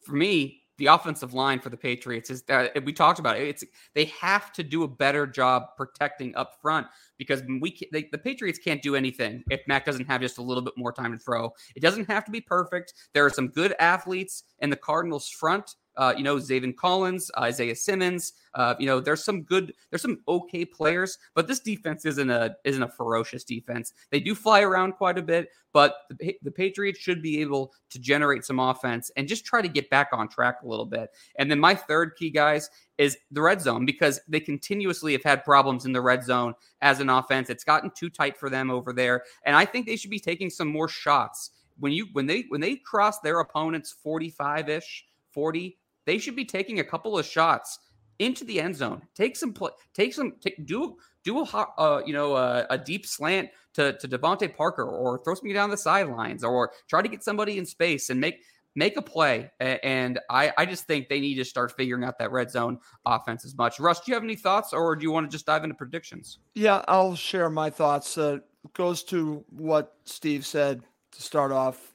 For 0.02 0.14
me, 0.14 0.62
the 0.78 0.86
offensive 0.86 1.34
line 1.34 1.60
for 1.60 1.68
the 1.68 1.76
Patriots 1.76 2.30
is 2.30 2.42
uh, 2.48 2.68
that 2.74 2.84
we 2.84 2.92
talked 2.92 3.18
about 3.18 3.38
it. 3.38 3.46
It's 3.46 3.64
they 3.94 4.06
have 4.06 4.52
to 4.54 4.62
do 4.62 4.82
a 4.82 4.88
better 4.88 5.26
job 5.26 5.64
protecting 5.76 6.34
up 6.34 6.54
front 6.60 6.86
because 7.18 7.42
we 7.60 7.78
they, 7.92 8.08
the 8.10 8.18
Patriots 8.18 8.58
can't 8.58 8.82
do 8.82 8.96
anything 8.96 9.44
if 9.50 9.60
Mac 9.68 9.84
doesn't 9.84 10.06
have 10.06 10.20
just 10.20 10.38
a 10.38 10.42
little 10.42 10.62
bit 10.62 10.74
more 10.76 10.92
time 10.92 11.12
to 11.12 11.18
throw. 11.18 11.52
It 11.76 11.80
doesn't 11.80 12.06
have 12.06 12.24
to 12.24 12.32
be 12.32 12.40
perfect. 12.40 12.94
There 13.14 13.24
are 13.24 13.30
some 13.30 13.48
good 13.48 13.74
athletes 13.78 14.44
in 14.60 14.70
the 14.70 14.76
Cardinals 14.76 15.28
front. 15.28 15.76
Uh, 15.96 16.14
you 16.16 16.24
know, 16.24 16.36
Zaven 16.36 16.74
Collins, 16.74 17.30
Isaiah 17.38 17.76
Simmons. 17.76 18.32
Uh, 18.54 18.74
you 18.78 18.86
know, 18.86 19.00
there's 19.00 19.24
some 19.24 19.42
good, 19.42 19.72
there's 19.90 20.02
some 20.02 20.20
okay 20.28 20.64
players, 20.64 21.18
but 21.34 21.48
this 21.48 21.60
defense 21.60 22.04
isn't 22.04 22.30
a 22.30 22.56
isn't 22.64 22.82
a 22.82 22.88
ferocious 22.88 23.44
defense. 23.44 23.92
They 24.10 24.20
do 24.20 24.34
fly 24.34 24.60
around 24.60 24.92
quite 24.92 25.18
a 25.18 25.22
bit, 25.22 25.48
but 25.72 25.94
the, 26.18 26.36
the 26.42 26.50
Patriots 26.50 26.98
should 26.98 27.22
be 27.22 27.40
able 27.40 27.72
to 27.90 27.98
generate 27.98 28.44
some 28.44 28.58
offense 28.58 29.10
and 29.16 29.26
just 29.26 29.44
try 29.44 29.62
to 29.62 29.68
get 29.68 29.88
back 29.90 30.10
on 30.12 30.28
track 30.28 30.56
a 30.62 30.66
little 30.66 30.84
bit. 30.86 31.10
And 31.36 31.50
then 31.50 31.58
my 31.58 31.74
third 31.74 32.12
key, 32.16 32.30
guys, 32.30 32.68
is 32.98 33.16
the 33.30 33.40
red 33.40 33.60
zone 33.60 33.86
because 33.86 34.20
they 34.28 34.40
continuously 34.40 35.12
have 35.12 35.24
had 35.24 35.44
problems 35.44 35.86
in 35.86 35.92
the 35.92 36.00
red 36.00 36.22
zone 36.22 36.54
as 36.82 37.00
an 37.00 37.08
offense. 37.08 37.48
It's 37.48 37.64
gotten 37.64 37.90
too 37.94 38.10
tight 38.10 38.36
for 38.36 38.50
them 38.50 38.70
over 38.70 38.92
there, 38.92 39.24
and 39.44 39.56
I 39.56 39.64
think 39.64 39.86
they 39.86 39.96
should 39.96 40.10
be 40.10 40.20
taking 40.20 40.50
some 40.50 40.68
more 40.68 40.88
shots 40.88 41.50
when 41.78 41.92
you 41.92 42.06
when 42.12 42.26
they 42.26 42.44
when 42.48 42.60
they 42.60 42.76
cross 42.76 43.20
their 43.20 43.40
opponent's 43.40 43.92
45 44.02 44.68
ish 44.68 45.04
40 45.32 45.78
they 46.06 46.18
should 46.18 46.36
be 46.36 46.44
taking 46.44 46.80
a 46.80 46.84
couple 46.84 47.18
of 47.18 47.26
shots 47.26 47.78
into 48.18 48.44
the 48.44 48.60
end 48.60 48.76
zone. 48.76 49.02
Take 49.14 49.36
some 49.36 49.52
play, 49.52 49.70
take 49.94 50.14
some, 50.14 50.34
take, 50.40 50.64
do 50.66 50.96
do 51.24 51.40
a 51.40 51.44
uh, 51.44 52.02
you 52.04 52.12
know 52.12 52.34
uh, 52.34 52.66
a 52.70 52.78
deep 52.78 53.06
slant 53.06 53.50
to 53.74 53.94
to 53.98 54.08
DeVante 54.08 54.54
Parker, 54.54 54.84
or 54.84 55.22
throw 55.22 55.34
something 55.34 55.52
down 55.52 55.70
the 55.70 55.76
sidelines, 55.76 56.44
or 56.44 56.72
try 56.88 57.02
to 57.02 57.08
get 57.08 57.22
somebody 57.22 57.58
in 57.58 57.66
space 57.66 58.10
and 58.10 58.20
make 58.20 58.42
make 58.74 58.96
a 58.96 59.02
play. 59.02 59.50
And 59.60 60.18
I 60.30 60.52
I 60.56 60.66
just 60.66 60.86
think 60.86 61.08
they 61.08 61.20
need 61.20 61.36
to 61.36 61.44
start 61.44 61.72
figuring 61.76 62.04
out 62.04 62.18
that 62.18 62.32
red 62.32 62.50
zone 62.50 62.78
offense 63.06 63.44
as 63.44 63.56
much. 63.56 63.80
Russ, 63.80 64.00
do 64.00 64.10
you 64.10 64.14
have 64.14 64.24
any 64.24 64.36
thoughts, 64.36 64.72
or 64.72 64.96
do 64.96 65.02
you 65.02 65.10
want 65.10 65.30
to 65.30 65.34
just 65.34 65.46
dive 65.46 65.64
into 65.64 65.74
predictions? 65.74 66.38
Yeah, 66.54 66.84
I'll 66.88 67.16
share 67.16 67.50
my 67.50 67.70
thoughts. 67.70 68.16
Uh, 68.18 68.38
goes 68.74 69.02
to 69.04 69.44
what 69.50 69.94
Steve 70.04 70.46
said 70.46 70.82
to 71.12 71.22
start 71.22 71.52
off, 71.52 71.94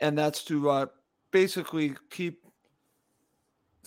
and 0.00 0.16
that's 0.16 0.44
to 0.44 0.70
uh, 0.70 0.86
basically 1.30 1.94
keep 2.10 2.41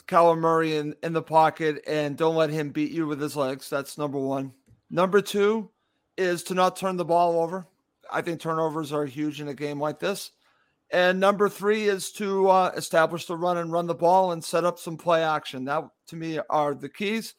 Kyler 0.07 0.37
Murray 0.37 0.77
in, 0.77 0.95
in 1.03 1.13
the 1.13 1.21
pocket 1.21 1.83
and 1.87 2.17
don't 2.17 2.35
let 2.35 2.49
him 2.49 2.69
beat 2.69 2.91
you 2.91 3.07
with 3.07 3.19
his 3.19 3.35
legs. 3.35 3.69
That's 3.69 3.97
number 3.97 4.19
one. 4.19 4.53
Number 4.89 5.21
two 5.21 5.69
is 6.17 6.43
to 6.43 6.53
not 6.53 6.75
turn 6.75 6.97
the 6.97 7.05
ball 7.05 7.41
over. 7.41 7.65
I 8.11 8.21
think 8.21 8.39
turnovers 8.39 8.93
are 8.93 9.05
huge 9.05 9.41
in 9.41 9.47
a 9.47 9.53
game 9.53 9.79
like 9.79 9.99
this. 9.99 10.31
And 10.91 11.19
number 11.19 11.49
three 11.49 11.87
is 11.87 12.11
to 12.13 12.47
uh, 12.47 12.71
establish 12.75 13.25
the 13.25 13.35
run 13.35 13.57
and 13.57 13.71
run 13.71 13.87
the 13.87 13.95
ball 13.95 14.31
and 14.31 14.43
set 14.43 14.63
up 14.63 14.77
some 14.77 14.97
play 14.97 15.23
action. 15.23 15.65
That, 15.65 15.83
to 16.07 16.15
me, 16.15 16.39
are 16.49 16.75
the 16.75 16.89
keys. 16.89 17.33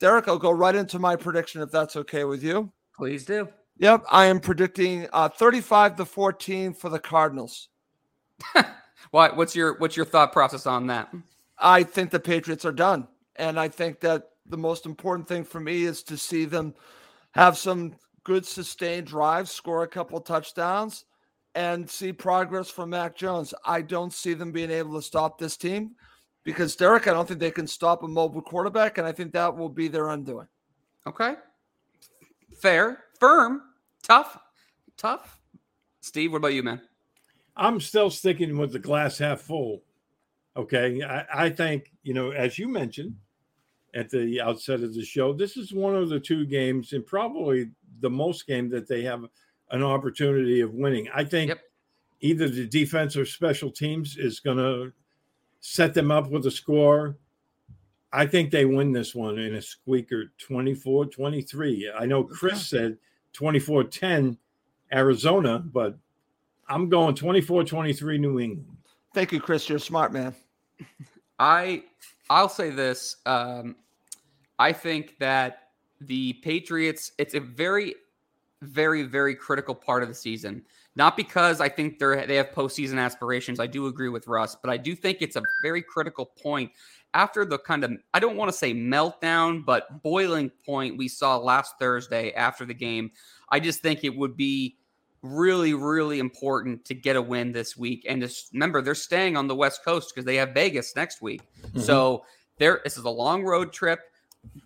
Derek, 0.00 0.26
I'll 0.26 0.38
go 0.38 0.50
right 0.50 0.74
into 0.74 0.98
my 0.98 1.14
prediction 1.14 1.62
if 1.62 1.70
that's 1.70 1.94
okay 1.94 2.24
with 2.24 2.42
you. 2.42 2.72
Please 2.96 3.24
do. 3.24 3.48
Yep, 3.78 4.04
I 4.10 4.26
am 4.26 4.40
predicting 4.40 5.06
uh, 5.12 5.28
35 5.28 5.96
to 5.96 6.04
14 6.04 6.74
for 6.74 6.88
the 6.88 6.98
Cardinals. 6.98 7.68
What 9.10 9.36
what's 9.36 9.54
your 9.54 9.76
what's 9.78 9.96
your 9.96 10.06
thought 10.06 10.32
process 10.32 10.66
on 10.66 10.86
that? 10.86 11.12
I 11.62 11.84
think 11.84 12.10
the 12.10 12.20
Patriots 12.20 12.64
are 12.64 12.72
done. 12.72 13.08
And 13.36 13.58
I 13.58 13.68
think 13.68 14.00
that 14.00 14.24
the 14.46 14.58
most 14.58 14.84
important 14.84 15.28
thing 15.28 15.44
for 15.44 15.60
me 15.60 15.84
is 15.84 16.02
to 16.02 16.18
see 16.18 16.44
them 16.44 16.74
have 17.32 17.56
some 17.56 17.94
good 18.24 18.44
sustained 18.44 19.06
drives, 19.06 19.50
score 19.50 19.82
a 19.84 19.88
couple 19.88 20.20
touchdowns, 20.20 21.04
and 21.54 21.88
see 21.88 22.12
progress 22.12 22.68
from 22.68 22.90
Mac 22.90 23.16
Jones. 23.16 23.54
I 23.64 23.80
don't 23.82 24.12
see 24.12 24.34
them 24.34 24.52
being 24.52 24.70
able 24.70 24.94
to 24.94 25.02
stop 25.02 25.38
this 25.38 25.56
team 25.56 25.92
because 26.44 26.76
Derek, 26.76 27.06
I 27.06 27.12
don't 27.12 27.26
think 27.26 27.40
they 27.40 27.50
can 27.50 27.66
stop 27.66 28.02
a 28.02 28.08
mobile 28.08 28.42
quarterback, 28.42 28.98
and 28.98 29.06
I 29.06 29.12
think 29.12 29.32
that 29.32 29.56
will 29.56 29.68
be 29.68 29.88
their 29.88 30.08
undoing. 30.08 30.48
Okay. 31.06 31.34
Fair, 32.60 33.04
firm, 33.18 33.62
tough, 34.02 34.38
tough. 34.96 35.40
Steve, 36.00 36.32
what 36.32 36.38
about 36.38 36.54
you, 36.54 36.62
man? 36.62 36.80
I'm 37.56 37.80
still 37.80 38.10
sticking 38.10 38.56
with 38.56 38.72
the 38.72 38.78
glass 38.78 39.18
half 39.18 39.40
full. 39.40 39.82
Okay. 40.56 41.02
I, 41.02 41.46
I 41.46 41.50
think, 41.50 41.92
you 42.02 42.14
know, 42.14 42.30
as 42.30 42.58
you 42.58 42.68
mentioned 42.68 43.16
at 43.94 44.10
the 44.10 44.40
outset 44.40 44.82
of 44.82 44.94
the 44.94 45.04
show, 45.04 45.32
this 45.32 45.56
is 45.56 45.72
one 45.72 45.94
of 45.94 46.08
the 46.08 46.20
two 46.20 46.46
games 46.46 46.92
and 46.92 47.06
probably 47.06 47.70
the 48.00 48.10
most 48.10 48.46
game 48.46 48.68
that 48.70 48.88
they 48.88 49.02
have 49.02 49.24
an 49.70 49.82
opportunity 49.82 50.60
of 50.60 50.74
winning. 50.74 51.08
I 51.14 51.24
think 51.24 51.52
either 52.20 52.48
the 52.48 52.66
defense 52.66 53.16
or 53.16 53.24
special 53.24 53.70
teams 53.70 54.16
is 54.16 54.40
going 54.40 54.58
to 54.58 54.92
set 55.60 55.94
them 55.94 56.10
up 56.10 56.30
with 56.30 56.46
a 56.46 56.50
score. 56.50 57.16
I 58.12 58.26
think 58.26 58.50
they 58.50 58.66
win 58.66 58.92
this 58.92 59.14
one 59.14 59.38
in 59.38 59.54
a 59.54 59.62
squeaker 59.62 60.32
24 60.38 61.06
23. 61.06 61.92
I 61.98 62.04
know 62.04 62.24
Chris 62.24 62.66
said 62.66 62.98
24 63.32 63.84
10 63.84 64.36
Arizona, 64.92 65.58
but 65.60 65.96
I'm 66.68 66.88
going 66.88 67.14
24 67.14 67.64
23 67.64 68.18
New 68.18 68.40
England. 68.40 68.76
Thank 69.14 69.32
you, 69.32 69.40
Chris. 69.40 69.68
You're 69.68 69.78
a 69.78 69.80
smart 69.80 70.12
man. 70.12 70.34
I 71.38 71.84
I'll 72.30 72.48
say 72.48 72.70
this. 72.70 73.16
Um, 73.26 73.76
I 74.58 74.72
think 74.72 75.18
that 75.18 75.68
the 76.00 76.34
Patriots, 76.34 77.12
it's 77.18 77.34
a 77.34 77.40
very, 77.40 77.94
very, 78.62 79.02
very 79.02 79.34
critical 79.34 79.74
part 79.74 80.02
of 80.02 80.08
the 80.08 80.14
season. 80.14 80.64
Not 80.94 81.16
because 81.16 81.60
I 81.60 81.68
think 81.68 81.98
they're 81.98 82.26
they 82.26 82.36
have 82.36 82.50
postseason 82.50 82.98
aspirations. 82.98 83.60
I 83.60 83.66
do 83.66 83.86
agree 83.86 84.10
with 84.10 84.26
Russ, 84.26 84.56
but 84.60 84.70
I 84.70 84.76
do 84.76 84.94
think 84.94 85.18
it's 85.20 85.36
a 85.36 85.42
very 85.62 85.82
critical 85.82 86.26
point 86.26 86.70
after 87.14 87.44
the 87.44 87.58
kind 87.58 87.84
of 87.84 87.92
I 88.12 88.20
don't 88.20 88.36
want 88.36 88.50
to 88.50 88.56
say 88.56 88.74
meltdown, 88.74 89.64
but 89.64 90.02
boiling 90.02 90.50
point 90.66 90.98
we 90.98 91.08
saw 91.08 91.38
last 91.38 91.78
Thursday 91.78 92.32
after 92.32 92.66
the 92.66 92.74
game. 92.74 93.10
I 93.48 93.58
just 93.58 93.80
think 93.80 94.04
it 94.04 94.14
would 94.14 94.36
be 94.36 94.76
really, 95.22 95.72
really 95.74 96.18
important 96.18 96.84
to 96.86 96.94
get 96.94 97.16
a 97.16 97.22
win 97.22 97.52
this 97.52 97.76
week. 97.76 98.04
And 98.08 98.20
just 98.20 98.52
remember, 98.52 98.82
they're 98.82 98.94
staying 98.94 99.36
on 99.36 99.46
the 99.46 99.54
West 99.54 99.84
Coast 99.84 100.12
because 100.12 100.24
they 100.24 100.36
have 100.36 100.50
Vegas 100.50 100.94
next 100.96 101.22
week. 101.22 101.42
Mm-hmm. 101.62 101.80
So 101.80 102.24
there, 102.58 102.80
this 102.84 102.98
is 102.98 103.04
a 103.04 103.10
long 103.10 103.44
road 103.44 103.72
trip. 103.72 104.00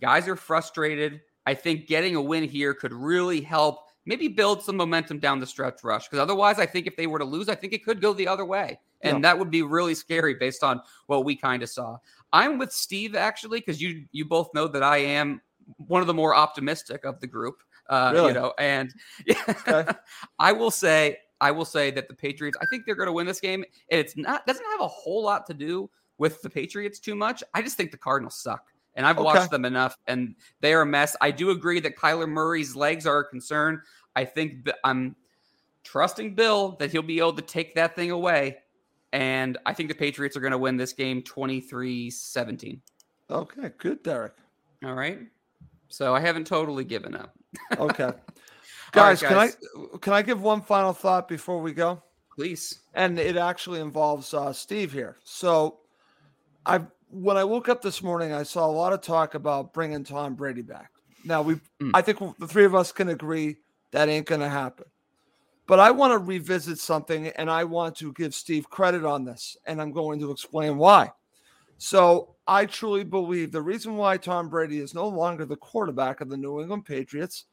Guys 0.01 0.27
are 0.27 0.35
frustrated. 0.35 1.21
I 1.45 1.53
think 1.53 1.87
getting 1.87 2.15
a 2.15 2.21
win 2.21 2.43
here 2.43 2.73
could 2.73 2.93
really 2.93 3.41
help 3.41 3.85
maybe 4.05 4.27
build 4.27 4.63
some 4.63 4.77
momentum 4.77 5.19
down 5.19 5.39
the 5.39 5.45
stretch 5.45 5.83
rush. 5.83 6.07
Because 6.07 6.19
otherwise, 6.19 6.59
I 6.59 6.65
think 6.65 6.87
if 6.87 6.95
they 6.95 7.07
were 7.07 7.19
to 7.19 7.25
lose, 7.25 7.49
I 7.49 7.55
think 7.55 7.73
it 7.73 7.83
could 7.83 8.01
go 8.01 8.13
the 8.13 8.27
other 8.27 8.45
way. 8.45 8.79
And 9.01 9.17
yeah. 9.17 9.21
that 9.21 9.39
would 9.39 9.51
be 9.51 9.61
really 9.61 9.93
scary 9.93 10.33
based 10.33 10.63
on 10.63 10.81
what 11.05 11.23
we 11.23 11.35
kind 11.35 11.61
of 11.61 11.69
saw. 11.69 11.97
I'm 12.33 12.57
with 12.57 12.71
Steve 12.71 13.15
actually, 13.15 13.59
because 13.59 13.81
you 13.81 14.05
you 14.11 14.25
both 14.25 14.53
know 14.53 14.67
that 14.67 14.83
I 14.83 14.97
am 14.97 15.41
one 15.77 16.01
of 16.01 16.07
the 16.07 16.13
more 16.13 16.35
optimistic 16.35 17.05
of 17.05 17.19
the 17.19 17.27
group. 17.27 17.61
Uh, 17.89 18.11
really? 18.13 18.27
You 18.29 18.33
know, 18.33 18.53
and 18.59 18.93
okay. 19.49 19.85
I 20.39 20.51
will 20.51 20.71
say, 20.71 21.17
I 21.39 21.51
will 21.51 21.65
say 21.65 21.91
that 21.91 22.07
the 22.07 22.13
Patriots. 22.13 22.57
I 22.61 22.65
think 22.69 22.85
they're 22.85 22.95
going 22.95 23.07
to 23.07 23.13
win 23.13 23.27
this 23.27 23.39
game. 23.39 23.63
And 23.91 23.99
it's 23.99 24.17
not 24.17 24.45
doesn't 24.45 24.65
have 24.71 24.81
a 24.81 24.87
whole 24.87 25.23
lot 25.23 25.45
to 25.47 25.53
do 25.53 25.89
with 26.17 26.41
the 26.41 26.49
Patriots 26.49 26.99
too 26.99 27.15
much. 27.15 27.43
I 27.53 27.61
just 27.61 27.77
think 27.77 27.91
the 27.91 27.97
Cardinals 27.97 28.41
suck. 28.41 28.63
And 28.95 29.05
I've 29.05 29.17
okay. 29.17 29.25
watched 29.25 29.51
them 29.51 29.63
enough, 29.63 29.95
and 30.07 30.33
they 30.59 30.73
are 30.73 30.81
a 30.81 30.85
mess. 30.85 31.15
I 31.21 31.29
do 31.29 31.51
agree 31.51 31.79
that 31.81 31.95
Kyler 31.95 32.27
Murray's 32.27 32.75
legs 32.75 33.05
are 33.05 33.19
a 33.19 33.29
concern. 33.29 33.79
I 34.15 34.25
think 34.25 34.65
that 34.65 34.77
I'm 34.83 35.15
trusting 35.83 36.33
Bill 36.33 36.71
that 36.79 36.91
he'll 36.91 37.03
be 37.03 37.19
able 37.19 37.33
to 37.33 37.43
take 37.43 37.75
that 37.75 37.95
thing 37.95 38.09
away. 38.09 38.57
And 39.13 39.57
I 39.67 39.73
think 39.73 39.89
the 39.89 39.95
Patriots 39.95 40.35
are 40.35 40.39
going 40.39 40.51
to 40.51 40.57
win 40.57 40.77
this 40.77 40.93
game 40.93 41.21
23 41.21 42.09
17. 42.09 42.81
Okay, 43.29 43.71
good, 43.77 44.01
Derek. 44.01 44.33
All 44.83 44.95
right. 44.95 45.19
So 45.89 46.15
I 46.15 46.19
haven't 46.19 46.47
totally 46.47 46.83
given 46.83 47.15
up. 47.15 47.33
Okay. 47.77 48.11
Guys, 48.93 49.21
right, 49.21 49.31
guys, 49.31 49.57
can 49.59 49.91
I 49.93 49.97
can 49.97 50.13
I 50.13 50.21
give 50.21 50.41
one 50.41 50.61
final 50.61 50.93
thought 50.93 51.27
before 51.27 51.61
we 51.61 51.73
go? 51.73 52.01
Please. 52.33 52.79
And 52.93 53.19
it 53.19 53.35
actually 53.35 53.81
involves 53.81 54.33
uh, 54.33 54.53
Steve 54.53 54.93
here. 54.93 55.17
So, 55.25 55.79
I 56.65 56.81
when 57.09 57.35
I 57.35 57.43
woke 57.43 57.67
up 57.67 57.81
this 57.81 58.01
morning, 58.01 58.31
I 58.31 58.43
saw 58.43 58.65
a 58.65 58.71
lot 58.71 58.93
of 58.93 59.01
talk 59.01 59.35
about 59.35 59.73
bringing 59.73 60.05
Tom 60.05 60.35
Brady 60.35 60.61
back. 60.61 60.91
Now 61.25 61.41
we, 61.41 61.55
mm. 61.81 61.91
I 61.93 62.01
think 62.01 62.19
the 62.39 62.47
three 62.47 62.65
of 62.65 62.75
us 62.75 62.91
can 62.93 63.09
agree 63.09 63.57
that 63.91 64.07
ain't 64.09 64.25
going 64.25 64.41
to 64.41 64.49
happen. 64.49 64.85
But 65.67 65.79
I 65.79 65.91
want 65.91 66.13
to 66.13 66.17
revisit 66.17 66.79
something, 66.79 67.27
and 67.27 67.51
I 67.51 67.65
want 67.65 67.97
to 67.97 68.13
give 68.13 68.33
Steve 68.33 68.69
credit 68.69 69.03
on 69.03 69.25
this, 69.25 69.57
and 69.65 69.81
I'm 69.81 69.91
going 69.91 70.19
to 70.21 70.31
explain 70.31 70.77
why. 70.77 71.11
So 71.77 72.35
I 72.47 72.65
truly 72.65 73.03
believe 73.03 73.51
the 73.51 73.61
reason 73.61 73.97
why 73.97 74.17
Tom 74.17 74.49
Brady 74.49 74.79
is 74.79 74.93
no 74.93 75.07
longer 75.07 75.45
the 75.45 75.55
quarterback 75.55 76.21
of 76.21 76.29
the 76.29 76.37
New 76.37 76.61
England 76.61 76.85
Patriots 76.85 77.45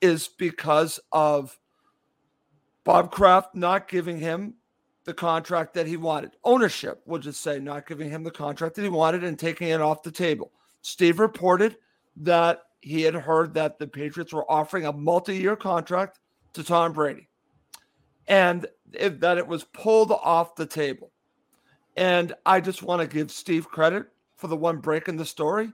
is 0.00 0.28
because 0.28 1.00
of 1.12 1.58
Bob 2.84 3.10
Kraft 3.10 3.54
not 3.54 3.88
giving 3.88 4.18
him 4.18 4.54
the 5.04 5.14
contract 5.14 5.74
that 5.74 5.86
he 5.86 5.96
wanted. 5.96 6.32
Ownership, 6.44 7.02
we'll 7.06 7.20
just 7.20 7.42
say, 7.42 7.58
not 7.58 7.86
giving 7.86 8.10
him 8.10 8.22
the 8.22 8.30
contract 8.30 8.74
that 8.74 8.82
he 8.82 8.88
wanted 8.88 9.24
and 9.24 9.38
taking 9.38 9.68
it 9.68 9.80
off 9.80 10.02
the 10.02 10.10
table. 10.10 10.52
Steve 10.82 11.18
reported 11.18 11.76
that 12.16 12.62
he 12.80 13.02
had 13.02 13.14
heard 13.14 13.54
that 13.54 13.78
the 13.78 13.86
Patriots 13.86 14.32
were 14.32 14.50
offering 14.50 14.86
a 14.86 14.92
multi 14.92 15.36
year 15.36 15.56
contract 15.56 16.18
to 16.54 16.64
Tom 16.64 16.92
Brady 16.92 17.28
and 18.26 18.66
that 18.92 19.38
it 19.38 19.46
was 19.46 19.64
pulled 19.64 20.12
off 20.12 20.54
the 20.54 20.66
table. 20.66 21.12
And 21.96 22.34
I 22.46 22.60
just 22.60 22.82
want 22.82 23.02
to 23.02 23.08
give 23.08 23.30
Steve 23.30 23.68
credit 23.68 24.06
for 24.36 24.46
the 24.46 24.56
one 24.56 24.78
break 24.78 25.08
in 25.08 25.16
the 25.16 25.24
story. 25.24 25.72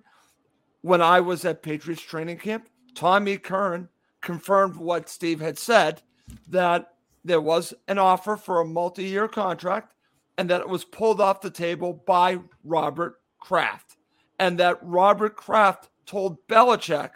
When 0.83 1.01
I 1.03 1.21
was 1.21 1.45
at 1.45 1.63
Patriots 1.63 2.03
training 2.03 2.39
camp, 2.39 2.69
Tommy 2.95 3.39
Curran 3.39 3.89
confirmed 4.21 4.77
what 4.77 5.09
Steve 5.09 5.41
had 5.41 5.59
said 5.59 6.03
that 6.49 6.95
there 7.25 7.41
was 7.41 7.75
an 7.89 7.99
offer 7.99 8.37
for 8.37 8.61
a 8.61 8.65
multi 8.65 9.05
year 9.05 9.29
contract 9.29 9.95
and 10.39 10.51
that 10.51 10.61
it 10.61 10.69
was 10.69 10.85
pulled 10.85 11.21
off 11.21 11.41
the 11.41 11.51
table 11.51 12.03
by 12.07 12.39
Robert 12.65 13.21
Kraft. 13.39 13.97
And 14.39 14.59
that 14.59 14.79
Robert 14.83 15.37
Kraft 15.37 15.89
told 16.05 16.47
Belichick 16.47 17.11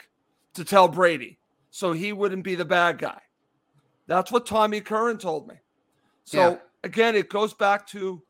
to 0.54 0.64
tell 0.64 0.88
Brady 0.88 1.38
so 1.70 1.92
he 1.92 2.12
wouldn't 2.12 2.44
be 2.44 2.54
the 2.54 2.64
bad 2.64 2.98
guy. 2.98 3.20
That's 4.06 4.32
what 4.32 4.46
Tommy 4.46 4.80
Curran 4.80 5.18
told 5.18 5.46
me. 5.46 5.54
So 6.24 6.50
yeah. 6.50 6.56
again, 6.82 7.14
it 7.14 7.28
goes 7.28 7.54
back 7.54 7.86
to 7.88 8.22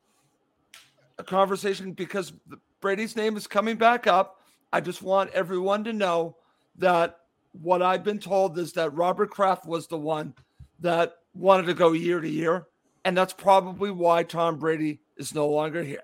a 1.21 1.25
conversation 1.25 1.93
because 1.93 2.33
Brady's 2.81 3.14
name 3.14 3.37
is 3.37 3.47
coming 3.47 3.77
back 3.77 4.07
up. 4.07 4.41
I 4.73 4.81
just 4.81 5.03
want 5.03 5.31
everyone 5.31 5.85
to 5.85 5.93
know 5.93 6.37
that 6.79 7.18
what 7.53 7.83
I've 7.83 8.05
been 8.05 8.18
told 8.18 8.59
is 8.59 8.73
that 8.73 8.95
Robert 8.95 9.31
Kraft 9.31 9.66
was 9.66 9.87
the 9.87 9.99
one 9.99 10.35
that 10.81 11.16
wanted 11.35 11.66
to 11.66 11.75
go 11.75 11.93
year 11.93 12.21
to 12.21 12.29
year. 12.29 12.66
And 13.05 13.16
that's 13.16 13.33
probably 13.33 13.91
why 13.91 14.23
Tom 14.23 14.59
Brady 14.59 15.01
is 15.16 15.35
no 15.35 15.49
longer 15.49 15.83
here. 15.83 16.03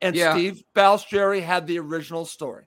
And 0.00 0.14
yeah. 0.14 0.32
Steve 0.32 0.62
Balestrieri 0.74 1.42
had 1.42 1.66
the 1.66 1.78
original 1.78 2.24
story. 2.24 2.64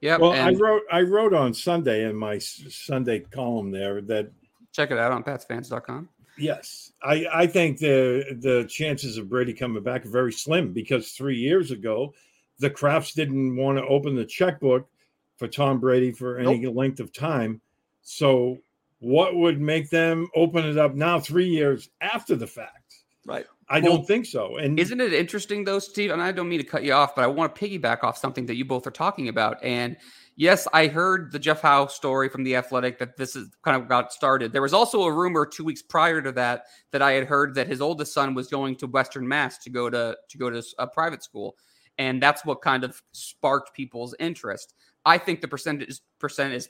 Yeah. 0.00 0.16
Well, 0.16 0.32
and- 0.32 0.56
I 0.56 0.58
wrote 0.58 0.82
I 0.90 1.00
wrote 1.02 1.34
on 1.34 1.54
Sunday 1.54 2.04
in 2.08 2.16
my 2.16 2.38
Sunday 2.38 3.20
column 3.20 3.70
there 3.70 4.00
that 4.02 4.30
check 4.72 4.90
it 4.90 4.98
out 4.98 5.12
on 5.12 5.22
patsfans.com. 5.22 6.08
Yes, 6.38 6.92
I, 7.02 7.26
I 7.32 7.46
think 7.46 7.78
the 7.78 8.36
the 8.40 8.64
chances 8.64 9.18
of 9.18 9.28
Brady 9.28 9.52
coming 9.52 9.82
back 9.82 10.06
are 10.06 10.10
very 10.10 10.32
slim 10.32 10.72
because 10.72 11.12
three 11.12 11.36
years 11.36 11.70
ago, 11.70 12.14
the 12.58 12.70
Krafts 12.70 13.14
didn't 13.14 13.56
want 13.56 13.78
to 13.78 13.86
open 13.86 14.14
the 14.14 14.24
checkbook 14.24 14.88
for 15.36 15.48
Tom 15.48 15.78
Brady 15.78 16.12
for 16.12 16.38
any 16.38 16.58
nope. 16.58 16.74
length 16.74 17.00
of 17.00 17.12
time. 17.12 17.60
So, 18.02 18.58
what 19.00 19.36
would 19.36 19.60
make 19.60 19.90
them 19.90 20.28
open 20.34 20.64
it 20.64 20.78
up 20.78 20.94
now, 20.94 21.20
three 21.20 21.48
years 21.48 21.90
after 22.00 22.34
the 22.34 22.46
fact? 22.46 23.02
Right. 23.26 23.46
I 23.68 23.80
well, 23.80 23.96
don't 23.96 24.06
think 24.06 24.26
so. 24.26 24.56
And 24.56 24.78
isn't 24.78 25.00
it 25.00 25.12
interesting 25.12 25.64
though, 25.64 25.78
Steve? 25.78 26.10
And 26.10 26.20
I 26.20 26.32
don't 26.32 26.48
mean 26.48 26.58
to 26.58 26.64
cut 26.64 26.82
you 26.82 26.92
off, 26.92 27.14
but 27.14 27.22
I 27.22 27.26
want 27.26 27.54
to 27.54 27.60
piggyback 27.60 28.04
off 28.04 28.18
something 28.18 28.46
that 28.46 28.56
you 28.56 28.64
both 28.64 28.86
are 28.86 28.92
talking 28.92 29.28
about. 29.28 29.62
And 29.62 29.96
yes, 30.36 30.66
I 30.72 30.86
heard 30.86 31.32
the 31.32 31.38
Jeff 31.38 31.60
Howe 31.60 31.86
story 31.86 32.28
from 32.28 32.44
the 32.44 32.56
Athletic 32.56 32.98
that 32.98 33.16
this 33.16 33.36
is 33.36 33.48
kind 33.62 33.80
of 33.80 33.88
got 33.88 34.12
started. 34.12 34.52
There 34.52 34.62
was 34.62 34.74
also 34.74 35.02
a 35.02 35.12
rumor 35.12 35.46
two 35.46 35.64
weeks 35.64 35.82
prior 35.82 36.22
to 36.22 36.32
that 36.32 36.66
that 36.90 37.02
I 37.02 37.12
had 37.12 37.24
heard 37.24 37.54
that 37.54 37.66
his 37.66 37.80
oldest 37.80 38.12
son 38.12 38.34
was 38.34 38.48
going 38.48 38.76
to 38.76 38.86
Western 38.86 39.26
Mass 39.26 39.58
to 39.58 39.70
go 39.70 39.90
to 39.90 40.16
to 40.28 40.38
go 40.38 40.50
to 40.50 40.62
a 40.78 40.86
private 40.86 41.22
school, 41.22 41.56
and 41.98 42.22
that's 42.22 42.44
what 42.44 42.62
kind 42.62 42.84
of 42.84 43.02
sparked 43.12 43.74
people's 43.74 44.14
interest. 44.18 44.74
I 45.04 45.18
think 45.18 45.40
the 45.40 45.48
percentage 45.48 46.00
percent 46.18 46.54
is 46.54 46.68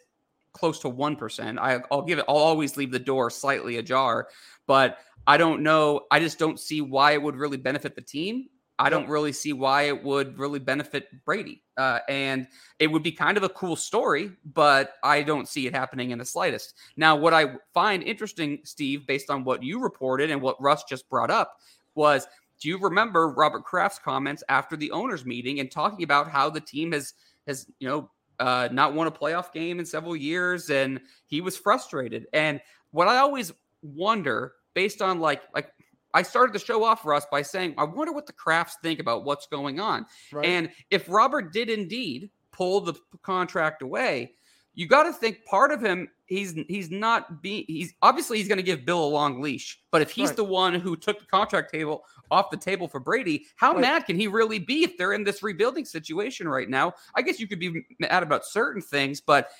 close 0.53 0.79
to 0.81 0.89
one 0.89 1.17
percent. 1.17 1.59
I'll 1.61 2.03
give 2.03 2.19
it. 2.19 2.25
I'll 2.29 2.37
always 2.37 2.77
leave 2.77 2.93
the 2.93 2.99
door 2.99 3.31
slightly 3.31 3.79
ajar, 3.79 4.29
but 4.67 4.99
I 5.27 5.37
don't 5.37 5.63
know. 5.63 6.03
I 6.11 6.21
just 6.21 6.39
don't 6.39 6.59
see 6.59 6.81
why 6.81 7.13
it 7.13 7.23
would 7.23 7.37
really 7.37 7.57
benefit 7.57 7.95
the 7.95 8.03
team. 8.03 8.49
I 8.83 8.91
don't 8.91 9.09
really 9.09 9.31
see 9.31 9.53
why 9.53 9.83
it 9.83 10.03
would 10.03 10.37
really 10.37 10.59
benefit 10.59 11.25
Brady. 11.25 11.63
Uh, 11.77 12.01
and 12.09 12.49
it 12.81 12.89
would 12.89 13.05
be 13.05 13.13
kind 13.13 13.37
of 13.37 13.45
a 13.45 13.49
cool 13.49 13.77
story, 13.77 14.33
but 14.45 14.95
I 15.05 15.23
don't 15.23 15.47
see 15.47 15.69
it 15.69 15.73
happening 15.73 16.11
in 16.11 16.19
the 16.19 16.25
slightest. 16.25 16.75
Now, 16.97 17.15
what 17.15 17.33
I 17.33 17.55
find 17.73 18.03
interesting, 18.03 18.59
Steve, 18.65 19.07
based 19.07 19.31
on 19.31 19.45
what 19.45 19.63
you 19.63 19.81
reported 19.81 20.33
and 20.33 20.43
what 20.43 20.61
Russ 20.61 20.83
just 20.83 21.09
brought 21.09 21.31
up, 21.31 21.61
was 21.95 22.27
do 22.61 22.69
you 22.69 22.77
remember 22.77 23.29
Robert 23.29 23.65
Kraft's 23.65 24.01
comments 24.01 24.43
after 24.49 24.77
the 24.77 24.91
owners' 24.91 25.25
meeting 25.25 25.61
and 25.61 25.71
talking 25.71 26.03
about 26.03 26.29
how 26.29 26.51
the 26.51 26.61
team 26.61 26.91
has 26.91 27.15
has 27.47 27.69
you 27.79 27.89
know 27.89 28.11
uh, 28.41 28.69
not 28.73 28.95
won 28.95 29.07
a 29.07 29.13
playoff 29.13 29.53
game 29.53 29.79
in 29.79 29.87
several 29.87 30.17
years, 30.17 30.71
and 30.71 31.01
he 31.27 31.41
was 31.41 31.57
frustrated. 31.57 32.27
And 32.33 32.61
what 32.91 33.07
I 33.07 33.19
always 33.19 33.53
wonder, 33.83 34.55
based 34.75 35.01
on 35.01 35.21
like 35.21 35.43
like 35.55 35.69
I 36.15 36.23
started 36.23 36.53
the 36.53 36.59
show 36.59 36.85
off, 36.85 37.05
Russ, 37.05 37.27
by 37.31 37.43
saying, 37.43 37.75
I 37.79 37.85
wonder 37.85 38.13
what 38.13 38.27
the 38.27 38.33
Krafts 38.33 38.73
think 38.83 39.01
about 39.01 39.25
what's 39.25 39.47
going 39.47 39.81
on. 39.81 40.07
Right. 40.33 40.47
And 40.47 40.71
if 40.91 41.09
Robert 41.09 41.53
did 41.53 41.71
indeed 41.71 42.31
pull 42.51 42.81
the 42.81 42.95
contract 43.23 43.83
away, 43.83 44.33
you 44.75 44.87
got 44.87 45.05
to 45.05 45.13
think 45.13 45.45
part 45.45 45.71
of 45.71 45.83
him 45.83 46.09
he's 46.27 46.55
he's 46.67 46.91
not 46.91 47.43
being 47.43 47.65
he's 47.69 47.93
obviously 48.01 48.39
he's 48.39 48.49
going 48.49 48.59
to 48.59 48.63
give 48.63 48.87
Bill 48.87 49.05
a 49.05 49.07
long 49.07 49.43
leash, 49.43 49.81
but 49.91 50.01
if 50.01 50.11
he's 50.11 50.29
right. 50.29 50.37
the 50.37 50.45
one 50.45 50.75
who 50.75 50.97
took 50.97 51.21
the 51.21 51.27
contract 51.27 51.71
table 51.73 52.05
off 52.31 52.51
the 52.51 52.57
table 52.57 52.89
for 52.89 52.99
Brady, 52.99 53.47
how 53.57 53.73
right. 53.73 53.83
mad 53.83 54.07
can 54.07 54.17
he 54.17 54.27
really 54.27 54.59
be 54.59 54.83
if 54.85 54.97
they're 54.97 55.13
in 55.13 55.25
this 55.25 55.43
rebuilding 55.43 55.85
situation 55.85 56.49
right 56.49 56.69
now? 56.69 56.95
I 57.15 57.23
guess 57.23 57.39
you 57.39 57.47
could 57.47 57.59
be 57.59 57.85
mad 57.99 58.23
about 58.23 58.47
certain 58.47 58.81
things, 58.81 59.21
but 59.21 59.51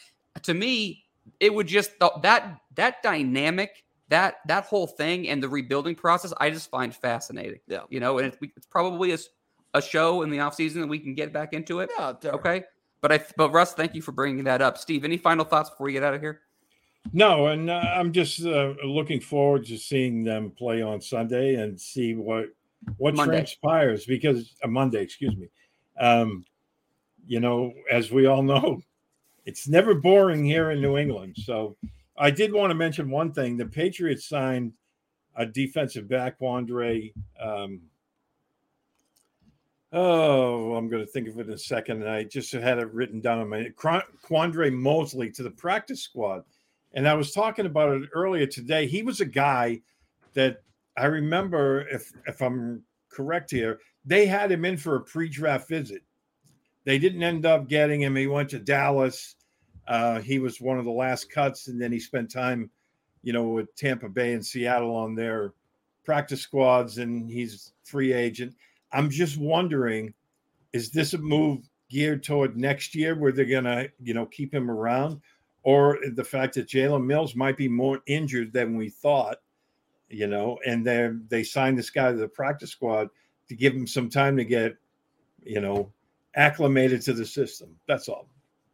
to 0.43 0.55
me, 0.55 1.05
it 1.41 1.53
would 1.53 1.67
just 1.67 1.93
that 2.01 2.57
that 2.75 3.03
dynamic 3.03 3.85
that 4.13 4.37
that 4.47 4.65
whole 4.65 4.87
thing 4.87 5.29
and 5.29 5.43
the 5.43 5.49
rebuilding 5.49 5.95
process, 5.95 6.33
I 6.39 6.51
just 6.51 6.71
find 6.71 6.95
fascinating. 6.95 7.61
Yeah, 7.67 7.81
you 7.89 7.99
know, 7.99 8.19
and 8.19 8.29
it's, 8.29 8.37
it's 8.57 8.67
probably 8.67 9.13
as 9.13 9.29
a 9.75 9.81
show 9.81 10.23
in 10.23 10.31
the 10.31 10.37
offseason 10.37 10.75
that 10.75 10.87
we 10.87 10.99
can 10.99 11.15
get 11.15 11.33
back 11.33 11.55
into 11.55 11.81
it. 11.81 11.91
Yeah, 11.99 12.13
Derek. 12.21 12.41
Okay. 12.41 12.65
But 13.01 13.13
I, 13.13 13.25
but 13.37 13.51
Russ, 13.51 13.73
thank 13.73 13.95
you 13.95 14.03
for 14.03 14.13
bringing 14.13 14.45
that 14.45 14.63
up. 14.63 14.79
Steve, 14.79 15.05
any 15.05 15.17
final 15.17 15.45
thoughts 15.45 15.71
before 15.71 15.87
we 15.87 15.93
get 15.93 16.05
out 16.05 16.15
of 16.15 16.21
here? 16.21 16.43
No, 17.13 17.49
and 17.49 17.69
uh, 17.69 17.83
I'm 17.95 18.13
just 18.13 18.45
uh, 18.45 18.75
looking 18.85 19.21
forward 19.21 19.67
to 19.67 19.77
seeing 19.77 20.23
them 20.23 20.53
play 20.53 20.83
on 20.83 21.01
Sunday 21.01 21.57
and 21.57 21.81
see 21.81 22.15
what 22.15 22.47
what 22.99 23.15
Monday. 23.15 23.37
transpires 23.37 24.05
because 24.05 24.55
uh, 24.63 24.69
Monday, 24.69 25.03
excuse 25.03 25.37
me. 25.37 25.49
Um, 25.99 26.45
you 27.27 27.41
know, 27.41 27.73
as 27.91 28.11
we 28.11 28.27
all 28.27 28.43
know, 28.43 28.83
it's 29.47 29.69
never 29.69 29.95
boring 29.95 30.45
here 30.45 30.71
in 30.71 30.81
New 30.81 30.97
England. 30.97 31.37
So 31.39 31.77
I 32.23 32.31
did 32.31 32.53
want 32.53 32.71
to 32.71 32.75
mention 32.75 33.11
one 33.11 33.33
thing: 33.33 33.57
the 33.57 33.67
Patriots 33.67 34.29
signed 34.29 34.73
a 35.35 35.45
defensive 35.45 36.09
back, 36.09 36.39
Wandre. 36.39 37.13
Um, 37.41 37.81
oh, 39.93 40.77
I'm 40.77 40.89
going 40.89 41.05
to 41.05 41.11
think 41.11 41.27
of 41.27 41.39
it 41.41 41.49
in 41.49 41.53
a 41.53 41.59
second. 41.59 42.03
And 42.03 42.11
I 42.11 42.23
just 42.23 42.53
had 42.53 42.79
it 42.79 42.93
written 42.93 43.21
down 43.21 43.41
on 43.41 43.49
my 43.49 43.71
Quandre 43.77 44.73
Mosley 44.73 45.31
to 45.33 45.43
the 45.43 45.51
practice 45.51 46.01
squad. 46.03 46.45
And 46.95 47.09
I 47.09 47.15
was 47.15 47.33
talking 47.33 47.67
about 47.67 47.97
it 47.97 48.09
earlier 48.13 48.47
today. 48.47 48.87
He 48.87 49.03
was 49.03 49.21
a 49.21 49.27
guy 49.27 49.81
that 50.35 50.63
I 50.97 51.07
remember, 51.07 51.89
if 51.89 52.13
if 52.27 52.41
I'm 52.41 52.85
correct 53.11 53.51
here, 53.51 53.81
they 54.05 54.27
had 54.27 54.53
him 54.53 54.65
in 54.65 54.77
for 54.77 54.97
a 54.97 55.01
pre-draft 55.01 55.69
visit. 55.69 56.03
They 56.85 56.99
didn't 56.99 57.23
end 57.23 57.47
up 57.47 57.69
getting 57.69 58.03
him. 58.03 58.15
He 58.15 58.27
went 58.27 58.51
to 58.51 58.59
Dallas. 58.61 59.35
Uh, 59.89 60.21
he 60.21 60.39
was 60.39 60.61
one 60.61 60.79
of 60.79 60.85
the 60.85 60.91
last 60.91 61.31
cuts, 61.31 61.69
and 61.69 61.81
then 61.81 61.93
he 61.93 61.99
spent 61.99 62.31
time, 62.31 62.71
you 63.23 63.33
know, 63.33 63.49
with 63.49 63.75
Tampa 63.77 64.09
Bay 64.09 64.33
and 64.33 64.45
Seattle 64.45 64.95
on 64.95 65.15
their 65.15 65.53
practice 66.05 66.41
squads, 66.41 66.99
and 66.99 67.31
he's 67.31 67.73
free 67.85 68.13
agent. 68.13 68.55
I'm 68.93 69.11
just 69.11 69.39
wondering, 69.39 70.15
is 70.73 70.91
this 70.91 71.15
a 71.15 71.19
move 71.19 71.69
geared 71.91 72.23
toward 72.23 72.57
next 72.57 72.95
year 72.95 73.15
where 73.15 73.33
they're 73.33 73.45
gonna, 73.45 73.89
you 74.01 74.15
know, 74.15 74.27
keep 74.27 74.55
him 74.55 74.71
around, 74.71 75.21
or 75.63 75.99
the 76.15 76.25
fact 76.25 76.55
that 76.55 76.69
Jalen 76.69 77.05
Mills 77.05 77.35
might 77.35 77.57
be 77.57 77.69
more 77.69 78.01
injured 78.07 78.53
than 78.53 78.77
we 78.77 78.89
thought, 78.89 79.39
you 80.09 80.27
know, 80.27 80.59
and 80.67 80.87
they 80.87 81.11
they 81.29 81.43
signed 81.43 81.79
this 81.79 81.91
guy 81.91 82.11
to 82.11 82.19
the 82.19 82.29
practice 82.29 82.71
squad 82.71 83.09
to 83.49 83.55
give 83.55 83.75
him 83.75 83.87
some 83.87 84.09
time 84.09 84.37
to 84.37 84.45
get, 84.45 84.77
you 85.45 85.61
know, 85.61 85.93
acclimated 86.35 87.03
to 87.03 87.13
the 87.13 87.27
system. 87.27 87.77
That's 87.87 88.09
all. 88.09 88.29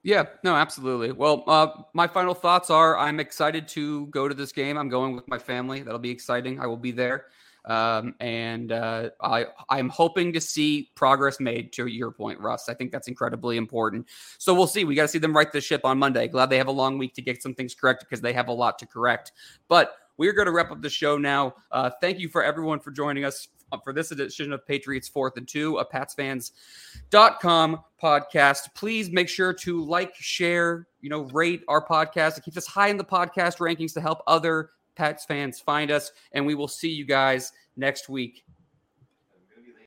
Yeah, 0.04 0.24
no, 0.44 0.54
absolutely. 0.54 1.12
Well, 1.12 1.44
uh, 1.46 1.68
my 1.92 2.06
final 2.06 2.34
thoughts 2.34 2.70
are 2.70 2.96
I'm 2.96 3.18
excited 3.20 3.66
to 3.68 4.06
go 4.06 4.28
to 4.28 4.34
this 4.34 4.52
game. 4.52 4.78
I'm 4.78 4.88
going 4.88 5.14
with 5.14 5.26
my 5.28 5.38
family. 5.38 5.82
That'll 5.82 5.98
be 5.98 6.10
exciting. 6.10 6.60
I 6.60 6.66
will 6.66 6.76
be 6.76 6.92
there. 6.92 7.26
Um, 7.64 8.14
and 8.20 8.72
uh, 8.72 9.10
I, 9.20 9.46
I'm 9.68 9.88
hoping 9.88 10.32
to 10.32 10.40
see 10.40 10.90
progress 10.94 11.40
made 11.40 11.72
to 11.74 11.86
your 11.86 12.10
point, 12.10 12.40
Russ. 12.40 12.68
I 12.68 12.74
think 12.74 12.92
that's 12.92 13.08
incredibly 13.08 13.56
important. 13.56 14.06
So 14.38 14.54
we'll 14.54 14.68
see. 14.68 14.84
We 14.84 14.94
got 14.94 15.02
to 15.02 15.08
see 15.08 15.18
them 15.18 15.36
right 15.36 15.50
the 15.52 15.60
ship 15.60 15.82
on 15.84 15.98
Monday. 15.98 16.28
Glad 16.28 16.48
they 16.48 16.58
have 16.58 16.68
a 16.68 16.72
long 16.72 16.96
week 16.96 17.14
to 17.14 17.22
get 17.22 17.42
some 17.42 17.54
things 17.54 17.74
corrected 17.74 18.08
because 18.08 18.22
they 18.22 18.32
have 18.32 18.48
a 18.48 18.52
lot 18.52 18.78
to 18.78 18.86
correct. 18.86 19.32
But 19.68 19.94
we're 20.16 20.32
going 20.32 20.46
to 20.46 20.52
wrap 20.52 20.70
up 20.70 20.80
the 20.80 20.88
show 20.88 21.18
now. 21.18 21.54
Uh, 21.70 21.90
thank 22.00 22.18
you 22.18 22.28
for 22.28 22.42
everyone 22.42 22.80
for 22.80 22.90
joining 22.90 23.24
us 23.24 23.48
Uh, 23.70 23.78
for 23.78 23.92
this 23.92 24.10
edition 24.12 24.52
of 24.52 24.66
Patriots 24.66 25.08
Fourth 25.08 25.36
and 25.36 25.46
Two, 25.46 25.76
a 25.78 25.84
PatsFans.com 25.84 27.80
podcast. 28.02 28.74
Please 28.74 29.10
make 29.10 29.28
sure 29.28 29.52
to 29.52 29.84
like, 29.84 30.14
share, 30.14 30.86
you 31.00 31.10
know, 31.10 31.24
rate 31.24 31.62
our 31.68 31.84
podcast. 31.84 32.38
It 32.38 32.44
keeps 32.44 32.56
us 32.56 32.66
high 32.66 32.88
in 32.88 32.96
the 32.96 33.04
podcast 33.04 33.58
rankings 33.58 33.92
to 33.94 34.00
help 34.00 34.22
other 34.26 34.70
Pats 34.96 35.24
fans 35.24 35.60
find 35.60 35.90
us. 35.90 36.12
And 36.32 36.44
we 36.44 36.54
will 36.54 36.68
see 36.68 36.90
you 36.90 37.04
guys 37.04 37.52
next 37.76 38.08
week 38.08 38.44